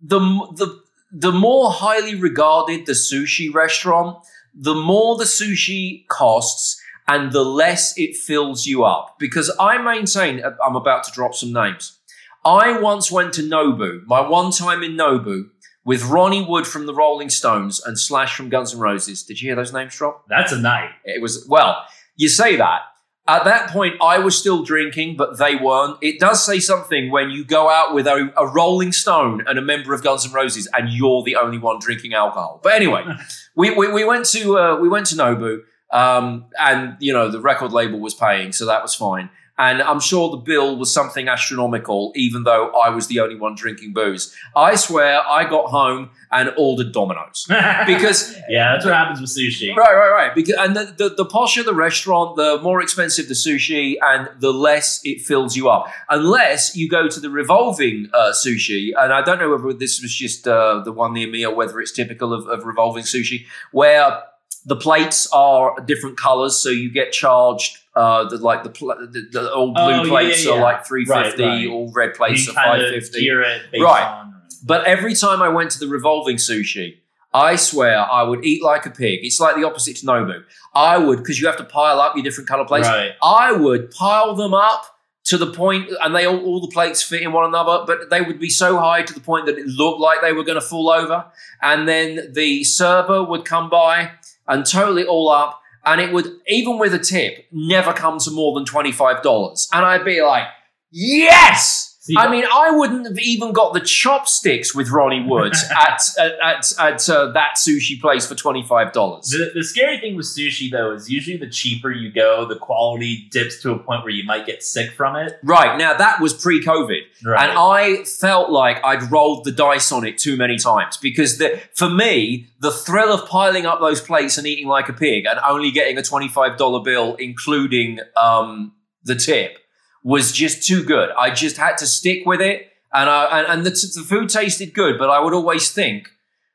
the 0.01 0.19
the 0.57 0.83
the 1.17 1.33
more 1.33 1.71
highly 1.71 2.17
regarded 2.17 2.87
the 2.87 2.93
sushi 2.93 3.53
restaurant, 3.55 4.19
the 4.53 4.75
more 4.75 5.17
the 5.17 5.25
sushi 5.25 6.07
costs, 6.09 6.81
and 7.07 7.31
the 7.31 7.45
less 7.45 7.97
it 7.97 8.17
fills 8.17 8.67
you 8.67 8.83
up. 8.83 9.17
Because 9.19 9.55
I 9.61 9.79
maintain, 9.79 10.43
uh, 10.43 10.57
I'm 10.67 10.75
about 10.75 11.05
to 11.05 11.13
drop 11.13 11.35
some 11.35 11.53
names. 11.53 11.99
I 12.45 12.79
once 12.81 13.13
went 13.13 13.33
to 13.35 13.43
Nobu, 13.43 14.05
my 14.07 14.21
one 14.21 14.51
time 14.51 14.83
in 14.83 14.97
Nobu, 14.97 15.45
with 15.85 16.05
Ronnie 16.05 16.45
Wood 16.45 16.67
from 16.67 16.87
the 16.87 16.95
Rolling 16.95 17.31
Stones 17.31 17.81
and 17.85 17.99
Slash 17.99 18.35
from 18.37 18.49
Guns 18.49 18.75
N' 18.75 18.81
Roses. 18.81 19.23
Did 19.23 19.41
you 19.41 19.49
hear 19.49 19.57
those 19.57 19.73
names 19.73 19.95
drop? 19.95 20.25
That's 20.29 20.53
a 20.53 20.59
night. 20.59 20.91
It 21.05 21.23
was, 21.23 21.47
well, 21.49 21.85
you 22.17 22.29
say 22.29 22.57
that. 22.57 22.81
At 23.27 23.45
that 23.45 23.71
point, 23.71 23.95
I 24.03 24.19
was 24.19 24.37
still 24.37 24.63
drinking, 24.63 25.17
but 25.17 25.39
they 25.39 25.57
weren't. 25.57 25.97
It 26.03 26.21
does 26.21 26.45
say 26.45 26.61
something 26.61 27.11
when 27.11 27.31
you 27.31 27.43
go 27.43 27.71
out 27.71 27.95
with 27.95 28.07
a, 28.07 28.31
a 28.37 28.47
Rolling 28.47 28.93
Stone 28.93 29.45
and 29.47 29.59
a 29.59 29.63
member 29.63 29.95
of 29.95 30.03
Guns 30.03 30.27
N' 30.27 30.33
Roses, 30.33 30.69
and 30.75 30.91
you're 30.91 31.23
the 31.23 31.37
only 31.37 31.57
one 31.57 31.79
drinking 31.79 32.13
alcohol. 32.13 32.61
But 32.63 32.75
anyway, 32.75 33.03
we, 33.55 33.71
we, 33.71 33.91
we 33.91 34.05
went 34.05 34.27
to 34.27 34.59
uh, 34.59 34.77
we 34.79 34.91
went 34.91 35.07
to 35.07 35.15
Nobu, 35.15 35.63
um, 35.91 36.47
and 36.61 36.97
you 37.01 37.15
know 37.15 37.31
the 37.31 37.41
record 37.41 37.73
label 37.73 37.99
was 37.99 38.13
paying, 38.13 38.53
so 38.53 38.67
that 38.67 38.83
was 38.83 38.95
fine. 38.95 39.31
And 39.57 39.83
I'm 39.83 40.01
sure 40.01 40.31
the 40.31 40.37
bill 40.37 40.77
was 40.77 40.93
something 40.93 41.29
astronomical, 41.29 42.13
even 42.17 42.43
though 42.43 42.71
I 42.73 42.91
was 42.91 43.07
the 43.07 43.21
only 43.21 43.37
one 43.37 43.55
drinking 43.55 43.93
booze. 43.93 44.35
I 44.57 44.75
swear, 44.75 45.21
I 45.21 45.49
got 45.49 45.71
home 45.71 46.11
and 46.33 46.53
ordered 46.59 46.93
Domino's 46.93 47.47
because 47.87 48.37
yeah, 48.49 48.73
that's 48.73 48.85
what 48.85 48.95
happens 48.95 49.21
with 49.21 49.31
sushi. 49.31 49.75
Right, 49.77 49.95
right, 49.95 50.11
right. 50.11 50.35
Because 50.35 50.57
and 50.59 50.75
the, 50.75 50.95
the 50.97 51.09
the 51.11 51.25
posher 51.25 51.65
the 51.65 51.75
restaurant, 51.75 52.37
the 52.37 52.59
more 52.63 52.83
expensive 52.83 53.29
the 53.29 53.35
sushi, 53.35 53.95
and 54.03 54.29
the 54.41 54.53
less 54.53 55.01
it 55.05 55.21
fills 55.21 55.55
you 55.55 55.69
up. 55.69 55.87
Unless 56.11 56.75
you 56.75 56.89
go 56.89 57.09
to 57.09 57.21
the 57.21 57.31
revolving 57.31 58.09
uh, 58.13 58.33
sushi, 58.33 58.91
and 58.99 59.13
I 59.13 59.23
don't 59.23 59.39
know 59.39 59.51
whether 59.51 59.73
this 59.73 60.03
was 60.03 60.13
just 60.13 60.49
uh, 60.49 60.81
the 60.85 60.93
one 60.93 61.13
near 61.13 61.29
me 61.29 61.47
or 61.47 61.55
whether 61.55 61.81
it's 61.81 61.93
typical 61.93 62.33
of, 62.33 62.49
of 62.49 62.65
revolving 62.65 63.05
sushi, 63.05 63.47
where 63.71 64.23
the 64.67 64.77
plates 64.77 65.29
are 65.33 65.79
different 65.81 66.17
colors, 66.17 66.57
so 66.59 66.71
you 66.71 66.91
get 66.91 67.13
charged. 67.13 67.79
Uh, 67.97 68.29
the, 68.29 68.39
like 68.39 68.65
the, 68.65 68.71
pl- 68.71 68.89
the, 69.13 69.29
the 69.31 69.53
old 69.53 69.75
blue 69.75 69.83
Oh, 70.03 70.05
plates 70.09 70.45
yeah, 70.45 70.53
are 70.53 70.61
like 70.61 70.85
three 70.85 71.05
fifty, 71.05 71.45
Right, 71.45 71.65
right. 71.65 71.69
all 71.69 71.93
red 71.95 72.15
plates 72.15 72.45
you 72.47 72.53
are 72.53 72.57
kind 72.57 72.83
five 72.83 72.83
of 72.83 72.91
fifty. 72.91 73.21
gear 73.21 73.41
it 73.43 73.63
based 73.71 73.85
Right. 73.85 74.03
on. 74.03 74.35
But 74.67 74.85
every 74.87 75.15
time 75.15 75.41
I 75.43 75.49
went 75.49 75.71
to 75.73 75.79
the 75.79 75.87
revolving 75.87 76.37
sushi, 76.39 76.97
I 77.33 77.55
swear 77.55 77.99
I 78.01 78.23
would 78.25 78.45
eat 78.45 78.63
like 78.65 78.85
a 78.87 78.91
pig. 78.91 79.21
It's 79.23 79.39
like 79.39 79.55
the 79.55 79.63
opposite 79.65 79.97
to 79.99 80.07
Nobu. 80.07 80.43
I 80.75 80.99
would, 80.99 81.19
because 81.19 81.41
you 81.41 81.47
have 81.47 81.57
to 81.59 81.65
pile 81.65 82.01
up 82.01 82.17
your 82.17 82.25
different 82.25 82.49
color 82.49 82.65
plates. 82.65 82.89
Right. 82.89 83.13
I 83.23 83.53
would 83.53 83.91
pile 83.93 84.35
them 84.35 84.55
up 84.55 84.87
to 85.27 85.39
the 85.39 85.53
point, 85.53 85.89
and 86.03 86.15
they 86.17 86.27
all, 86.27 86.39
all 86.45 86.61
the 86.61 86.69
plates 86.69 87.01
fit 87.03 87.23
in 87.23 87.33
one 87.33 87.45
another, 87.45 87.85
but 87.87 88.11
they 88.11 88.21
would 88.23 88.39
be 88.41 88.51
so 88.51 88.77
high 88.79 89.03
to 89.03 89.15
the 89.15 89.21
point 89.21 89.47
that 89.47 89.57
it 89.57 89.67
looked 89.67 90.01
like 90.01 90.21
they 90.21 90.33
were 90.33 90.45
going 90.45 90.61
to 90.61 90.67
fall 90.67 90.91
over. 90.91 91.27
And 91.63 91.87
then 91.89 92.33
the 92.33 92.63
server 92.65 93.23
would 93.23 93.45
come 93.45 93.71
by 93.71 94.11
and 94.49 94.67
total 94.67 94.99
it 94.99 95.07
all 95.07 95.29
up, 95.29 95.61
and 95.87 96.01
it 96.01 96.13
would, 96.13 96.27
even 96.49 96.79
with 96.79 96.95
a 96.95 96.99
tip, 96.99 97.47
never 97.53 97.93
come 97.93 98.19
to 98.21 98.31
more 98.31 98.55
than 98.55 98.65
$25. 98.65 99.69
And 99.73 99.85
I'd 99.85 100.05
be 100.05 100.23
like, 100.23 100.47
yes! 100.91 101.94
I 102.17 102.31
mean, 102.31 102.45
I 102.45 102.71
wouldn't 102.71 103.07
have 103.07 103.19
even 103.19 103.53
got 103.53 103.73
the 103.73 103.81
chopsticks 103.81 104.75
with 104.75 104.91
Ronnie 104.91 105.25
Woods 105.27 105.65
at 105.71 106.01
at 106.19 106.33
at, 106.43 106.73
at 106.79 107.09
uh, 107.09 107.33
that 107.33 107.57
sushi 107.57 108.01
place 108.01 108.27
for 108.27 108.35
twenty 108.35 108.63
five 108.63 108.93
dollars. 108.93 109.29
The, 109.31 109.53
the 109.55 109.65
scary 109.65 109.99
thing 109.99 110.15
with 110.17 110.27
sushi, 110.27 110.71
though, 110.71 110.93
is 110.93 111.09
usually 111.11 111.37
the 111.39 111.49
cheaper 111.49 111.91
you 111.91 112.13
go, 112.13 112.47
the 112.47 112.57
quality 112.57 113.29
dips 113.31 113.63
to 113.63 113.73
a 113.73 113.79
point 113.79 114.03
where 114.03 114.13
you 114.13 114.25
might 114.25 114.45
get 114.47 114.63
sick 114.63 114.91
from 114.93 115.17
it. 115.17 115.33
Right 115.43 115.79
now, 115.79 115.97
that 115.97 116.21
was 116.21 116.35
pre 116.35 116.63
COVID, 116.63 117.01
Right. 117.25 117.49
and 117.49 117.59
I 117.59 118.05
felt 118.05 118.51
like 118.51 118.85
I'd 118.85 119.11
rolled 119.11 119.45
the 119.45 119.53
dice 119.53 119.91
on 119.91 120.05
it 120.07 120.19
too 120.19 120.37
many 120.37 120.59
times 120.59 120.97
because 120.99 121.39
the, 121.39 121.61
for 121.75 121.89
me, 121.89 122.49
the 122.61 122.71
thrill 122.71 123.13
of 123.13 123.27
piling 123.29 123.65
up 123.67 123.81
those 123.81 124.01
plates 124.01 124.37
and 124.39 124.47
eating 124.47 124.67
like 124.67 124.89
a 124.89 124.93
pig 124.93 125.25
and 125.27 125.39
only 125.49 125.71
getting 125.71 125.97
a 125.99 126.03
twenty 126.03 126.29
five 126.29 126.59
dollar 126.59 126.83
bill, 126.83 127.15
including 127.15 128.01
um, 128.21 128.73
the 129.05 129.15
tip, 129.15 129.59
was 130.05 130.31
just 130.31 130.65
too 130.65 130.85
good. 130.85 131.11
I 131.19 131.31
just 131.31 131.57
had 131.57 131.79
to 131.79 131.87
stick 131.87 132.25
with 132.25 132.41
it, 132.41 132.69
and 132.93 133.11
I 133.11 133.41
and, 133.41 133.47
and 133.49 133.67
the, 133.67 133.71
the 133.71 134.07
food 134.07 134.29
tasted 134.29 134.73
good, 134.73 134.99
but 134.99 135.11
I 135.11 135.19
would 135.19 135.35
always 135.35 135.73
think 135.73 136.11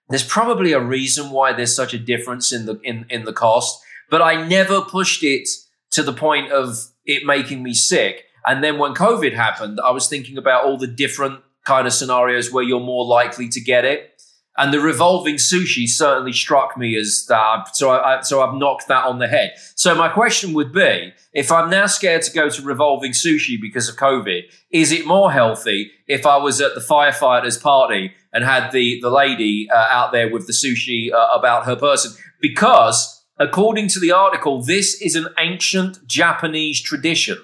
there's 0.10 0.24
probably 0.24 0.72
a 0.72 0.80
reason 0.80 1.32
why 1.32 1.52
there's 1.52 1.76
such 1.76 1.94
a 1.94 2.00
difference 2.00 2.54
in 2.54 2.66
the 2.66 2.80
in, 2.84 3.06
in 3.10 3.26
the 3.26 3.34
cost. 3.34 3.82
But 4.10 4.22
I 4.22 4.48
never 4.48 4.82
pushed 4.82 5.24
it 5.24 5.50
to 5.92 6.04
the 6.04 6.14
point 6.14 6.52
of 6.52 6.78
it 7.06 7.26
making 7.26 7.62
me 7.62 7.74
sick. 7.74 8.26
And 8.46 8.64
then 8.64 8.78
when 8.78 8.94
COVID 8.94 9.34
happened, 9.34 9.80
I 9.84 9.92
was 9.92 10.08
thinking 10.08 10.38
about 10.38 10.64
all 10.64 10.78
the 10.78 10.88
different 10.88 11.42
kind 11.66 11.86
of 11.86 11.94
scenarios 11.94 12.52
where 12.52 12.64
you're 12.64 12.80
more 12.80 13.06
likely 13.06 13.50
to 13.50 13.62
get 13.62 13.86
it. 13.86 14.19
And 14.58 14.74
the 14.74 14.82
revolving 14.82 15.36
sushi 15.36 15.88
certainly 15.88 16.34
struck 16.34 16.78
me 16.78 16.98
as 16.98 17.26
that. 17.30 17.76
So 17.76 17.92
I, 17.92 18.18
I, 18.18 18.22
so 18.22 18.42
I've 18.42 18.56
knocked 18.56 18.90
that 18.90 19.06
on 19.06 19.20
the 19.20 19.28
head. 19.28 19.54
So 19.76 19.96
my 19.96 20.10
question 20.10 20.54
would 20.54 20.74
be, 20.74 21.14
if 21.34 21.50
I'm 21.50 21.70
now 21.70 21.86
scared 21.86 22.24
to 22.24 22.34
go 22.34 22.50
to 22.50 22.62
revolving 22.62 23.14
sushi 23.14 23.60
because 23.62 23.88
of 23.88 23.96
COVID, 23.96 24.42
is 24.72 24.92
it 24.92 25.08
more 25.08 25.32
healthy 25.32 25.92
if 26.08 26.26
I 26.26 26.38
was 26.38 26.60
at 26.60 26.76
the 26.76 26.82
firefighters 26.82 27.62
party 27.62 28.14
and 28.34 28.44
had 28.44 28.72
the 28.72 29.00
the 29.02 29.10
lady 29.10 29.70
uh, 29.72 29.86
out 29.90 30.12
there 30.12 30.30
with 30.30 30.46
the 30.46 30.54
sushi 30.54 31.14
uh, 31.14 31.30
about 31.34 31.66
her 31.66 31.78
person? 31.78 32.12
Because 32.42 33.24
according 33.38 33.88
to 33.90 34.00
the 34.00 34.12
article, 34.12 34.62
this 34.62 35.02
is 35.02 35.16
an 35.16 35.28
ancient 35.40 36.06
Japanese 36.06 36.82
tradition. 36.82 37.38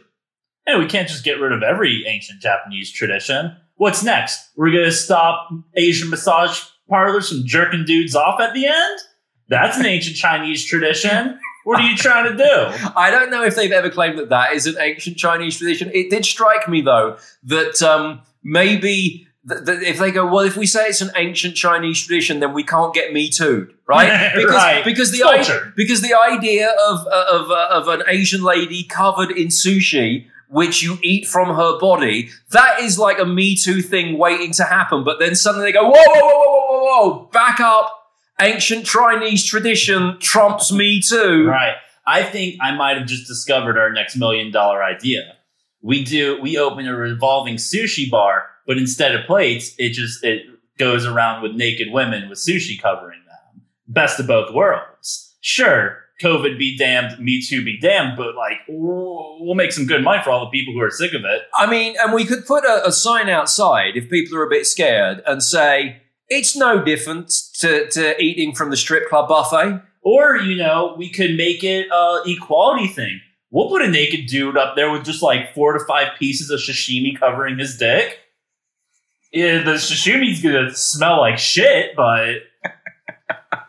Hey, 0.65 0.77
we 0.77 0.87
can't 0.87 1.07
just 1.07 1.23
get 1.23 1.39
rid 1.39 1.53
of 1.53 1.63
every 1.63 2.05
ancient 2.07 2.41
Japanese 2.41 2.91
tradition. 2.91 3.55
What's 3.75 4.03
next? 4.03 4.49
We're 4.57 4.71
gonna 4.71 4.91
stop 4.91 5.49
Asian 5.75 6.09
massage 6.09 6.63
parlors 6.89 7.29
from 7.29 7.45
jerking 7.45 7.85
dudes 7.85 8.15
off 8.15 8.39
at 8.39 8.53
the 8.53 8.65
end? 8.67 8.99
That's 9.47 9.77
an 9.77 9.85
ancient 9.85 10.15
Chinese 10.15 10.65
tradition. 10.65 11.39
What 11.65 11.79
are 11.79 11.87
you 11.87 11.95
trying 11.97 12.31
to 12.31 12.37
do? 12.37 12.89
I 12.95 13.09
don't 13.11 13.29
know 13.31 13.43
if 13.43 13.55
they've 13.55 13.71
ever 13.71 13.89
claimed 13.89 14.17
that 14.19 14.29
that 14.29 14.53
is 14.53 14.67
an 14.67 14.75
ancient 14.79 15.17
Chinese 15.17 15.57
tradition. 15.57 15.89
It 15.93 16.09
did 16.09 16.25
strike 16.25 16.67
me 16.69 16.81
though 16.81 17.17
that 17.43 17.81
um, 17.81 18.21
maybe 18.43 19.27
th- 19.47 19.65
th- 19.65 19.81
if 19.81 19.97
they 19.99 20.11
go, 20.11 20.25
well, 20.25 20.45
if 20.45 20.55
we 20.57 20.65
say 20.65 20.85
it's 20.85 21.01
an 21.01 21.11
ancient 21.15 21.55
Chinese 21.55 22.05
tradition, 22.05 22.39
then 22.39 22.53
we 22.53 22.63
can't 22.63 22.93
get 22.93 23.13
Me 23.13 23.29
Too, 23.29 23.67
right? 23.87 24.31
Because 24.35 24.53
Right. 24.55 24.85
because 24.85 25.11
the 25.11 25.23
idea, 25.23 25.73
because 25.75 26.01
the 26.01 26.13
idea 26.13 26.69
of 26.87 27.05
uh, 27.07 27.25
of 27.31 27.51
uh, 27.51 27.67
of 27.71 27.87
an 27.87 28.03
Asian 28.07 28.43
lady 28.43 28.83
covered 28.83 29.31
in 29.31 29.47
sushi. 29.47 30.27
Which 30.47 30.83
you 30.83 30.99
eat 31.01 31.27
from 31.27 31.47
her 31.55 31.79
body, 31.79 32.29
that 32.51 32.79
is 32.79 32.99
like 32.99 33.17
a 33.17 33.25
Me 33.25 33.55
Too 33.57 33.81
thing 33.81 34.15
waiting 34.19 34.51
to 34.53 34.63
happen. 34.63 35.03
But 35.03 35.17
then 35.19 35.33
suddenly 35.33 35.65
they 35.65 35.71
go, 35.73 35.85
whoa, 35.85 35.91
whoa, 35.95 36.19
whoa, 36.21 36.45
whoa, 36.45 36.54
whoa, 36.85 37.29
back 37.31 37.59
up. 37.59 37.91
Ancient 38.41 38.85
Chinese 38.85 39.43
tradition 39.45 40.17
trumps 40.19 40.71
Me 40.71 41.01
Too. 41.01 41.47
Right. 41.47 41.75
I 42.05 42.23
think 42.23 42.57
I 42.61 42.75
might 42.75 42.97
have 42.97 43.07
just 43.07 43.27
discovered 43.27 43.77
our 43.77 43.91
next 43.91 44.15
million 44.15 44.51
dollar 44.51 44.83
idea. 44.83 45.35
We 45.81 46.03
do 46.03 46.39
we 46.41 46.57
open 46.57 46.87
a 46.87 46.95
revolving 46.95 47.55
sushi 47.55 48.09
bar, 48.09 48.47
but 48.67 48.77
instead 48.77 49.15
of 49.15 49.25
plates, 49.25 49.73
it 49.77 49.93
just 49.93 50.23
it 50.23 50.43
goes 50.77 51.05
around 51.05 51.41
with 51.41 51.53
naked 51.53 51.91
women 51.91 52.29
with 52.29 52.39
sushi 52.39 52.79
covering 52.79 53.21
them. 53.25 53.63
Best 53.87 54.19
of 54.19 54.27
both 54.27 54.53
worlds. 54.53 55.35
Sure, 55.41 55.99
COVID 56.21 56.59
be 56.59 56.77
damned, 56.77 57.19
Me 57.19 57.41
Too 57.41 57.63
be 57.63 57.79
damned, 57.79 58.17
but 58.17 58.35
like 58.35 58.59
we'll 58.67 59.37
we'll 59.39 59.55
make 59.55 59.71
some 59.71 59.85
good 59.85 60.03
money 60.03 60.21
for 60.23 60.29
all 60.31 60.45
the 60.45 60.51
people 60.51 60.73
who 60.73 60.81
are 60.81 60.91
sick 60.91 61.13
of 61.13 61.21
it. 61.25 61.43
I 61.55 61.69
mean, 61.69 61.95
and 61.99 62.13
we 62.13 62.25
could 62.25 62.45
put 62.45 62.65
a, 62.65 62.87
a 62.87 62.91
sign 62.91 63.29
outside 63.29 63.95
if 63.95 64.09
people 64.09 64.37
are 64.37 64.45
a 64.45 64.49
bit 64.49 64.65
scared 64.65 65.21
and 65.25 65.41
say 65.41 66.01
it's 66.29 66.55
no 66.55 66.83
different 66.83 67.29
to, 67.59 67.89
to 67.91 68.21
eating 68.21 68.53
from 68.55 68.69
the 68.69 68.77
strip 68.77 69.09
club 69.09 69.29
buffet. 69.29 69.81
Or, 70.01 70.37
you 70.37 70.55
know, 70.55 70.95
we 70.97 71.09
could 71.09 71.35
make 71.35 71.63
it 71.63 71.87
a 71.91 72.21
equality 72.25 72.87
thing. 72.87 73.21
We'll 73.49 73.69
put 73.69 73.81
a 73.81 73.87
naked 73.87 74.27
dude 74.27 74.57
up 74.57 74.75
there 74.75 74.91
with 74.91 75.05
just 75.05 75.23
like 75.23 75.53
four 75.53 75.73
to 75.73 75.83
five 75.85 76.17
pieces 76.19 76.49
of 76.49 76.59
sashimi 76.59 77.17
covering 77.17 77.57
his 77.57 77.77
dick. 77.77 78.19
Yeah, 79.31 79.63
the 79.63 79.73
sashimi's 79.73 80.41
gonna 80.41 80.73
smell 80.73 81.19
like 81.19 81.37
shit, 81.37 81.95
but 81.95 82.35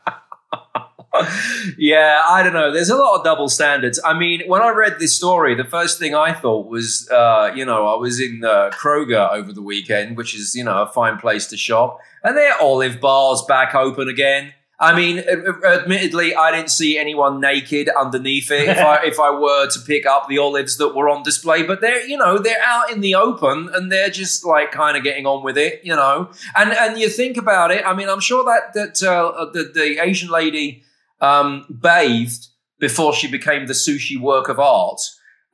yeah, 1.79 2.23
I 2.29 2.43
don't 2.43 2.53
know. 2.53 2.73
There's 2.73 2.91
a 2.91 2.97
lot 2.97 3.19
of 3.19 3.25
double 3.25 3.49
standards. 3.49 4.01
I 4.05 4.19
mean, 4.19 4.43
when 4.47 4.63
I 4.63 4.71
read 4.71 4.99
this 4.99 5.17
story, 5.17 5.55
the 5.55 5.65
first 5.65 5.99
thing 5.99 6.15
I 6.15 6.33
thought 6.33 6.67
was, 6.67 7.09
uh, 7.11 7.53
you 7.55 7.65
know, 7.65 7.87
I 7.87 7.97
was 7.97 8.21
in 8.21 8.45
uh, 8.45 8.71
Kroger 8.71 9.31
over 9.33 9.53
the 9.53 9.63
weekend, 9.63 10.17
which 10.17 10.35
is, 10.35 10.55
you 10.55 10.65
know, 10.65 10.83
a 10.83 10.87
fine 10.87 11.19
place 11.19 11.47
to 11.49 11.57
shop, 11.57 12.01
and 12.23 12.37
their 12.37 12.61
olive 12.61 13.01
bars 13.01 13.43
back 13.47 13.75
open 13.75 14.09
again. 14.09 14.53
I 14.79 14.95
mean, 14.95 15.21
admittedly, 15.21 16.35
I 16.35 16.51
didn't 16.51 16.71
see 16.71 16.99
anyone 16.99 17.41
naked 17.41 17.89
underneath 17.89 18.51
it. 18.51 18.69
If 18.69 18.79
I 18.79 18.97
if 19.05 19.19
I 19.19 19.31
were 19.31 19.69
to 19.71 19.81
pick 19.81 20.05
up 20.05 20.29
the 20.29 20.39
olives 20.39 20.77
that 20.77 20.95
were 20.95 21.09
on 21.09 21.23
display, 21.23 21.63
but 21.63 21.81
they're 21.81 22.07
you 22.07 22.19
know 22.19 22.39
they're 22.39 22.63
out 22.63 22.91
in 22.91 23.01
the 23.01 23.15
open 23.15 23.71
and 23.73 23.91
they're 23.91 24.11
just 24.11 24.45
like 24.45 24.73
kind 24.73 24.97
of 24.97 25.03
getting 25.03 25.27
on 25.27 25.43
with 25.43 25.57
it, 25.57 25.81
you 25.83 25.97
know. 25.97 26.31
And 26.55 26.73
and 26.73 26.99
you 26.99 27.09
think 27.09 27.39
about 27.39 27.71
it. 27.71 27.87
I 27.87 27.95
mean, 27.95 28.09
I'm 28.09 28.21
sure 28.21 28.45
that 28.45 28.75
that 28.75 29.03
uh, 29.03 29.47
the 29.47 29.71
the 29.73 29.99
Asian 30.03 30.29
lady 30.29 30.83
um, 31.21 31.67
bathed 31.71 32.49
before 32.79 33.13
she 33.15 33.31
became 33.31 33.67
the 33.67 33.73
sushi 33.73 34.21
work 34.21 34.49
of 34.49 34.59
art. 34.59 35.01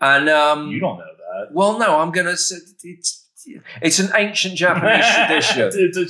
And 0.00 0.28
um, 0.28 0.68
you 0.68 0.80
don't 0.80 0.98
know 0.98 1.04
that. 1.04 1.54
Well, 1.54 1.78
no, 1.78 2.00
I'm 2.00 2.10
gonna. 2.10 2.30
It's 2.30 3.28
it's 3.80 3.98
an 3.98 4.10
ancient 4.16 4.54
Japanese 4.56 5.04
tradition 5.14 5.70
to, 5.70 5.92
to, 5.92 6.06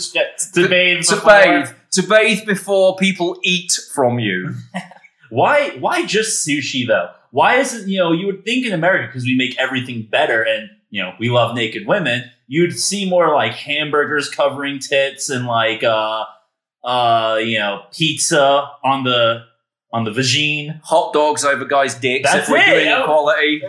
to, 0.55 0.69
bathe 0.69 1.05
to 1.05 1.15
before- 1.15 1.31
bathe 1.31 1.69
to 1.93 2.03
bathe 2.03 2.47
before 2.47 2.97
people 2.97 3.39
eat 3.43 3.73
from 3.95 4.19
you. 4.19 4.55
Why? 5.31 5.71
Why 5.79 6.05
just 6.05 6.47
sushi 6.47 6.87
though? 6.87 7.11
Why 7.31 7.57
is 7.57 7.75
it? 7.75 7.89
You 7.89 7.99
know, 7.99 8.13
you 8.13 8.27
would 8.27 8.45
think 8.45 8.67
in 8.67 8.73
America 8.73 9.07
because 9.07 9.25
we 9.25 9.37
make 9.37 9.59
everything 9.59 10.07
better, 10.11 10.43
and 10.43 10.69
you 10.91 11.03
know 11.03 11.15
we 11.19 11.31
love 11.31 11.55
naked 11.55 11.87
women. 11.87 12.31
You'd 12.49 12.79
see 12.79 13.09
more 13.09 13.33
like 13.35 13.53
hamburgers 13.55 14.29
covering 14.29 14.79
tits 14.79 15.31
and 15.31 15.47
like 15.47 15.83
uh 15.83 16.25
uh 16.85 17.39
you 17.41 17.59
know 17.59 17.83
pizza 17.93 18.69
on 18.83 19.05
the 19.05 19.45
on 19.93 20.05
the 20.05 20.11
vagine. 20.11 20.81
Hot 20.85 21.13
dogs 21.13 21.45
over 21.45 21.65
guys' 21.67 21.95
dicks 21.97 22.31
That's 22.33 22.49
if 22.49 22.53
we're 22.53 22.63
it. 22.63 22.67
doing 22.67 23.01
equality. 23.03 23.63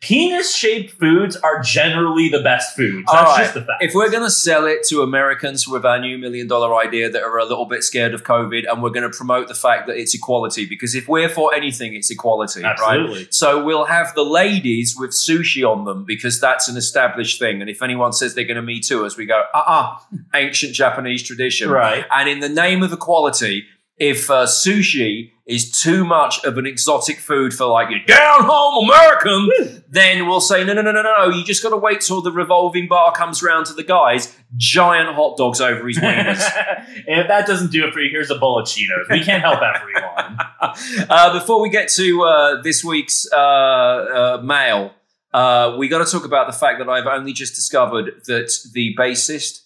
Penis 0.00 0.54
shaped 0.54 0.92
foods 0.92 1.34
are 1.34 1.60
generally 1.60 2.28
the 2.28 2.40
best 2.40 2.76
foods. 2.76 3.04
That's 3.10 3.24
right. 3.24 3.44
just 3.44 3.56
a 3.56 3.62
fact. 3.62 3.82
If 3.82 3.94
we're 3.94 4.10
going 4.10 4.22
to 4.22 4.30
sell 4.30 4.64
it 4.64 4.84
to 4.88 5.02
Americans 5.02 5.66
with 5.66 5.84
our 5.84 5.98
new 5.98 6.18
million 6.18 6.46
dollar 6.46 6.72
idea 6.76 7.10
that 7.10 7.22
are 7.22 7.38
a 7.38 7.44
little 7.44 7.64
bit 7.64 7.82
scared 7.82 8.14
of 8.14 8.22
COVID, 8.22 8.70
and 8.70 8.80
we're 8.80 8.90
going 8.90 9.10
to 9.10 9.16
promote 9.16 9.48
the 9.48 9.56
fact 9.56 9.88
that 9.88 9.96
it's 9.96 10.14
equality, 10.14 10.66
because 10.66 10.94
if 10.94 11.08
we're 11.08 11.28
for 11.28 11.52
anything, 11.52 11.94
it's 11.94 12.10
equality, 12.10 12.62
right? 12.62 12.78
Absolutely. 12.78 13.26
So 13.30 13.64
we'll 13.64 13.86
have 13.86 14.14
the 14.14 14.24
ladies 14.24 14.94
with 14.96 15.10
sushi 15.10 15.68
on 15.68 15.84
them 15.84 16.04
because 16.04 16.40
that's 16.40 16.68
an 16.68 16.76
established 16.76 17.40
thing. 17.40 17.60
And 17.60 17.68
if 17.68 17.82
anyone 17.82 18.12
says 18.12 18.36
they're 18.36 18.44
going 18.44 18.54
to 18.54 18.62
me 18.62 18.78
too 18.78 19.04
us, 19.04 19.16
we 19.16 19.26
go, 19.26 19.42
uh 19.52 19.62
uh 19.66 19.96
ancient 20.32 20.74
Japanese 20.74 21.24
tradition. 21.24 21.70
Right. 21.70 22.04
And 22.12 22.28
in 22.28 22.38
the 22.38 22.48
name 22.48 22.84
of 22.84 22.92
equality, 22.92 23.66
if 23.98 24.30
uh, 24.30 24.46
sushi 24.46 25.32
is 25.48 25.70
too 25.70 26.04
much 26.04 26.44
of 26.44 26.58
an 26.58 26.66
exotic 26.66 27.18
food 27.18 27.54
for 27.54 27.66
like 27.66 27.88
you 27.90 27.98
down 28.04 28.44
home 28.44 28.84
American, 28.84 29.82
then 29.88 30.26
we'll 30.26 30.42
say 30.42 30.62
no, 30.62 30.74
no, 30.74 30.82
no, 30.82 30.92
no, 30.92 31.02
no. 31.02 31.28
You 31.28 31.42
just 31.42 31.62
got 31.62 31.70
to 31.70 31.76
wait 31.76 32.02
till 32.02 32.20
the 32.20 32.30
revolving 32.30 32.86
bar 32.86 33.12
comes 33.12 33.42
round 33.42 33.66
to 33.66 33.72
the 33.72 33.82
guys. 33.82 34.36
Giant 34.56 35.14
hot 35.14 35.38
dogs 35.38 35.60
over 35.60 35.88
his 35.88 35.98
wieners. 35.98 36.38
if 37.06 37.28
that 37.28 37.46
doesn't 37.46 37.72
do 37.72 37.86
it 37.86 37.94
for 37.94 38.00
you, 38.00 38.10
here's 38.10 38.30
a 38.30 38.38
bowl 38.38 38.60
of 38.60 38.66
Cheetos. 38.66 39.08
We 39.10 39.24
can't 39.24 39.42
help 39.42 39.60
everyone. 39.62 40.38
uh, 41.10 41.38
before 41.38 41.62
we 41.62 41.70
get 41.70 41.88
to 41.92 42.22
uh, 42.22 42.62
this 42.62 42.84
week's 42.84 43.26
uh, 43.32 43.36
uh, 43.36 44.40
mail, 44.44 44.92
uh, 45.32 45.76
we 45.78 45.88
got 45.88 46.04
to 46.04 46.10
talk 46.10 46.26
about 46.26 46.46
the 46.46 46.56
fact 46.56 46.78
that 46.78 46.90
I've 46.90 47.06
only 47.06 47.32
just 47.32 47.54
discovered 47.54 48.22
that 48.26 48.52
the 48.74 48.94
bassist 48.98 49.62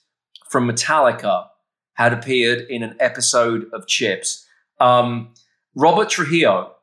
from 0.49 0.69
Metallica 0.69 1.49
had 1.95 2.13
appeared 2.13 2.67
in 2.69 2.83
an 2.83 2.97
episode 3.01 3.69
of 3.73 3.87
Chips. 3.87 4.47
Um, 4.81 5.35
Robert 5.75 6.09
Trujillo, 6.11 6.75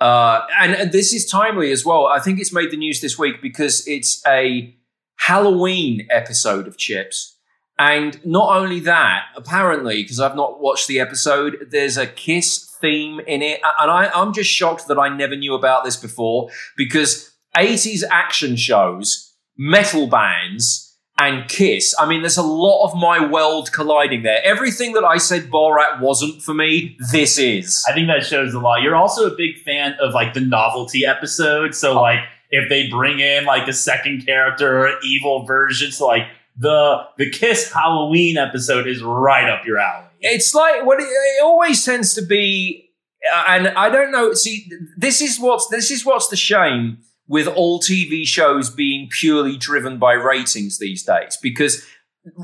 uh, 0.00 0.46
and, 0.58 0.72
and 0.72 0.92
this 0.92 1.12
is 1.12 1.26
timely 1.26 1.70
as 1.72 1.84
well. 1.84 2.06
I 2.06 2.20
think 2.20 2.40
it's 2.40 2.52
made 2.52 2.70
the 2.70 2.76
news 2.76 3.00
this 3.00 3.18
week 3.18 3.42
because 3.42 3.86
it's 3.86 4.22
a 4.26 4.74
Halloween 5.16 6.06
episode 6.10 6.66
of 6.66 6.78
Chips. 6.78 7.36
And 7.78 8.24
not 8.26 8.56
only 8.56 8.80
that, 8.80 9.26
apparently, 9.36 10.02
because 10.02 10.20
I've 10.20 10.36
not 10.36 10.60
watched 10.60 10.86
the 10.88 11.00
episode, 11.00 11.68
there's 11.70 11.96
a 11.96 12.06
Kiss 12.06 12.76
theme 12.80 13.20
in 13.20 13.42
it. 13.42 13.60
And 13.78 13.90
I, 13.90 14.10
I'm 14.14 14.32
just 14.32 14.50
shocked 14.50 14.88
that 14.88 14.98
I 14.98 15.08
never 15.08 15.36
knew 15.36 15.54
about 15.54 15.84
this 15.84 15.96
before 15.96 16.50
because 16.76 17.30
80s 17.56 18.02
action 18.10 18.56
shows, 18.56 19.34
metal 19.56 20.06
bands, 20.06 20.89
and 21.20 21.46
Kiss. 21.48 21.94
I 21.98 22.06
mean, 22.06 22.22
there's 22.22 22.38
a 22.38 22.42
lot 22.42 22.86
of 22.86 22.96
my 22.98 23.24
world 23.24 23.70
colliding 23.72 24.22
there. 24.22 24.42
Everything 24.42 24.94
that 24.94 25.04
I 25.04 25.18
said 25.18 25.50
Borat 25.50 26.00
wasn't 26.00 26.42
for 26.42 26.54
me, 26.54 26.96
this 27.12 27.38
is. 27.38 27.84
I 27.86 27.92
think 27.92 28.08
that 28.08 28.24
shows 28.24 28.54
a 28.54 28.58
lot. 28.58 28.80
You're 28.80 28.96
also 28.96 29.30
a 29.30 29.36
big 29.36 29.58
fan 29.58 29.94
of 30.00 30.14
like 30.14 30.32
the 30.32 30.40
novelty 30.40 31.04
episode. 31.04 31.74
So 31.74 32.00
like 32.00 32.20
if 32.50 32.70
they 32.70 32.88
bring 32.88 33.20
in 33.20 33.44
like 33.44 33.68
a 33.68 33.72
second 33.74 34.24
character 34.24 34.78
or 34.78 34.86
an 34.86 34.98
evil 35.04 35.44
version, 35.44 35.92
so 35.92 36.06
like 36.06 36.26
the 36.56 37.02
the 37.18 37.30
Kiss 37.30 37.70
Halloween 37.70 38.38
episode 38.38 38.86
is 38.86 39.02
right 39.02 39.48
up 39.48 39.66
your 39.66 39.78
alley. 39.78 40.06
It's 40.20 40.54
like 40.54 40.86
what 40.86 41.00
it, 41.00 41.04
it 41.04 41.44
always 41.44 41.84
tends 41.84 42.14
to 42.14 42.22
be, 42.22 42.90
uh, 43.30 43.44
and 43.46 43.68
I 43.68 43.90
don't 43.90 44.10
know. 44.10 44.32
See, 44.32 44.70
this 44.96 45.20
is 45.20 45.38
what's 45.38 45.68
this 45.68 45.90
is 45.90 46.06
what's 46.06 46.28
the 46.28 46.36
shame 46.36 46.98
with 47.30 47.46
all 47.46 47.78
TV 47.78 48.26
shows 48.26 48.70
being 48.70 49.08
purely 49.08 49.56
driven 49.56 49.98
by 49.98 50.14
ratings 50.14 50.80
these 50.80 51.04
days, 51.04 51.38
because 51.40 51.86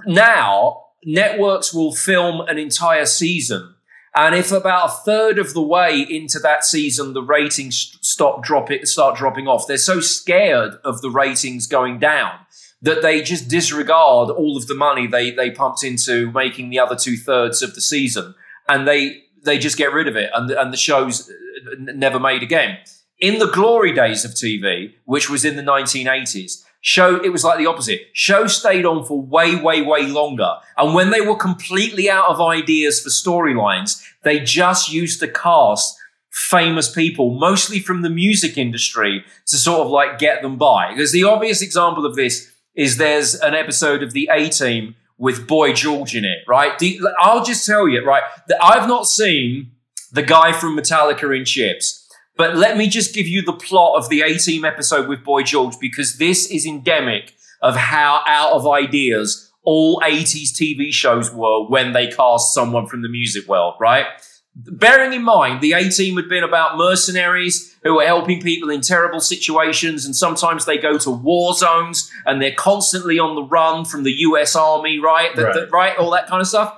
now 0.07 0.85
networks 1.05 1.75
will 1.75 1.93
film 1.93 2.41
an 2.43 2.57
entire 2.57 3.05
season. 3.05 3.75
And 4.15 4.33
if 4.37 4.53
about 4.53 4.89
a 4.89 4.93
third 5.05 5.41
of 5.41 5.55
the 5.55 5.61
way 5.61 6.07
into 6.09 6.39
that 6.39 6.65
season 6.65 7.15
the 7.15 7.23
ratings 7.23 7.77
st- 7.77 8.05
stop 8.05 8.45
dropping, 8.45 8.87
start 8.87 9.17
dropping 9.17 9.49
off, 9.49 9.67
they're 9.67 9.77
so 9.77 9.99
scared 9.99 10.75
of 10.85 11.03
the 11.03 11.11
ratings 11.11 11.67
going 11.67 11.99
down 11.99 12.39
that 12.81 13.03
they 13.03 13.23
just 13.23 13.49
disregard 13.49 14.31
all 14.31 14.57
of 14.57 14.69
the 14.69 14.75
money 14.77 15.09
they 15.09 15.33
they 15.33 15.51
pumped 15.51 15.83
into 15.83 16.31
making 16.31 16.71
the 16.71 16.79
other 16.79 16.95
two 16.95 17.17
thirds 17.17 17.61
of 17.61 17.75
the 17.75 17.81
season, 17.81 18.37
and 18.69 18.87
they 18.87 19.25
they 19.43 19.59
just 19.59 19.77
get 19.77 19.93
rid 19.93 20.07
of 20.07 20.15
it, 20.15 20.31
and 20.33 20.49
and 20.53 20.73
the 20.73 20.77
show's 20.77 21.29
uh, 21.29 21.75
never 21.77 22.21
made 22.21 22.45
again. 22.45 22.79
In 23.19 23.39
the 23.39 23.51
glory 23.51 23.93
days 23.93 24.25
of 24.25 24.33
TV, 24.33 24.93
which 25.05 25.31
was 25.31 25.45
in 25.45 25.57
the 25.57 25.63
1980s, 25.63 26.63
show 26.83 27.17
it 27.17 27.31
was 27.33 27.45
like 27.45 27.59
the 27.59 27.67
opposite. 27.67 28.03
Show 28.13 28.47
stayed 28.47 28.85
on 28.85 29.05
for 29.05 29.21
way, 29.23 29.57
way, 29.57 29.81
way 29.81 30.03
longer, 30.07 30.57
and 30.77 30.95
when 30.95 31.11
they 31.11 31.23
were 31.23 31.37
completely 31.37 32.11
out 32.11 32.29
of 32.29 32.41
ideas 32.41 33.01
for 33.01 33.09
storylines, 33.09 34.03
they 34.23 34.41
just 34.41 34.93
used 34.93 35.21
to 35.21 35.29
cast 35.29 35.97
famous 36.31 36.91
people, 36.91 37.39
mostly 37.39 37.79
from 37.79 38.03
the 38.03 38.11
music 38.11 38.59
industry, 38.59 39.25
to 39.47 39.57
sort 39.57 39.81
of 39.81 39.91
like 39.91 40.19
get 40.19 40.43
them 40.43 40.59
by. 40.59 40.91
Because 40.91 41.13
the 41.13 41.25
obvious 41.25 41.63
example 41.63 42.05
of 42.05 42.17
this 42.17 42.53
is 42.75 42.99
there's 42.99 43.35
an 43.35 43.55
episode 43.55 44.03
of 44.03 44.13
the 44.13 44.29
A 44.31 44.51
Team 44.51 44.95
with 45.17 45.47
Boy 45.47 45.73
George 45.73 46.15
in 46.15 46.27
it, 46.27 46.41
right? 46.47 46.79
I'll 47.19 47.43
just 47.43 47.67
tell 47.67 47.89
you, 47.89 48.05
right, 48.05 48.25
that 48.49 48.63
I've 48.63 48.87
not 48.87 49.07
seen 49.07 49.71
the 50.13 50.23
guy 50.23 50.53
from 50.53 50.77
Metallica 50.77 51.35
in 51.35 51.47
Chips, 51.47 52.06
but 52.37 52.57
let 52.57 52.77
me 52.77 52.89
just 52.89 53.15
give 53.15 53.27
you 53.27 53.43
the 53.43 53.53
plot 53.53 53.97
of 53.97 54.09
the 54.09 54.23
A 54.23 54.37
Team 54.39 54.65
episode 54.65 55.09
with 55.09 55.25
Boy 55.25 55.43
George 55.43 55.75
because 55.81 56.19
this 56.19 56.51
is 56.51 56.67
endemic 56.67 57.35
of 57.63 57.77
how 57.77 58.23
out 58.27 58.53
of 58.53 58.67
ideas 58.67 59.51
all 59.65 60.01
80s 60.01 60.53
TV 60.53 60.93
shows 60.93 61.33
were 61.33 61.67
when 61.67 61.93
they 61.93 62.07
cast 62.07 62.55
someone 62.55 62.87
from 62.87 63.03
the 63.03 63.09
music 63.09 63.49
world, 63.49 63.75
right? 63.81 64.07
Bearing 64.55 65.13
in 65.13 65.23
mind, 65.23 65.61
the 65.61 65.73
A 65.73 65.89
Team 65.91 66.17
had 66.17 66.29
been 66.29 66.45
about 66.45 66.79
mercenaries 66.79 67.77
who 67.83 67.97
were 67.97 68.07
helping 68.07 68.41
people 68.41 68.71
in 68.71 68.81
terrible 68.81 69.21
situations, 69.21 70.07
and 70.07 70.15
sometimes 70.17 70.65
they 70.65 70.79
go 70.79 70.97
to 70.99 71.11
war 71.11 71.53
zones 71.53 72.11
and 72.25 72.41
they're 72.41 72.55
constantly 72.55 73.19
on 73.19 73.35
the 73.35 73.43
run 73.43 73.85
from 73.85 74.03
the 74.05 74.13
US 74.13 74.55
Army, 74.57 74.99
right? 74.99 75.35
That- 75.37 75.43
that- 75.55 75.73
right? 75.73 75.97
All 75.99 76.11
that 76.13 76.27
kind 76.29 76.41
of 76.41 76.47
stuff. 76.49 76.73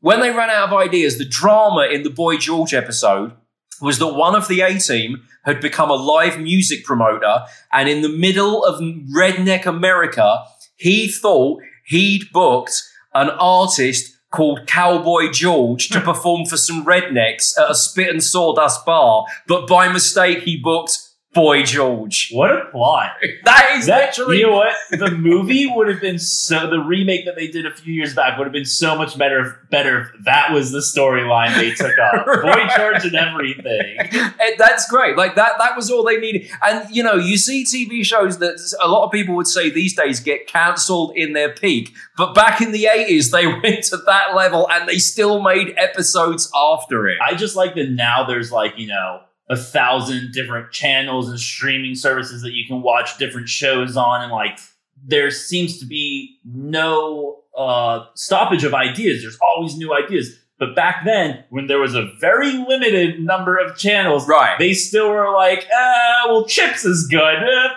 When 0.00 0.20
they 0.20 0.30
ran 0.30 0.48
out 0.50 0.68
of 0.68 0.74
ideas, 0.74 1.18
the 1.18 1.24
drama 1.26 1.82
in 1.92 2.02
the 2.04 2.10
Boy 2.10 2.36
George 2.38 2.72
episode 2.72 3.32
was 3.80 3.98
that 3.98 4.14
one 4.14 4.34
of 4.34 4.48
the 4.48 4.60
A 4.60 4.78
team 4.78 5.22
had 5.44 5.60
become 5.60 5.90
a 5.90 5.94
live 5.94 6.38
music 6.38 6.84
promoter, 6.84 7.44
and 7.72 7.88
in 7.88 8.02
the 8.02 8.08
middle 8.08 8.64
of 8.64 8.80
redneck 9.14 9.66
America, 9.66 10.44
he 10.76 11.08
thought 11.08 11.60
he'd 11.86 12.30
booked 12.32 12.82
an 13.14 13.30
artist 13.30 14.16
called 14.30 14.66
Cowboy 14.66 15.30
George 15.30 15.88
to 15.88 15.98
hmm. 15.98 16.04
perform 16.04 16.46
for 16.46 16.56
some 16.56 16.84
rednecks 16.84 17.58
at 17.58 17.70
a 17.70 17.74
spit 17.74 18.08
and 18.08 18.22
sawdust 18.22 18.84
bar, 18.86 19.24
but 19.46 19.66
by 19.66 19.92
mistake 19.92 20.42
he 20.42 20.56
booked 20.56 20.98
Boy 21.32 21.62
George. 21.62 22.30
What 22.32 22.50
a 22.50 22.64
plot! 22.72 23.12
That 23.44 23.76
is 23.78 23.86
That, 23.86 24.08
literally 24.18 24.40
you 24.40 24.46
know 24.48 24.56
what? 24.56 24.74
The 24.90 25.10
movie 25.12 25.66
would 25.66 25.88
have 25.88 26.00
been 26.00 26.18
so. 26.18 26.68
The 26.68 26.80
remake 26.80 27.24
that 27.24 27.36
they 27.36 27.46
did 27.46 27.66
a 27.66 27.74
few 27.74 27.92
years 27.94 28.14
back 28.14 28.36
would 28.36 28.44
have 28.44 28.52
been 28.52 28.64
so 28.64 28.96
much 28.96 29.16
better. 29.16 29.60
Better 29.70 30.00
if 30.00 30.24
that 30.24 30.52
was 30.52 30.72
the 30.72 30.80
storyline 30.80 31.54
they 31.54 31.70
took 31.70 31.96
up. 31.98 32.26
Boy 32.42 32.66
George 32.76 33.04
and 33.04 33.14
everything. 33.14 33.96
Eh, 34.40 34.52
That's 34.58 34.88
great. 34.88 35.16
Like 35.16 35.34
that. 35.36 35.52
That 35.58 35.76
was 35.76 35.90
all 35.90 36.02
they 36.04 36.18
needed. 36.18 36.50
And 36.62 36.88
you 36.94 37.02
know, 37.02 37.14
you 37.14 37.36
see 37.36 37.64
TV 37.64 38.04
shows 38.04 38.38
that 38.38 38.58
a 38.82 38.88
lot 38.88 39.04
of 39.04 39.12
people 39.12 39.34
would 39.36 39.46
say 39.46 39.70
these 39.70 39.94
days 39.94 40.18
get 40.20 40.46
cancelled 40.46 41.12
in 41.16 41.32
their 41.32 41.52
peak, 41.52 41.92
but 42.16 42.34
back 42.34 42.60
in 42.60 42.72
the 42.72 42.86
eighties 42.86 43.30
they 43.30 43.46
went 43.46 43.84
to 43.84 43.96
that 43.98 44.34
level 44.34 44.68
and 44.70 44.88
they 44.88 44.98
still 44.98 45.40
made 45.42 45.74
episodes 45.76 46.50
after 46.56 47.06
it. 47.08 47.18
I 47.24 47.34
just 47.34 47.54
like 47.54 47.74
that 47.76 47.90
now. 47.90 48.24
There's 48.24 48.50
like 48.50 48.74
you 48.78 48.88
know 48.88 49.20
a 49.50 49.56
thousand 49.56 50.32
different 50.32 50.70
channels 50.70 51.28
and 51.28 51.38
streaming 51.38 51.94
services 51.94 52.40
that 52.42 52.52
you 52.52 52.64
can 52.66 52.82
watch 52.82 53.18
different 53.18 53.48
shows 53.48 53.96
on, 53.96 54.22
and 54.22 54.32
like 54.32 54.58
there 55.04 55.30
seems 55.30 55.78
to 55.80 55.86
be 55.86 56.38
no 56.44 57.42
uh, 57.56 58.04
stoppage 58.14 58.64
of 58.64 58.74
ideas. 58.74 59.22
There's 59.22 59.38
always 59.42 59.76
new 59.76 59.92
ideas. 59.92 60.38
But 60.58 60.76
back 60.76 61.04
then, 61.04 61.44
when 61.48 61.66
there 61.66 61.78
was 61.78 61.94
a 61.94 62.10
very 62.20 62.52
limited 62.52 63.18
number 63.18 63.56
of 63.56 63.76
channels, 63.76 64.28
right. 64.28 64.58
they 64.58 64.74
still 64.74 65.10
were 65.10 65.32
like, 65.34 65.66
uh, 65.74 66.28
well, 66.28 66.46
Chips 66.46 66.84
is 66.84 67.06
good. 67.06 67.18
Uh, 67.18 67.68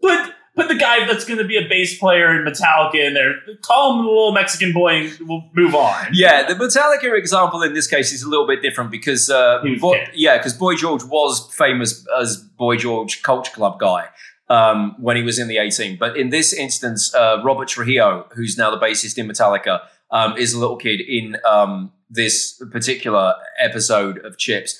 put 0.00 0.32
put 0.54 0.68
the 0.68 0.74
guy 0.74 1.06
that's 1.06 1.24
going 1.24 1.38
to 1.38 1.44
be 1.46 1.56
a 1.56 1.66
bass 1.68 1.98
player 1.98 2.34
in 2.38 2.44
Metallica 2.46 2.94
in 3.06 3.14
there. 3.14 3.34
Call 3.62 3.92
him 3.98 4.04
the 4.04 4.10
little 4.10 4.32
Mexican 4.32 4.72
boy, 4.72 5.06
and 5.06 5.18
we'll 5.28 5.44
move 5.54 5.74
on. 5.74 6.08
Yeah, 6.12 6.46
the 6.46 6.54
Metallica 6.54 7.16
example 7.16 7.62
in 7.62 7.72
this 7.74 7.86
case 7.86 8.12
is 8.12 8.22
a 8.22 8.28
little 8.28 8.46
bit 8.46 8.60
different 8.62 8.90
because, 8.90 9.30
uh, 9.30 9.60
He 9.62 9.72
was 9.72 9.80
Boy- 9.80 9.96
dead. 9.96 10.10
yeah, 10.14 10.36
because 10.36 10.54
Boy 10.54 10.74
George 10.76 11.04
was 11.04 11.52
famous 11.54 12.06
as 12.20 12.36
Boy 12.36 12.76
George 12.76 13.22
Culture 13.22 13.52
Club 13.52 13.78
guy 13.80 14.08
um, 14.50 14.94
when 14.98 15.16
he 15.16 15.22
was 15.22 15.38
in 15.38 15.48
the 15.48 15.56
A-Team. 15.56 15.96
But 15.98 16.16
in 16.16 16.28
this 16.30 16.52
instance, 16.52 17.14
uh, 17.14 17.40
Robert 17.42 17.68
Trujillo, 17.68 18.26
who's 18.34 18.58
now 18.58 18.70
the 18.70 18.78
bassist 18.78 19.16
in 19.18 19.26
Metallica, 19.28 19.80
um, 20.10 20.36
is 20.36 20.52
a 20.52 20.58
little 20.58 20.76
kid 20.76 21.00
in 21.00 21.38
um, 21.48 21.92
this 22.10 22.62
particular 22.70 23.34
episode 23.58 24.18
of 24.18 24.36
Chips. 24.36 24.78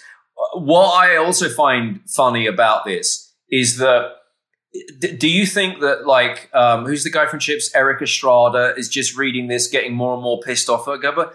What 0.54 0.90
I 0.90 1.16
also 1.16 1.48
find 1.48 2.00
funny 2.06 2.46
about 2.46 2.84
this 2.84 3.32
is 3.50 3.78
that. 3.78 4.16
D- 4.72 5.16
Do 5.16 5.28
you 5.28 5.44
think 5.46 5.80
that 5.80 6.06
like 6.06 6.48
um, 6.54 6.86
who's 6.86 7.04
the 7.04 7.10
guy 7.10 7.26
from 7.26 7.38
Chips, 7.40 7.74
Erik 7.74 8.00
Estrada, 8.00 8.74
is 8.76 8.88
just 8.88 9.16
reading 9.16 9.48
this, 9.48 9.66
getting 9.66 9.92
more 9.94 10.14
and 10.14 10.22
more 10.22 10.40
pissed 10.40 10.68
off? 10.68 10.86
Go, 10.86 11.12
but 11.14 11.34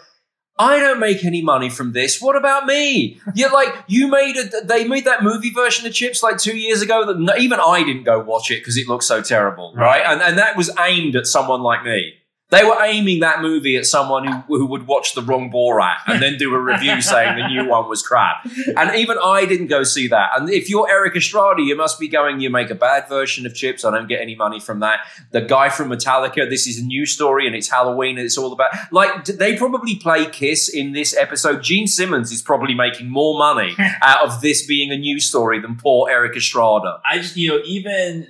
I 0.59 0.79
don't 0.79 0.99
make 0.99 1.23
any 1.23 1.43
money 1.43 1.69
from 1.69 1.93
this. 1.93 2.19
What 2.19 2.35
about 2.35 2.65
me? 2.65 3.21
You're 3.35 3.51
like 3.51 3.73
you 3.87 4.07
made 4.07 4.37
a. 4.37 4.65
They 4.65 4.87
made 4.87 5.05
that 5.05 5.21
movie 5.23 5.51
version 5.51 5.85
of 5.85 5.93
Chips 5.93 6.23
like 6.23 6.39
two 6.39 6.57
years 6.57 6.81
ago. 6.81 7.05
That 7.05 7.19
no, 7.19 7.35
even 7.37 7.59
I 7.59 7.83
didn't 7.83 8.03
go 8.03 8.19
watch 8.19 8.49
it 8.49 8.61
because 8.61 8.75
it 8.75 8.87
looked 8.87 9.03
so 9.03 9.21
terrible, 9.21 9.71
right? 9.75 10.01
Right. 10.01 10.05
And 10.11 10.21
and 10.21 10.37
that 10.39 10.57
was 10.57 10.71
aimed 10.79 11.15
at 11.15 11.27
someone 11.27 11.61
like 11.61 11.83
me. 11.83 12.15
They 12.49 12.63
were 12.63 12.77
aiming 12.81 13.19
that 13.19 13.41
movie 13.41 13.75
at 13.75 13.85
someone 13.85 14.25
who, 14.25 14.57
who 14.57 14.65
would 14.67 14.87
watch 14.87 15.15
the 15.15 15.21
wrong 15.21 15.51
Borat 15.51 15.97
and 16.07 16.21
then 16.21 16.37
do 16.37 16.55
a 16.55 16.59
review 16.59 17.01
saying 17.01 17.37
the 17.37 17.45
new 17.45 17.67
one 17.67 17.89
was 17.89 18.01
crap. 18.01 18.47
And 18.77 18.95
even 18.95 19.17
I 19.21 19.45
didn't 19.45 19.67
go 19.67 19.83
see 19.83 20.07
that. 20.07 20.29
And 20.37 20.49
if 20.49 20.69
you're 20.69 20.89
Erik 20.89 21.17
Estrada, 21.17 21.61
you 21.61 21.75
must 21.75 21.99
be 21.99 22.07
going, 22.07 22.39
you 22.39 22.49
make 22.49 22.69
a 22.69 22.75
bad 22.75 23.09
version 23.09 23.45
of 23.45 23.53
Chips. 23.53 23.83
I 23.83 23.91
don't 23.91 24.07
get 24.07 24.21
any 24.21 24.35
money 24.35 24.61
from 24.61 24.79
that. 24.79 25.01
The 25.31 25.41
guy 25.41 25.67
from 25.67 25.89
Metallica, 25.89 26.49
this 26.49 26.67
is 26.67 26.79
a 26.79 26.85
new 26.85 27.05
story 27.05 27.47
and 27.47 27.55
it's 27.55 27.69
Halloween 27.69 28.17
and 28.17 28.25
it's 28.25 28.37
all 28.37 28.53
about. 28.53 28.71
Like, 28.93 29.25
they 29.25 29.57
probably 29.57 29.95
play 29.95 30.25
Kiss 30.27 30.69
in 30.69 30.93
this 30.93 31.17
episode. 31.17 31.61
Gene 31.61 31.87
Simmons 31.87 32.31
is 32.31 32.41
probably 32.41 32.73
making 32.73 33.09
more 33.09 33.37
money 33.37 33.75
out 34.01 34.25
of 34.25 34.39
this 34.39 34.65
being 34.65 34.89
a 34.91 34.97
new 34.97 35.19
story 35.19 35.59
than 35.59 35.75
poor 35.75 36.09
Erik 36.09 36.37
Estrada. 36.37 37.01
I 37.05 37.17
just, 37.17 37.35
you 37.35 37.49
know, 37.49 37.61
even 37.65 38.27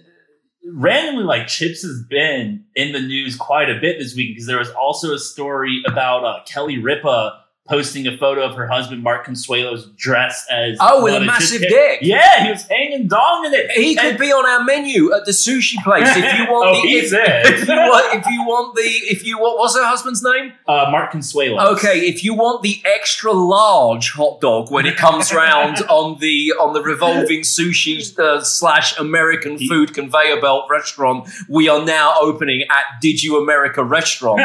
randomly, 0.74 1.24
like 1.24 1.47
Chips 1.47 1.82
has 1.84 2.03
been 2.03 2.65
in 2.76 2.93
the 2.93 2.99
news 2.99 3.36
quite 3.36 3.70
a 3.70 3.80
bit 3.80 3.99
this 3.99 4.15
week 4.15 4.36
because 4.36 4.47
there 4.47 4.59
was 4.59 4.70
also 4.72 5.13
a 5.13 5.20
story 5.20 5.82
about 5.88 6.24
uh, 6.24 6.43
Kelly 6.45 6.78
Ripa 6.78 7.43
posting 7.70 8.07
a 8.07 8.18
photo 8.18 8.43
of 8.43 8.55
her 8.55 8.68
husband 8.68 9.03
Mark 9.03 9.26
Consuelos 9.26 9.95
dress 9.97 10.45
as 10.51 10.78
Oh, 10.80 11.03
with 11.03 11.15
a 11.15 11.20
massive 11.22 11.61
dick. 11.61 11.99
Yeah, 12.01 12.45
he 12.45 12.51
was 12.51 12.63
hanging 12.63 13.07
dong 13.07 13.45
in 13.45 13.53
it. 13.53 13.72
He 13.72 13.95
could 13.95 14.18
be 14.18 14.32
on 14.32 14.45
our 14.45 14.63
menu 14.63 15.13
at 15.13 15.26
the 15.26 15.32
sushi 15.32 15.82
place 15.84 16.07
if 16.07 16.38
you 16.39 16.45
want 16.51 16.70
Oh, 16.70 16.82
the. 16.82 16.88
he's 16.88 17.11
if, 17.13 17.20
in. 17.20 17.53
if 17.53 17.68
you 17.68 17.76
want, 17.76 18.15
if 18.15 18.26
you 18.28 18.43
want 18.45 18.76
the, 18.76 18.82
if 18.82 19.26
you 19.26 19.38
want, 19.39 19.59
what's 19.59 19.76
her 19.76 19.86
husband's 19.86 20.24
name? 20.24 20.53
Uh, 20.68 20.88
Mark 20.91 21.11
Consuelo. 21.11 21.74
Okay, 21.74 21.99
if 22.07 22.24
you 22.24 22.34
want 22.34 22.63
the 22.63 22.82
extra 22.86 23.32
large 23.32 24.11
hot 24.11 24.39
dog 24.41 24.72
when 24.72 24.86
it 24.86 24.95
comes 24.97 25.34
round 25.34 25.78
on 25.89 26.20
the 26.20 26.53
on 26.59 26.74
the 26.74 26.82
revolving 26.82 27.41
sushi 27.41 28.18
uh, 28.20 28.41
slash 28.43 28.97
American 28.97 29.57
food 29.57 29.93
conveyor 29.93 30.39
belt 30.41 30.65
restaurant, 30.70 31.28
we 31.49 31.68
are 31.70 31.84
now 31.84 32.15
opening 32.20 32.61
at 32.72 32.84
Did 33.01 33.24
You 33.24 33.41
America 33.41 33.84
restaurant. 33.84 34.41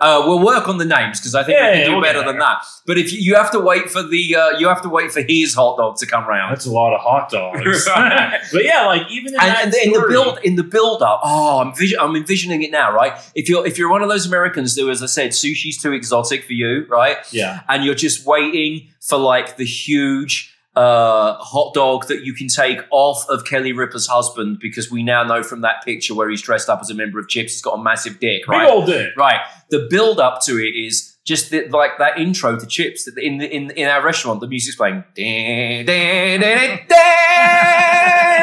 Uh, 0.00 0.24
we'll 0.26 0.44
work 0.44 0.68
on 0.68 0.78
the 0.78 0.84
names 0.84 1.20
because 1.20 1.36
I 1.36 1.44
think 1.44 1.56
Yeah, 1.56 1.70
we 1.70 1.84
can 1.84 1.94
do 1.94 2.02
better 2.02 2.24
than 2.24 2.38
that. 2.38 2.64
But 2.84 2.98
if 2.98 3.12
you, 3.12 3.20
you 3.20 3.34
have 3.36 3.52
to 3.52 3.60
wait 3.60 3.88
for 3.88 4.02
the 4.02 4.34
uh, 4.34 4.50
you 4.58 4.66
have 4.68 4.82
to 4.82 4.88
wait 4.88 5.12
for 5.12 5.22
his 5.22 5.54
hot 5.54 5.76
dog 5.78 5.96
to 5.98 6.06
come 6.06 6.26
round. 6.26 6.52
That's 6.52 6.66
a 6.66 6.72
lot 6.72 6.94
of 6.94 7.00
hot 7.00 7.30
dogs. 7.30 7.86
But 8.52 8.64
yeah, 8.64 8.86
like 8.86 9.08
even 9.10 9.34
in 9.34 9.40
and, 9.40 9.50
that 9.50 9.64
and 9.66 9.74
in 9.74 9.92
the 9.92 10.06
build 10.08 10.38
in 10.42 10.56
the 10.56 10.62
build 10.64 11.02
up 11.02 11.20
oh 11.24 11.60
I'm, 11.60 11.72
I'm 12.00 12.16
envisioning 12.16 12.62
it 12.62 12.70
now 12.70 12.92
right 12.92 13.12
if 13.34 13.48
you're 13.48 13.66
if 13.66 13.78
you're 13.78 13.90
one 13.90 14.02
of 14.02 14.08
those 14.08 14.26
americans 14.26 14.76
who 14.76 14.90
as 14.90 15.02
i 15.02 15.06
said 15.06 15.30
sushi's 15.30 15.78
too 15.80 15.92
exotic 15.92 16.44
for 16.44 16.52
you 16.52 16.86
right 16.88 17.18
Yeah. 17.32 17.60
and 17.68 17.84
you're 17.84 17.94
just 17.94 18.26
waiting 18.26 18.88
for 19.00 19.18
like 19.18 19.56
the 19.56 19.64
huge 19.64 20.53
uh, 20.76 21.34
hot 21.34 21.72
dog 21.74 22.08
that 22.08 22.24
you 22.24 22.34
can 22.34 22.48
take 22.48 22.80
off 22.90 23.24
of 23.28 23.44
Kelly 23.44 23.72
Ripa's 23.72 24.06
husband 24.06 24.58
because 24.60 24.90
we 24.90 25.02
now 25.02 25.22
know 25.22 25.42
from 25.42 25.60
that 25.60 25.84
picture 25.84 26.14
where 26.14 26.28
he's 26.28 26.42
dressed 26.42 26.68
up 26.68 26.80
as 26.80 26.90
a 26.90 26.94
member 26.94 27.18
of 27.18 27.28
Chips, 27.28 27.52
he's 27.52 27.62
got 27.62 27.78
a 27.78 27.82
massive 27.82 28.18
dick, 28.18 28.48
right? 28.48 28.66
Big 28.66 28.72
old 28.72 28.86
dick. 28.86 29.16
Right. 29.16 29.40
The 29.70 29.86
build 29.88 30.18
up 30.18 30.40
to 30.42 30.58
it 30.58 30.76
is 30.76 31.16
just 31.24 31.50
the, 31.50 31.68
like 31.68 31.98
that 31.98 32.18
intro 32.18 32.58
to 32.58 32.66
Chips 32.66 33.04
that 33.04 33.16
in 33.18 33.38
the, 33.38 33.54
in 33.54 33.70
in 33.72 33.88
our 33.88 34.04
restaurant. 34.04 34.40
The 34.40 34.48
music's 34.48 34.76
playing, 34.76 35.04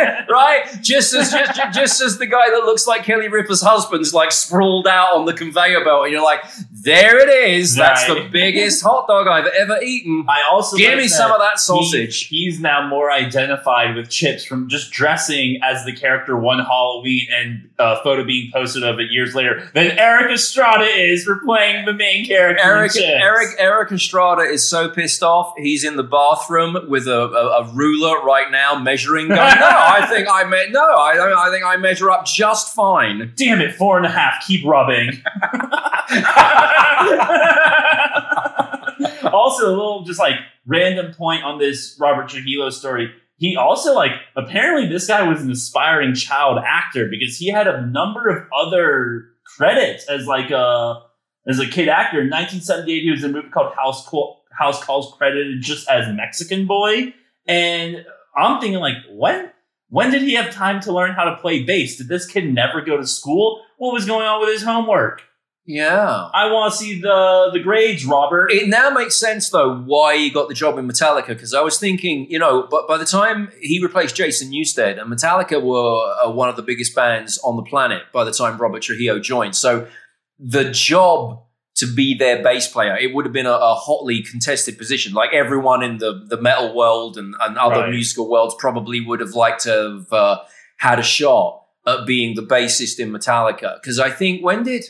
Right? 0.32 0.66
Just 0.82 1.14
as 1.14 1.32
just, 1.32 1.74
just 1.74 2.02
as 2.02 2.18
the 2.18 2.26
guy 2.26 2.50
that 2.50 2.64
looks 2.66 2.88
like 2.88 3.04
Kelly 3.04 3.28
Ripa's 3.28 3.62
husband's 3.62 4.14
like 4.14 4.32
sprawled 4.32 4.88
out 4.88 5.14
on 5.16 5.26
the 5.26 5.34
conveyor 5.34 5.84
belt, 5.84 6.04
and 6.06 6.12
you're 6.14 6.24
like, 6.24 6.40
there 6.72 7.20
it 7.20 7.50
is. 7.52 7.76
That's 7.76 8.06
the 8.08 8.28
biggest 8.32 8.82
hot 8.84 9.08
dog 9.08 9.28
I've 9.28 9.48
ever 9.48 9.82
eaten. 9.82 10.26
I 10.30 10.44
also 10.52 10.78
Give 10.78 10.90
like 10.94 10.98
me 11.04 11.08
some 11.08 11.32
of 11.32 11.40
that 11.40 11.54
he- 11.54 11.58
sausage. 11.60 12.28
he's 12.28 12.60
now 12.60 12.88
more 12.88 13.12
identified 13.12 13.96
with 13.96 14.10
Chips 14.10 14.46
from 14.46 14.70
just 14.70 14.92
dressing 14.92 15.60
as 15.64 15.84
the 15.86 15.94
character 15.96 16.38
one 16.38 16.60
Halloween 16.60 17.28
and 17.34 17.70
a 17.78 18.02
photo 18.04 18.24
being 18.24 18.52
posted 18.54 18.84
of 18.84 19.00
it 19.00 19.12
years 19.12 19.34
later 19.36 19.70
than 19.74 19.98
Erik 19.98 20.32
Estrada 20.32 20.86
is 20.86 21.24
for 21.26 21.40
playing 21.44 21.86
the 21.86 21.94
main 21.94 22.26
character. 22.26 22.64
Eric. 22.64 22.92
Eric, 22.98 23.48
Erik 23.60 23.92
Estrada 23.92 24.44
is 24.44 24.68
so 24.68 24.90
pissed 24.90 25.24
off. 25.24 25.54
He's 25.58 25.84
in 25.84 25.96
the 25.98 26.04
bathroom 26.04 26.78
with 26.90 27.08
a, 27.08 27.22
a, 27.24 27.64
a 27.64 27.74
ruler 27.74 28.22
right 28.24 28.50
now, 28.52 28.76
measuring. 28.80 29.28
Going, 29.32 29.38
no, 29.40 29.44
I 29.92 30.06
think 30.08 30.28
I 30.30 30.50
me- 30.50 30.72
no, 30.72 30.84
I, 30.84 31.48
I 31.48 31.52
think 31.52 31.66
I 31.66 31.78
measure 31.78 32.10
up 32.10 32.26
just 32.26 32.74
fine. 32.74 33.34
Damn 33.36 33.62
it, 33.62 33.76
four 33.76 33.98
and 33.98 34.06
a 34.06 34.10
half. 34.10 34.46
Keep 34.46 34.66
rubbing. 34.66 35.10
also, 39.32 39.68
a 39.68 39.76
little 39.76 40.04
just 40.04 40.20
like 40.20 40.36
random 40.66 41.14
point 41.14 41.44
on 41.44 41.60
this 41.60 41.98
Robert 42.00 42.30
Trujillo 42.30 42.70
story. 42.70 43.12
He 43.38 43.56
also 43.56 43.96
like 43.96 44.12
apparently 44.36 44.88
this 44.88 45.08
guy 45.08 45.24
was 45.24 45.42
an 45.42 45.52
aspiring 45.52 46.14
child 46.14 46.60
actor 46.64 47.08
because 47.10 47.38
he 47.38 47.50
had 47.50 47.68
a 47.68 47.86
number 47.86 48.28
of 48.28 48.48
other 48.54 49.30
credits 49.58 50.08
as 50.08 50.28
like 50.28 50.52
a 50.52 51.02
as 51.48 51.60
a 51.60 51.68
kid 51.68 51.90
actor. 51.90 52.22
In 52.22 52.30
1978, 52.30 53.02
he 53.02 53.12
was 53.12 53.24
in 53.24 53.32
a 53.32 53.34
movie 53.34 53.50
called 53.50 53.74
House 53.76 54.08
House 54.58 54.84
Calls, 54.84 55.14
credited 55.18 55.62
just 55.62 55.90
as 55.90 56.14
Mexican 56.14 56.68
boy. 56.68 57.14
And 57.48 58.06
I'm 58.36 58.62
thinking 58.62 58.80
like, 58.80 58.98
when 59.10 59.52
when 59.92 60.10
did 60.10 60.22
he 60.22 60.36
have 60.36 60.54
time 60.54 60.80
to 60.82 60.94
learn 60.94 61.12
how 61.12 61.26
to 61.26 61.36
play 61.36 61.64
bass? 61.64 61.98
Did 61.98 62.08
this 62.08 62.26
kid 62.26 62.52
never 62.52 62.82
go 62.82 62.96
to 62.96 63.06
school? 63.06 63.62
What 63.78 63.94
was 63.94 64.06
going 64.06 64.26
on 64.26 64.40
with 64.40 64.50
his 64.50 64.64
homework? 64.64 65.22
Yeah. 65.66 66.30
I 66.34 66.50
want 66.50 66.72
to 66.72 66.78
see 66.78 67.02
the 67.02 67.50
the 67.52 67.60
grades, 67.60 68.06
Robert. 68.06 68.52
It 68.52 68.70
now 68.70 68.90
makes 68.90 69.18
sense 69.18 69.50
though 69.50 69.82
why 69.82 70.18
he 70.18 70.30
got 70.30 70.48
the 70.48 70.54
job 70.54 70.78
in 70.78 70.88
Metallica 70.88 71.28
because 71.28 71.54
I 71.54 71.62
was 71.62 71.78
thinking, 71.78 72.26
you 72.32 72.40
know, 72.40 72.68
but 72.72 72.88
by 72.88 72.98
the 72.98 73.06
time 73.06 73.52
he 73.60 73.84
replaced 73.84 74.16
Jason 74.16 74.50
Newsted 74.50 75.00
and 75.00 75.12
Metallica 75.12 75.62
were 75.62 76.16
uh, 76.24 76.32
one 76.32 76.48
of 76.48 76.56
the 76.56 76.64
biggest 76.64 76.96
bands 76.96 77.38
on 77.40 77.58
the 77.58 77.64
planet 77.64 78.04
by 78.14 78.24
the 78.24 78.32
time 78.32 78.58
Robert 78.58 78.82
Trujillo 78.82 79.20
joined, 79.20 79.56
so 79.56 79.88
the 80.40 80.72
job 80.72 81.44
to 81.82 81.94
be 81.94 82.16
their 82.16 82.42
bass 82.42 82.68
player. 82.68 82.96
It 82.98 83.14
would 83.14 83.26
have 83.26 83.34
been 83.34 83.46
a, 83.46 83.52
a 83.52 83.76
hotly 83.76 84.24
contested 84.24 84.78
position. 84.78 85.14
Like 85.14 85.34
everyone 85.34 85.84
in 85.84 85.98
the, 85.98 86.26
the 86.28 86.42
metal 86.42 86.76
world 86.76 87.18
and, 87.18 87.36
and 87.42 87.58
other 87.58 87.82
Right. 87.82 87.90
musical 87.90 88.30
worlds 88.30 88.56
probably 88.58 89.02
would 89.02 89.20
have 89.20 89.36
liked 89.36 89.62
to 89.64 89.70
have 89.72 90.14
uh, 90.14 90.38
had 90.78 90.98
a 91.00 91.04
shot 91.04 91.64
at 91.86 92.06
being 92.08 92.36
the 92.36 92.42
bassist 92.42 93.00
in 93.00 93.12
Metallica. 93.12 93.76
Because 93.82 94.00
I 94.00 94.10
think, 94.10 94.44
when 94.44 94.64
did 94.64 94.86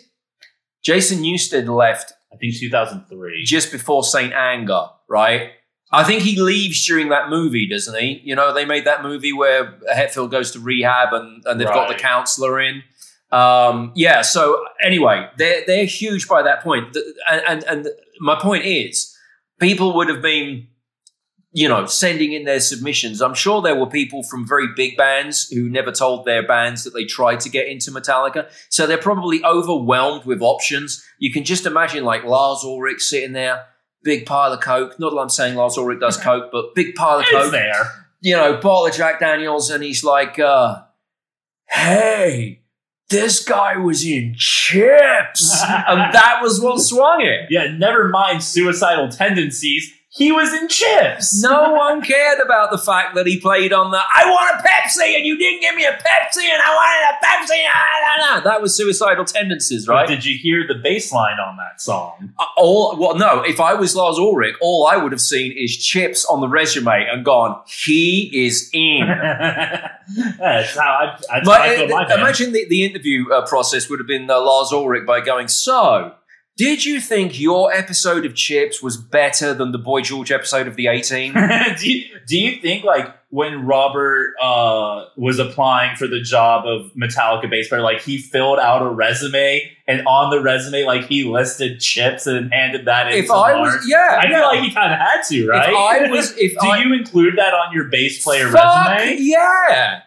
Jason 0.84 1.20
Newsted 1.20 1.68
left 1.68 2.14
I 2.34 2.38
think 2.38 2.56
2003. 2.58 3.44
just 3.46 3.72
before 3.72 4.04
Saint 4.04 4.34
Anger, 4.34 4.84
right? 5.10 5.52
I 5.94 6.06
think 6.06 6.22
he 6.22 6.40
leaves 6.40 6.86
during 6.86 7.10
that 7.10 7.30
movie, 7.30 7.68
doesn't 7.68 8.00
he? 8.00 8.22
You 8.24 8.34
know, 8.36 8.54
they 8.54 8.64
made 8.64 8.86
that 8.86 9.04
movie 9.04 9.34
where 9.34 9.78
Hetfield 9.94 10.32
goes 10.32 10.52
to 10.52 10.60
rehab 10.60 11.12
and, 11.12 11.44
and 11.46 11.60
they've 11.60 11.68
got 11.68 11.90
the 11.90 11.96
counselor 11.96 12.62
in. 12.62 12.84
Um, 13.32 13.92
yeah. 13.96 14.22
So 14.22 14.64
anyway, 14.84 15.28
they're 15.38 15.64
they're 15.66 15.86
huge 15.86 16.28
by 16.28 16.42
that 16.44 16.62
point. 16.64 16.94
The- 16.94 17.14
And, 17.30 17.42
and 17.48 17.64
and 17.64 17.88
my 18.20 18.40
point 18.40 18.66
is, 18.66 19.16
people 19.60 19.96
would 19.96 20.10
have 20.10 20.22
been, 20.22 20.68
you 21.54 21.68
know, 21.70 21.86
sending 21.86 22.34
in 22.34 22.44
their 22.46 22.60
submissions. 22.60 23.22
I'm 23.22 23.34
sure 23.34 23.62
there 23.62 23.76
were 23.76 23.88
people 23.88 24.24
from 24.24 24.48
very 24.48 24.68
big 24.76 24.98
bands 24.98 25.48
who 25.50 25.70
never 25.70 25.92
told 25.92 26.26
their 26.26 26.46
bands 26.46 26.84
that 26.84 26.94
they 26.94 27.06
tried 27.06 27.40
to 27.42 27.50
get 27.50 27.68
into 27.68 27.90
Metallica. 27.92 28.50
So 28.70 28.86
they're 28.86 28.98
probably 28.98 29.44
overwhelmed 29.46 30.26
with 30.26 30.42
options. 30.42 31.04
You 31.20 31.32
can 31.32 31.44
just 31.46 31.66
imagine 31.66 32.04
like 32.04 32.24
Lars 32.26 32.64
Ulrich 32.64 33.02
sitting 33.02 33.34
there, 33.34 33.66
big 34.04 34.26
pile 34.26 34.52
of 34.54 34.60
coke. 34.62 35.00
Not 35.00 35.12
that 35.12 35.20
I'm 35.20 35.30
saying 35.30 35.56
Lars 35.56 35.78
Ulrich 35.78 36.00
does 36.02 36.18
coke, 36.28 36.50
but 36.52 36.76
big 36.76 36.96
pile 36.96 37.20
of 37.20 37.26
coke 37.32 37.52
there. 37.52 37.74
you 38.22 38.36
know, 38.36 38.58
bottle 38.58 38.86
of 38.88 38.94
Jack 38.94 39.20
Daniels, 39.20 39.70
and 39.72 39.84
he's 39.84 40.04
like, 40.04 40.38
uh, 40.40 40.84
"Hey, 41.70 42.61
this 43.12 43.44
guy 43.44 43.78
was 43.78 44.06
in 44.06 44.34
chips," 44.38 45.62
and 45.68 46.14
that 46.14 46.40
was 46.42 46.60
what 46.60 46.80
swung 46.80 47.22
it. 47.22 47.48
Yeah, 47.52 47.68
never 47.78 48.10
mind 48.10 48.44
suicidal 48.44 49.10
tendencies. 49.10 49.94
He 50.14 50.30
was 50.32 50.54
in 50.54 50.68
chips. 50.68 51.42
No 51.52 51.72
one 51.74 52.02
cared 52.02 52.40
about 52.40 52.70
the 52.72 52.78
fact 52.78 53.16
that 53.16 53.26
he 53.26 53.40
played 53.40 53.72
on 53.74 53.92
the 53.92 53.98
"I 53.98 54.26
want 54.26 54.60
a 54.60 54.64
Pepsi" 54.68 55.16
and 55.16 55.26
you 55.26 55.38
didn't 55.38 55.62
give 55.62 55.74
me 55.76 55.86
a 55.86 55.92
Pepsi, 55.94 56.44
and 56.44 56.62
I 56.62 56.70
wanted 56.76 57.04
a 57.10 57.26
Pepsi. 57.26 57.64
Ah, 57.74 58.18
nah, 58.20 58.36
nah. 58.36 58.42
That 58.42 58.62
was 58.62 58.76
suicidal 58.76 59.26
tendencies, 59.26 59.86
But 59.86 59.94
right? 59.94 60.08
Did 60.08 60.26
you 60.26 60.38
hear 60.38 60.66
the 60.68 60.76
bass 60.76 61.12
line 61.12 61.40
on 61.40 61.58
that 61.58 61.82
song? 61.82 62.34
Uh, 62.38 62.44
all 62.58 62.98
well, 62.98 63.16
no. 63.16 63.42
If 63.44 63.60
I 63.60 63.74
was 63.74 63.96
Lars 63.96 64.18
Ulrich, 64.20 64.56
all 64.62 64.86
I 64.88 64.98
would 64.98 65.12
have 65.14 65.22
seen 65.22 65.54
is 65.58 65.76
chips 65.78 66.26
on 66.26 66.42
the 66.42 66.48
resume 66.48 67.08
and 67.12 67.24
gone, 67.26 67.62
"He 67.66 68.30
is 68.46 68.70
in." 68.74 69.08
that's 70.40 70.78
how 70.78 70.82
I, 70.82 71.18
that's 71.30 71.46
But, 71.48 71.58
how 71.58 71.64
I 71.64 71.76
feel 71.76 71.94
uh, 71.96 72.06
my 72.08 72.16
imagine 72.16 72.52
the, 72.54 72.66
the 72.68 72.84
interview 72.84 73.32
uh, 73.32 73.48
process 73.48 73.90
would 73.90 74.00
have 74.00 74.08
been 74.08 74.30
uh, 74.30 74.40
Lars 74.40 74.72
Ulrich 74.72 75.06
by 75.06 75.22
going, 75.22 75.48
So, 75.48 76.14
did 76.62 76.86
you 76.86 77.00
think 77.02 77.40
your 77.40 77.74
episode 77.74 78.24
of 78.24 78.36
Chips 78.36 78.84
was 78.84 78.96
better 78.96 79.52
than 79.52 79.72
the 79.72 79.80
Boy 79.80 80.02
George 80.02 80.32
episode 80.32 80.68
of 80.68 80.76
The 80.76 80.86
A-Team? 80.86 81.34
do, 81.80 81.92
you, 81.92 82.06
do 82.28 82.38
you 82.38 82.62
think 82.62 82.84
like 82.84 83.12
when 83.30 83.66
Robert 83.66 84.36
uh, 84.40 85.06
was 85.18 85.40
applying 85.40 85.96
for 85.96 86.06
the 86.06 86.22
job 86.22 86.68
of 86.68 86.92
Metallica 86.94 87.50
bass 87.50 87.68
player, 87.68 87.82
like 87.82 88.02
he 88.02 88.20
filled 88.20 88.60
out 88.60 88.84
a 88.84 88.90
resume 88.90 89.72
and 89.88 90.06
on 90.06 90.30
the 90.30 90.40
resume 90.40 90.84
like 90.84 91.06
he 91.08 91.24
listed 91.24 91.80
chips 91.80 92.28
and 92.28 92.54
handed 92.54 92.86
that 92.86 93.12
in? 93.12 93.18
if 93.18 93.26
to 93.26 93.34
I 93.34 93.54
Lars? 93.54 93.78
was, 93.78 93.90
yeah. 93.90 94.20
I 94.22 94.30
feel 94.30 94.42
like 94.42 94.60
he 94.60 94.72
kind 94.72 94.94
of 94.94 95.00
had 95.00 95.24
to, 95.30 95.48
right? 95.48 95.68
If 95.68 95.76
I 95.76 96.12
was, 96.12 96.38
if 96.38 96.52
do 96.62 96.68
I, 96.68 96.84
you 96.84 96.94
include 96.94 97.40
that 97.40 97.56
on 97.56 97.74
your 97.74 97.86
bass 97.86 98.24
player 98.24 98.52
resume? 98.52 99.18
yeah. 99.18 100.02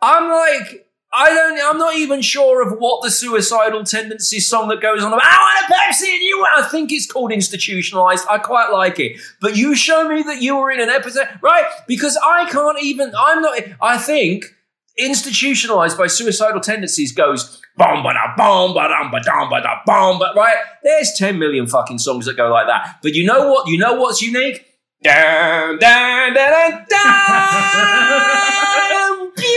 I'm 0.00 0.30
like, 0.30 0.83
I 1.14 1.28
don't, 1.32 1.60
I'm 1.62 1.78
not 1.78 1.96
even 1.96 2.20
sure 2.22 2.66
of 2.66 2.78
what 2.78 3.02
the 3.02 3.10
suicidal 3.10 3.84
tendency 3.84 4.40
song 4.40 4.68
that 4.68 4.80
goes 4.80 5.02
on 5.04 5.12
about, 5.12 5.22
I 5.24 5.36
want 5.36 5.70
a 5.70 5.74
Pepsi 5.74 6.12
and 6.12 6.22
you, 6.22 6.38
want-" 6.38 6.64
I 6.64 6.68
think 6.68 6.90
it's 6.92 7.06
called 7.10 7.32
institutionalized. 7.32 8.26
I 8.28 8.38
quite 8.38 8.70
like 8.72 8.98
it. 8.98 9.20
But 9.40 9.56
you 9.56 9.74
show 9.76 10.08
me 10.08 10.22
that 10.24 10.42
you 10.42 10.56
were 10.56 10.70
in 10.70 10.80
an 10.80 10.88
episode, 10.88 11.28
right? 11.40 11.64
Because 11.86 12.18
I 12.24 12.48
can't 12.50 12.82
even, 12.82 13.12
I'm 13.16 13.42
not, 13.42 13.58
I 13.80 13.98
think 13.98 14.46
institutionalized 14.96 15.98
by 15.98 16.06
suicidal 16.06 16.60
tendencies 16.60 17.12
goes 17.12 17.60
bom 17.76 18.04
ba 18.04 18.12
da 18.12 18.36
bom 18.36 18.72
ba 18.72 18.86
dum 18.88 19.10
ba 19.10 19.20
dum 19.24 19.50
ba 19.50 19.60
da 19.60 19.80
bom 19.84 20.20
ba 20.20 20.32
right 20.36 20.56
there's 20.84 21.12
10 21.18 21.36
million 21.36 21.66
fucking 21.66 21.98
songs 21.98 22.26
that 22.26 22.36
go 22.36 22.48
like 22.48 22.68
that 22.68 23.00
but 23.02 23.12
you 23.12 23.26
know 23.26 23.50
what 23.50 23.66
you 23.66 23.76
know 23.76 23.94
what's 23.94 24.22
unique 24.22 24.64
Dun, 25.02 25.78
dun, 25.80 26.32
dun, 26.32 26.50
dun, 26.50 26.86
dun, 26.88 28.73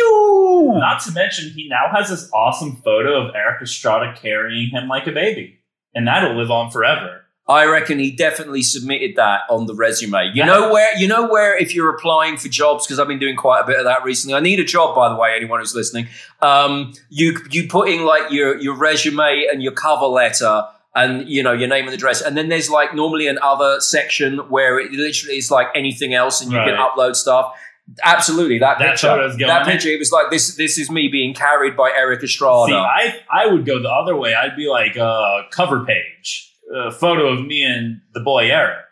pew. 0.02 0.74
Not 0.80 1.02
to 1.04 1.12
mention, 1.12 1.52
he 1.52 1.68
now 1.68 1.86
has 1.94 2.10
this 2.10 2.30
awesome 2.34 2.78
photo 2.78 3.28
of 3.28 3.36
Erik 3.36 3.62
Estrada 3.62 4.14
carrying 4.20 4.70
him 4.70 4.88
like 4.88 5.08
a 5.08 5.12
baby, 5.12 5.60
and 5.94 6.08
that'll 6.08 6.36
live 6.38 6.52
on 6.52 6.72
forever. 6.72 7.24
I 7.50 7.64
reckon 7.66 7.98
he 7.98 8.12
definitely 8.12 8.62
submitted 8.62 9.16
that 9.16 9.42
on 9.50 9.68
the 9.68 9.74
resume. 9.74 10.26
You 10.26 10.32
Yeah. 10.44 10.46
know 10.48 10.70
where 10.74 10.98
you 10.98 11.08
know 11.08 11.30
where 11.30 11.56
if 11.58 11.74
you're 11.74 11.90
applying 11.96 12.36
for 12.36 12.50
jobs 12.50 12.86
because 12.86 13.00
I've 13.00 13.08
been 13.08 13.20
doing 13.20 13.38
quite 13.38 13.62
a 13.62 13.66
bit 13.66 13.80
of 13.80 13.86
that 13.86 14.04
recently. 14.04 14.36
I 14.36 14.42
need 14.42 14.60
a 14.60 14.66
job, 14.66 14.94
by 14.96 15.08
the 15.08 15.16
way. 15.16 15.34
Anyone 15.34 15.62
who's 15.62 15.74
listening, 15.74 16.08
um, 16.42 16.92
you 17.10 17.38
you 17.50 17.68
put 17.70 17.88
in 17.88 18.04
like 18.04 18.32
your 18.32 18.58
your 18.60 18.76
resume 18.76 19.46
and 19.50 19.64
your 19.64 19.72
cover 19.72 20.08
letter 20.08 20.64
and 20.94 21.30
you 21.30 21.42
know 21.42 21.54
your 21.54 21.70
name 21.70 21.86
and 21.86 21.94
address, 21.94 22.22
and 22.22 22.36
then 22.36 22.50
there's 22.50 22.70
like 22.70 22.94
normally 22.94 23.28
an 23.28 23.40
other 23.42 23.80
section 23.80 24.40
where 24.50 24.78
it 24.78 24.92
literally 24.92 25.38
is 25.38 25.50
like 25.50 25.68
anything 25.74 26.14
else, 26.14 26.42
and 26.42 26.52
you 26.52 26.58
can 26.58 26.76
upload 26.76 27.16
stuff. 27.16 27.54
Absolutely, 28.04 28.60
that, 28.60 28.80
That 28.80 28.92
picture. 28.92 29.48
that 29.48 29.66
picture. 29.66 29.90
It 29.90 30.00
was 30.00 30.12
like 30.12 30.30
this. 30.30 30.56
This 30.56 30.78
is 30.78 30.92
me 30.92 31.08
being 31.08 31.34
carried 31.34 31.78
by 31.78 31.92
Erik 31.92 32.24
Estrada. 32.24 32.72
See, 32.72 32.76
I 32.76 33.20
I 33.32 33.48
would 33.48 33.66
go 33.66 33.82
the 33.82 33.90
other 33.90 34.16
way. 34.16 34.34
I'd 34.34 34.56
be 34.56 34.68
like 34.68 34.98
uh, 34.98 35.44
cover 35.52 35.86
page, 35.86 36.54
a 36.76 36.92
photo 36.92 37.28
of 37.30 37.46
me 37.46 37.64
and 37.64 38.02
the 38.14 38.20
boy 38.20 38.50
Eric. 38.52 38.84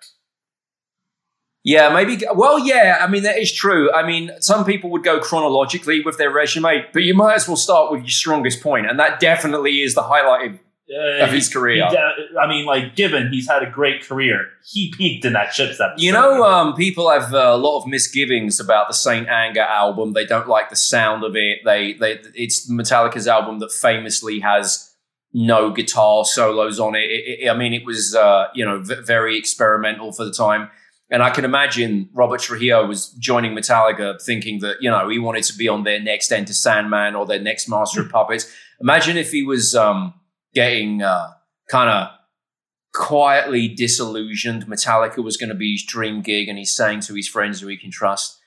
Yeah, 1.63 1.91
maybe. 1.91 2.23
Well, 2.33 2.59
yeah. 2.59 2.99
I 3.01 3.07
mean, 3.07 3.23
that 3.23 3.39
is 3.39 3.51
true. 3.51 3.91
I 3.91 4.05
mean, 4.05 4.31
some 4.39 4.65
people 4.65 4.91
would 4.91 5.03
go 5.03 5.19
chronologically 5.19 6.01
with 6.01 6.17
their 6.19 6.29
resume, 6.29 6.85
but 6.93 7.01
you 7.01 7.15
might 7.15 7.33
as 7.33 7.47
well 7.47 7.57
start 7.57 7.91
with 7.91 8.01
your 8.01 8.09
strongest 8.09 8.61
point, 8.61 8.87
and 8.87 8.99
that 8.99 9.19
definitely 9.19 9.81
is 9.81 9.95
the 9.95 10.03
highlight 10.03 10.51
of, 10.51 10.59
Uh, 10.88 11.23
of 11.23 11.31
his 11.31 11.47
he 11.47 11.53
career. 11.53 11.77
de- 11.89 12.39
I 12.39 12.47
mean, 12.47 12.65
like, 12.67 12.95
given 12.95 13.29
he's 13.31 13.47
had 13.49 13.63
a 13.63 13.69
great 13.69 14.03
career, 14.05 14.49
he 14.63 14.91
peaked 14.95 15.25
in 15.25 15.33
that 15.33 15.51
Chips 15.51 15.79
episode. 15.79 15.99
You 15.99 16.11
know, 16.11 16.43
um, 16.43 16.75
people 16.75 17.09
have 17.09 17.33
uh, 17.33 17.38
a 17.53 17.57
lot 17.57 17.79
of 17.81 17.88
misgivings 17.88 18.59
about 18.59 18.88
the 18.88 18.93
Saint 18.93 19.27
Anger 19.27 19.61
album. 19.61 20.13
They 20.13 20.25
don't 20.27 20.47
like 20.47 20.69
the 20.69 20.75
sound 20.75 21.23
of 21.23 21.36
it. 21.36 21.59
They, 21.65 21.93
they, 21.93 22.19
it's 22.36 22.69
Metallica's 22.69 23.27
album 23.27 23.57
that 23.59 23.71
famously 23.71 24.41
has 24.41 24.91
no 25.33 25.71
guitar 25.71 26.23
solos 26.23 26.79
on 26.79 26.93
it. 26.95 26.99
It- 27.09 27.39
it- 27.45 27.49
I 27.49 27.57
mean, 27.57 27.73
it 27.73 27.83
was, 27.83 28.13
uh, 28.15 28.47
you 28.53 28.63
know, 28.63 28.79
v- 28.81 29.01
very 29.03 29.38
experimental 29.39 30.11
for 30.11 30.23
the 30.23 30.31
time. 30.31 30.69
And 31.09 31.23
I 31.23 31.29
can 31.31 31.45
imagine 31.45 32.09
Robert 32.13 32.41
Trujillo 32.41 32.86
was 32.86 33.09
joining 33.19 33.53
Metallica 33.55 34.21
thinking 34.21 34.59
that, 34.59 34.77
you 34.81 34.89
know, 34.91 35.07
he 35.09 35.17
wanted 35.19 35.43
to 35.45 35.57
be 35.57 35.67
on 35.67 35.83
their 35.83 35.99
next 35.99 36.31
Enter 36.31 36.53
Sandman 36.53 37.15
or 37.15 37.25
their 37.25 37.39
next 37.39 37.67
Master 37.67 38.01
of 38.01 38.09
Puppets. 38.11 38.51
Imagine 38.81 39.17
if 39.17 39.31
he 39.31 39.43
was 39.43 39.75
um, 39.75 40.13
getting 40.55 41.01
uh, 41.01 41.33
kind 41.69 41.89
of 41.89 42.09
quietly 42.93 43.67
disillusioned. 43.67 44.65
Metallica 44.65 45.23
was 45.23 45.37
going 45.37 45.49
to 45.49 45.55
be 45.55 45.73
his 45.73 45.83
dream 45.83 46.21
gig, 46.21 46.47
and 46.47 46.57
he's 46.57 46.75
saying 46.75 47.01
to 47.01 47.13
his 47.13 47.27
friends 47.27 47.59
who 47.59 47.67
he 47.67 47.77
can 47.77 47.91
trust, 47.91 48.39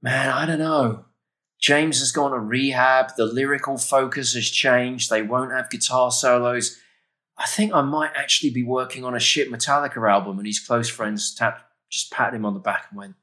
Man, 0.00 0.28
I 0.28 0.46
don't 0.46 0.60
know. 0.60 1.06
James 1.60 1.98
has 1.98 2.12
gone 2.12 2.30
to 2.30 2.38
rehab. 2.38 3.16
The 3.16 3.26
lyrical 3.26 3.78
focus 3.78 4.34
has 4.34 4.48
changed. 4.48 5.10
They 5.10 5.22
won't 5.22 5.50
have 5.50 5.70
guitar 5.70 6.12
solos. 6.12 6.78
I 7.36 7.46
think 7.46 7.74
I 7.74 7.80
might 7.82 8.12
actually 8.14 8.50
be 8.50 8.62
working 8.62 9.04
on 9.04 9.16
a 9.16 9.20
shit 9.20 9.50
Metallica 9.50 10.08
album. 10.08 10.38
And 10.38 10.46
his 10.46 10.60
close 10.60 10.88
friends 10.88 11.34
tapped, 11.34 11.62
just 11.90 12.12
patted 12.12 12.36
him 12.36 12.44
on 12.44 12.54
the 12.54 12.60
back 12.60 12.86
and 12.90 12.98
went, 12.98 13.14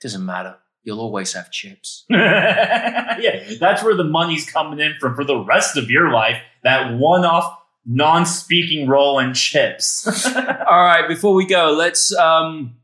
Doesn't 0.00 0.24
matter. 0.24 0.56
You'll 0.86 1.00
always 1.00 1.32
have 1.32 1.50
chips. 1.50 2.04
yeah, 2.08 3.42
that's 3.58 3.82
where 3.82 3.96
the 3.96 4.04
money's 4.04 4.48
coming 4.48 4.78
in 4.78 4.94
from 5.00 5.16
for 5.16 5.24
the 5.24 5.36
rest 5.36 5.76
of 5.76 5.90
your 5.90 6.12
life. 6.12 6.40
That 6.62 6.96
one-off, 6.96 7.58
non-speaking 7.84 8.86
role 8.86 9.18
in 9.18 9.34
Chips. 9.34 10.24
All 10.36 10.84
right, 10.84 11.08
before 11.08 11.34
we 11.34 11.44
go, 11.44 11.72
let's 11.72 12.14
um, 12.14 12.76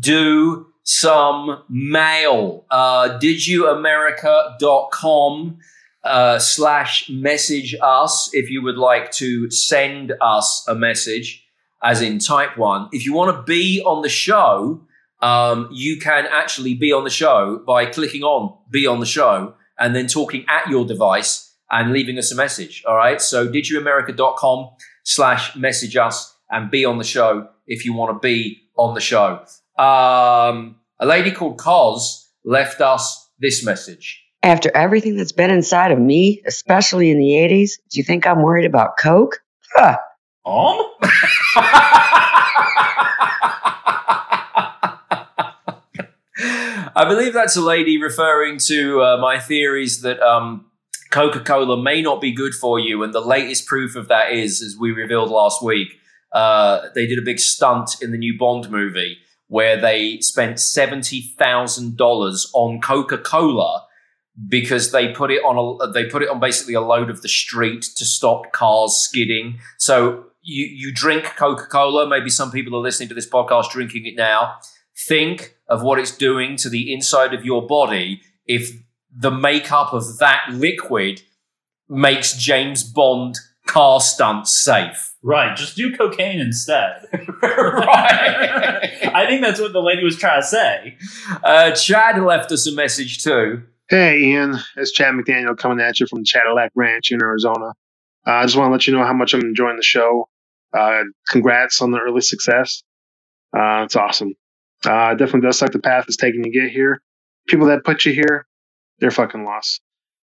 do 0.00 0.66
some 0.82 1.62
mail. 1.68 2.64
Uh, 2.72 3.20
didyouamerica.com 3.20 5.58
uh, 6.02 6.40
slash 6.40 7.08
message 7.08 7.76
us 7.80 8.30
if 8.32 8.50
you 8.50 8.62
would 8.62 8.78
like 8.78 9.12
to 9.12 9.48
send 9.52 10.12
us 10.20 10.66
a 10.66 10.74
message, 10.74 11.46
as 11.84 12.02
in 12.02 12.18
type 12.18 12.58
one. 12.58 12.88
If 12.90 13.06
you 13.06 13.12
want 13.12 13.36
to 13.36 13.42
be 13.44 13.80
on 13.86 14.02
the 14.02 14.08
show, 14.08 14.80
um, 15.24 15.70
you 15.72 15.98
can 15.98 16.26
actually 16.30 16.74
be 16.74 16.92
on 16.92 17.04
the 17.04 17.10
show 17.10 17.62
by 17.66 17.86
clicking 17.86 18.22
on 18.22 18.54
be 18.70 18.86
on 18.86 19.00
the 19.00 19.06
show 19.06 19.54
and 19.78 19.96
then 19.96 20.06
talking 20.06 20.44
at 20.48 20.68
your 20.68 20.84
device 20.84 21.50
and 21.70 21.92
leaving 21.92 22.18
us 22.18 22.30
a 22.30 22.34
message. 22.34 22.84
All 22.86 22.94
right. 22.94 23.22
So 23.22 23.48
didyouamerica.com 23.48 24.68
slash 25.02 25.56
message 25.56 25.96
us 25.96 26.36
and 26.50 26.70
be 26.70 26.84
on 26.84 26.98
the 26.98 27.04
show 27.04 27.48
if 27.66 27.86
you 27.86 27.94
want 27.94 28.14
to 28.14 28.26
be 28.26 28.60
on 28.76 28.94
the 28.94 29.00
show. 29.00 29.42
Um, 29.78 30.76
a 31.00 31.06
lady 31.06 31.30
called 31.30 31.58
Cos 31.58 32.30
left 32.44 32.82
us 32.82 33.30
this 33.38 33.64
message. 33.64 34.22
After 34.42 34.70
everything 34.76 35.16
that's 35.16 35.32
been 35.32 35.50
inside 35.50 35.90
of 35.90 35.98
me, 35.98 36.42
especially 36.46 37.10
in 37.10 37.18
the 37.18 37.30
80s, 37.30 37.70
do 37.90 37.98
you 37.98 38.04
think 38.04 38.26
I'm 38.26 38.42
worried 38.42 38.66
about 38.66 38.98
Coke? 38.98 39.42
Huh. 39.74 39.96
Um? 40.44 40.82
I 46.96 47.08
believe 47.08 47.32
that's 47.32 47.56
a 47.56 47.60
lady 47.60 48.00
referring 48.00 48.58
to 48.66 49.02
uh, 49.02 49.16
my 49.16 49.40
theories 49.40 50.02
that 50.02 50.20
um, 50.20 50.66
Coca 51.10 51.40
Cola 51.40 51.82
may 51.82 52.00
not 52.00 52.20
be 52.20 52.32
good 52.32 52.54
for 52.54 52.78
you. 52.78 53.02
And 53.02 53.12
the 53.12 53.20
latest 53.20 53.66
proof 53.66 53.96
of 53.96 54.06
that 54.08 54.32
is, 54.32 54.62
as 54.62 54.76
we 54.78 54.92
revealed 54.92 55.30
last 55.30 55.60
week, 55.62 55.88
uh, 56.32 56.88
they 56.94 57.06
did 57.06 57.18
a 57.18 57.22
big 57.22 57.40
stunt 57.40 58.00
in 58.00 58.12
the 58.12 58.18
new 58.18 58.38
Bond 58.38 58.70
movie 58.70 59.18
where 59.48 59.80
they 59.80 60.18
spent 60.20 60.56
$70,000 60.56 62.46
on 62.54 62.80
Coca 62.80 63.18
Cola 63.18 63.86
because 64.48 64.90
they 64.90 65.12
put 65.12 65.30
it 65.30 65.42
on 65.44 65.56
a 65.80 65.92
they 65.92 66.06
put 66.06 66.22
it 66.22 66.28
on 66.28 66.40
basically 66.40 66.74
a 66.74 66.80
load 66.80 67.08
of 67.08 67.22
the 67.22 67.28
street 67.28 67.82
to 67.96 68.04
stop 68.04 68.50
cars 68.52 68.96
skidding. 68.96 69.58
So 69.78 70.24
you 70.42 70.66
you 70.66 70.92
drink 70.92 71.24
Coca 71.36 71.66
Cola. 71.66 72.08
Maybe 72.08 72.30
some 72.30 72.50
people 72.50 72.76
are 72.76 72.82
listening 72.82 73.08
to 73.10 73.14
this 73.14 73.28
podcast 73.28 73.70
drinking 73.70 74.06
it 74.06 74.16
now. 74.16 74.56
Think 74.96 75.56
of 75.68 75.82
what 75.82 75.98
it's 75.98 76.16
doing 76.16 76.56
to 76.56 76.68
the 76.68 76.92
inside 76.92 77.34
of 77.34 77.44
your 77.44 77.66
body 77.66 78.22
if 78.46 78.70
the 79.14 79.30
makeup 79.30 79.92
of 79.92 80.18
that 80.18 80.46
liquid 80.50 81.22
makes 81.88 82.36
James 82.36 82.82
Bond 82.84 83.36
car 83.66 84.00
stunts 84.00 84.52
safe. 84.52 85.12
Right, 85.22 85.56
just 85.56 85.76
do 85.76 85.96
cocaine 85.96 86.38
instead. 86.38 87.06
right. 87.42 89.10
I 89.14 89.26
think 89.26 89.40
that's 89.42 89.60
what 89.60 89.72
the 89.72 89.80
lady 89.80 90.04
was 90.04 90.16
trying 90.16 90.42
to 90.42 90.46
say. 90.46 90.98
Uh, 91.42 91.70
Chad 91.72 92.22
left 92.22 92.52
us 92.52 92.66
a 92.66 92.72
message 92.72 93.22
too. 93.22 93.62
Hey, 93.88 94.20
Ian. 94.20 94.56
It's 94.76 94.92
Chad 94.92 95.14
McDaniel 95.14 95.56
coming 95.56 95.80
at 95.80 95.98
you 95.98 96.06
from 96.06 96.24
Cadillac 96.24 96.72
Ranch 96.74 97.10
in 97.10 97.22
Arizona. 97.22 97.72
Uh, 98.26 98.30
I 98.30 98.42
just 98.44 98.56
want 98.56 98.68
to 98.68 98.72
let 98.72 98.86
you 98.86 98.94
know 98.94 99.04
how 99.04 99.12
much 99.12 99.34
I'm 99.34 99.40
enjoying 99.40 99.76
the 99.76 99.82
show. 99.82 100.28
Uh, 100.76 101.02
congrats 101.28 101.80
on 101.80 101.90
the 101.90 101.98
early 101.98 102.20
success. 102.20 102.82
Uh, 103.56 103.84
it's 103.84 103.96
awesome. 103.96 104.34
Uh, 104.86 105.10
it 105.12 105.18
definitely 105.18 105.42
does 105.42 105.58
suck 105.58 105.72
the 105.72 105.78
path 105.78 106.04
it's 106.06 106.16
taking 106.16 106.42
to 106.42 106.50
get 106.50 106.70
here. 106.70 107.00
People 107.48 107.66
that 107.66 107.84
put 107.84 108.04
you 108.04 108.12
here, 108.12 108.46
they're 108.98 109.10
fucking 109.10 109.44
lost. 109.44 109.80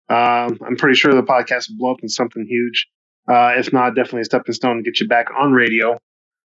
Um, 0.09 0.59
I'm 0.67 0.77
pretty 0.77 0.97
sure 0.97 1.15
the 1.15 1.23
podcast 1.23 1.69
will 1.71 1.79
blow 1.79 1.93
up 1.93 2.03
in 2.03 2.09
something 2.09 2.47
huge. 2.47 2.87
Uh, 3.29 3.53
if 3.57 3.73
not, 3.73 3.95
definitely 3.95 4.23
a 4.23 4.25
stepping 4.25 4.55
stone 4.55 4.77
to 4.77 4.83
get 4.83 5.01
you 5.01 5.09
back 5.09 5.29
on 5.37 5.53
radio, 5.53 5.99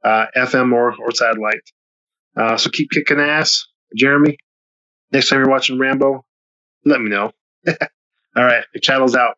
uh, 0.03 0.25
FM 0.35 0.71
or, 0.71 0.93
or 0.93 1.11
satellite. 1.11 1.61
Uh, 2.37 2.55
so 2.55 2.69
keep 2.69 2.89
kicking 2.91 3.19
ass. 3.19 3.65
Jeremy, 3.97 4.37
next 5.11 5.27
time 5.29 5.39
you're 5.39 5.49
watching 5.49 5.77
Rambo, 5.77 6.23
let 6.85 7.01
me 7.01 7.09
know. 7.09 7.31
All 7.67 8.45
right, 8.45 8.63
the 8.73 8.79
channel's 8.79 9.15
out. 9.15 9.35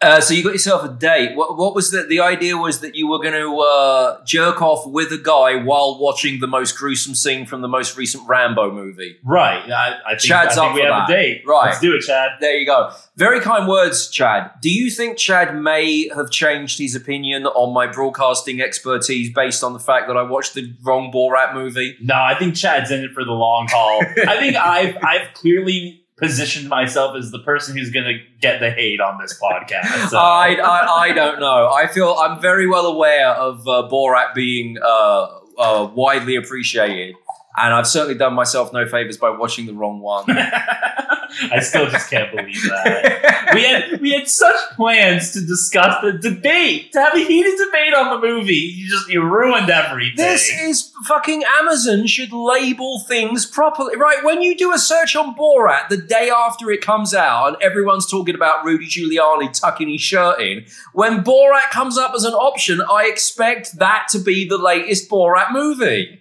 Uh, 0.00 0.20
so 0.20 0.32
you 0.32 0.44
got 0.44 0.52
yourself 0.52 0.84
a 0.84 0.94
date. 0.94 1.34
What, 1.34 1.56
what 1.56 1.74
was 1.74 1.90
the 1.90 2.04
the 2.04 2.20
idea? 2.20 2.56
Was 2.56 2.80
that 2.80 2.94
you 2.94 3.08
were 3.08 3.18
going 3.18 3.32
to 3.34 3.58
uh, 3.58 4.24
jerk 4.24 4.62
off 4.62 4.86
with 4.86 5.10
a 5.10 5.18
guy 5.18 5.56
while 5.56 5.98
watching 5.98 6.38
the 6.38 6.46
most 6.46 6.78
gruesome 6.78 7.16
scene 7.16 7.46
from 7.46 7.62
the 7.62 7.68
most 7.68 7.96
recent 7.96 8.28
Rambo 8.28 8.70
movie? 8.70 9.16
Right. 9.24 9.68
I, 9.68 9.96
I 10.06 10.10
think, 10.10 10.20
Chad's 10.20 10.56
I 10.56 10.60
think 10.60 10.70
up 10.70 10.74
we 10.74 10.80
for 10.82 10.86
have 10.86 11.08
that. 11.08 11.12
a 11.12 11.16
date. 11.16 11.42
Right. 11.44 11.66
Let's 11.66 11.80
do 11.80 11.96
it, 11.96 12.02
Chad. 12.02 12.30
There 12.40 12.56
you 12.56 12.64
go. 12.64 12.92
Very 13.16 13.40
kind 13.40 13.66
words, 13.66 14.08
Chad. 14.08 14.52
Do 14.62 14.70
you 14.70 14.88
think 14.88 15.18
Chad 15.18 15.56
may 15.60 16.08
have 16.14 16.30
changed 16.30 16.78
his 16.78 16.94
opinion 16.94 17.46
on 17.46 17.74
my 17.74 17.88
broadcasting 17.88 18.60
expertise 18.60 19.32
based 19.34 19.64
on 19.64 19.72
the 19.72 19.80
fact 19.80 20.06
that 20.06 20.16
I 20.16 20.22
watched 20.22 20.54
the 20.54 20.72
wrong 20.84 21.10
Borat 21.12 21.54
movie? 21.54 21.96
No, 22.00 22.14
I 22.14 22.38
think 22.38 22.54
Chad's 22.54 22.92
in 22.92 23.02
it 23.02 23.10
for 23.12 23.24
the 23.24 23.32
long 23.32 23.66
haul. 23.68 24.00
I 24.28 24.38
think 24.38 24.54
I've 24.54 24.96
I've 25.02 25.34
clearly 25.34 26.04
positioned 26.18 26.68
myself 26.68 27.16
as 27.16 27.30
the 27.30 27.38
person 27.38 27.76
who's 27.76 27.90
going 27.90 28.06
to 28.06 28.18
get 28.40 28.60
the 28.60 28.70
hate 28.70 29.00
on 29.00 29.18
this 29.20 29.38
podcast. 29.40 30.08
So. 30.08 30.18
I, 30.18 30.54
I 30.54 31.08
I 31.08 31.12
don't 31.12 31.38
know. 31.40 31.70
I 31.70 31.86
feel 31.86 32.14
I'm 32.14 32.40
very 32.40 32.66
well 32.66 32.86
aware 32.86 33.28
of 33.28 33.60
uh, 33.68 33.88
Borat 33.90 34.32
being 34.34 34.78
uh, 34.82 35.26
uh, 35.58 35.90
widely 35.94 36.36
appreciated, 36.36 37.14
and 37.56 37.74
I've 37.74 37.86
certainly 37.86 38.16
done 38.16 38.34
myself 38.34 38.72
no 38.72 38.86
favors 38.86 39.18
by 39.18 39.30
watching 39.30 39.66
the 39.66 39.74
wrong 39.74 40.00
one. 40.00 40.24
I 41.52 41.60
still 41.60 41.88
just 41.88 42.10
can't 42.10 42.34
believe 42.34 42.62
that. 42.62 43.50
We 43.54 43.62
had 43.64 44.00
we 44.00 44.12
had 44.12 44.28
such 44.28 44.56
plans 44.76 45.32
to 45.32 45.40
discuss 45.40 46.02
the 46.02 46.12
debate, 46.12 46.92
to 46.92 47.00
have 47.00 47.14
a 47.14 47.18
heated 47.18 47.58
debate 47.58 47.94
on 47.94 48.20
the 48.20 48.26
movie. 48.26 48.54
You 48.54 48.88
just 48.88 49.08
you 49.08 49.22
ruined 49.22 49.70
everything. 49.70 50.16
This 50.16 50.48
is 50.48 50.92
fucking 51.06 51.42
Amazon 51.60 52.06
should 52.06 52.32
label 52.32 53.00
things 53.00 53.46
properly. 53.46 53.96
Right, 53.96 54.24
when 54.24 54.42
you 54.42 54.56
do 54.56 54.72
a 54.72 54.78
search 54.78 55.16
on 55.16 55.34
Borat 55.34 55.88
the 55.88 55.96
day 55.96 56.30
after 56.34 56.70
it 56.70 56.80
comes 56.80 57.14
out 57.14 57.46
and 57.48 57.62
everyone's 57.62 58.10
talking 58.10 58.34
about 58.34 58.64
Rudy 58.64 58.86
Giuliani 58.86 59.52
tucking 59.52 59.88
his 59.88 60.00
shirt 60.00 60.40
in, 60.40 60.66
when 60.92 61.22
Borat 61.24 61.70
comes 61.70 61.98
up 61.98 62.12
as 62.14 62.24
an 62.24 62.34
option, 62.34 62.80
I 62.82 63.06
expect 63.06 63.78
that 63.78 64.08
to 64.10 64.18
be 64.18 64.48
the 64.48 64.58
latest 64.58 65.10
Borat 65.10 65.52
movie. 65.52 66.20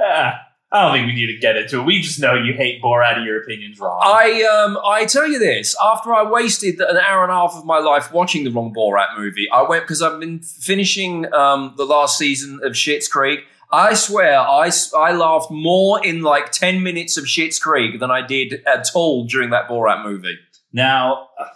Ah, 0.00 0.40
I 0.72 0.82
don't 0.82 0.92
think 0.92 1.06
we 1.08 1.14
need 1.14 1.32
to 1.32 1.38
get 1.38 1.56
into 1.56 1.80
it. 1.80 1.84
We 1.84 2.00
just 2.00 2.20
know 2.20 2.34
you 2.34 2.52
hate 2.52 2.80
Borat 2.80 3.16
and 3.16 3.24
your 3.24 3.42
opinion's 3.42 3.80
wrong. 3.80 4.00
I 4.02 4.42
um 4.44 4.78
I 4.86 5.04
tell 5.04 5.26
you 5.26 5.38
this, 5.38 5.74
after 5.82 6.14
I 6.14 6.22
wasted 6.22 6.80
an 6.80 6.96
hour 6.96 7.24
and 7.24 7.32
a 7.32 7.34
half 7.34 7.54
of 7.56 7.64
my 7.64 7.78
life 7.78 8.12
watching 8.12 8.44
the 8.44 8.50
wrong 8.50 8.72
Borat 8.72 9.18
movie, 9.18 9.48
I 9.52 9.62
went 9.62 9.84
because 9.84 10.00
I've 10.00 10.20
been 10.20 10.40
finishing 10.40 11.32
um 11.34 11.74
the 11.76 11.84
last 11.84 12.16
season 12.18 12.60
of 12.62 12.72
Schitt's 12.72 13.08
Creek. 13.08 13.40
I 13.72 13.94
swear, 13.94 14.38
I, 14.38 14.70
I 14.96 15.12
laughed 15.12 15.50
more 15.52 16.04
in 16.04 16.22
like 16.22 16.50
10 16.50 16.82
minutes 16.82 17.16
of 17.16 17.24
Schitt's 17.26 17.58
Creek 17.60 18.00
than 18.00 18.10
I 18.10 18.26
did 18.26 18.64
at 18.66 18.90
all 18.96 19.26
during 19.26 19.50
that 19.50 19.68
Borat 19.68 20.02
movie. 20.04 20.36
Now, 20.72 21.28
uh, 21.38 21.46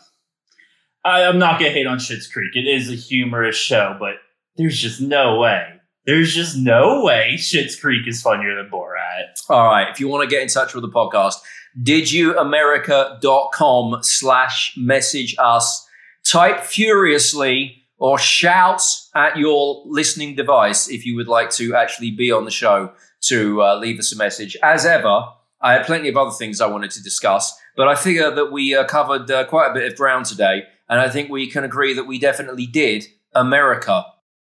I, 1.05 1.25
I'm 1.25 1.39
not 1.39 1.59
gonna 1.59 1.71
hate 1.71 1.87
on 1.87 1.99
Schitt's 1.99 2.27
Creek. 2.27 2.55
It 2.55 2.67
is 2.67 2.91
a 2.91 2.95
humorous 2.95 3.57
show, 3.57 3.97
but 3.99 4.15
there's 4.57 4.81
just 4.81 5.01
no 5.01 5.39
way. 5.39 5.74
There's 6.07 6.35
just 6.35 6.57
no 6.57 7.03
way 7.03 7.37
Schitt's 7.39 7.77
Creek 7.77 8.07
is 8.07 8.21
funnier 8.21 8.57
than 8.57 8.69
Borat. 8.71 9.41
All 9.49 9.65
right, 9.65 9.89
if 9.91 9.99
you 9.99 10.07
want 10.09 10.29
to 10.29 10.35
get 10.35 10.43
in 10.43 10.49
touch 10.49 10.75
with 10.75 10.83
the 10.83 10.91
podcast, 10.91 11.37
didyouamerica.com 11.83 14.03
slash 14.03 14.75
message 14.77 15.35
us. 15.39 15.89
Type 16.23 16.61
furiously 16.61 17.87
or 17.99 18.19
shout 18.19 18.83
at 19.15 19.39
your 19.39 19.83
listening 19.87 20.35
device 20.35 20.91
if 20.91 21.07
you 21.07 21.17
would 21.17 21.29
like 21.29 21.49
to 21.51 21.75
actually 21.75 22.11
be 22.11 22.31
on 22.31 22.45
the 22.45 22.51
show 22.51 22.93
to 23.23 23.63
uh, 23.63 23.79
leave 23.79 23.99
us 23.99 24.13
a 24.13 24.17
message. 24.17 24.59
As 24.63 24.85
ever, 24.85 25.29
I 25.63 25.73
had 25.73 25.87
plenty 25.87 26.11
of 26.11 26.19
other 26.19 26.33
things 26.33 26.61
I 26.61 26.67
wanted 26.67 26.91
to 26.93 27.03
discuss, 27.03 27.59
but 27.77 27.89
I 27.89 27.95
figure 27.95 28.31
that 28.31 28.53
we 28.53 28.75
uh, 28.75 28.85
covered 28.85 29.31
uh, 29.31 29.47
quite 29.47 29.71
a 29.71 29.75
bit 29.75 29.91
of 29.91 29.97
ground 29.97 30.27
today, 30.27 30.65
and 30.89 31.01
I 31.01 31.09
think 31.09 31.31
we 31.31 31.47
can 31.47 31.65
agree 31.65 31.95
that 31.95 32.05
we 32.05 32.19
definitely 32.19 32.67
did 32.67 33.07
America 33.35 34.05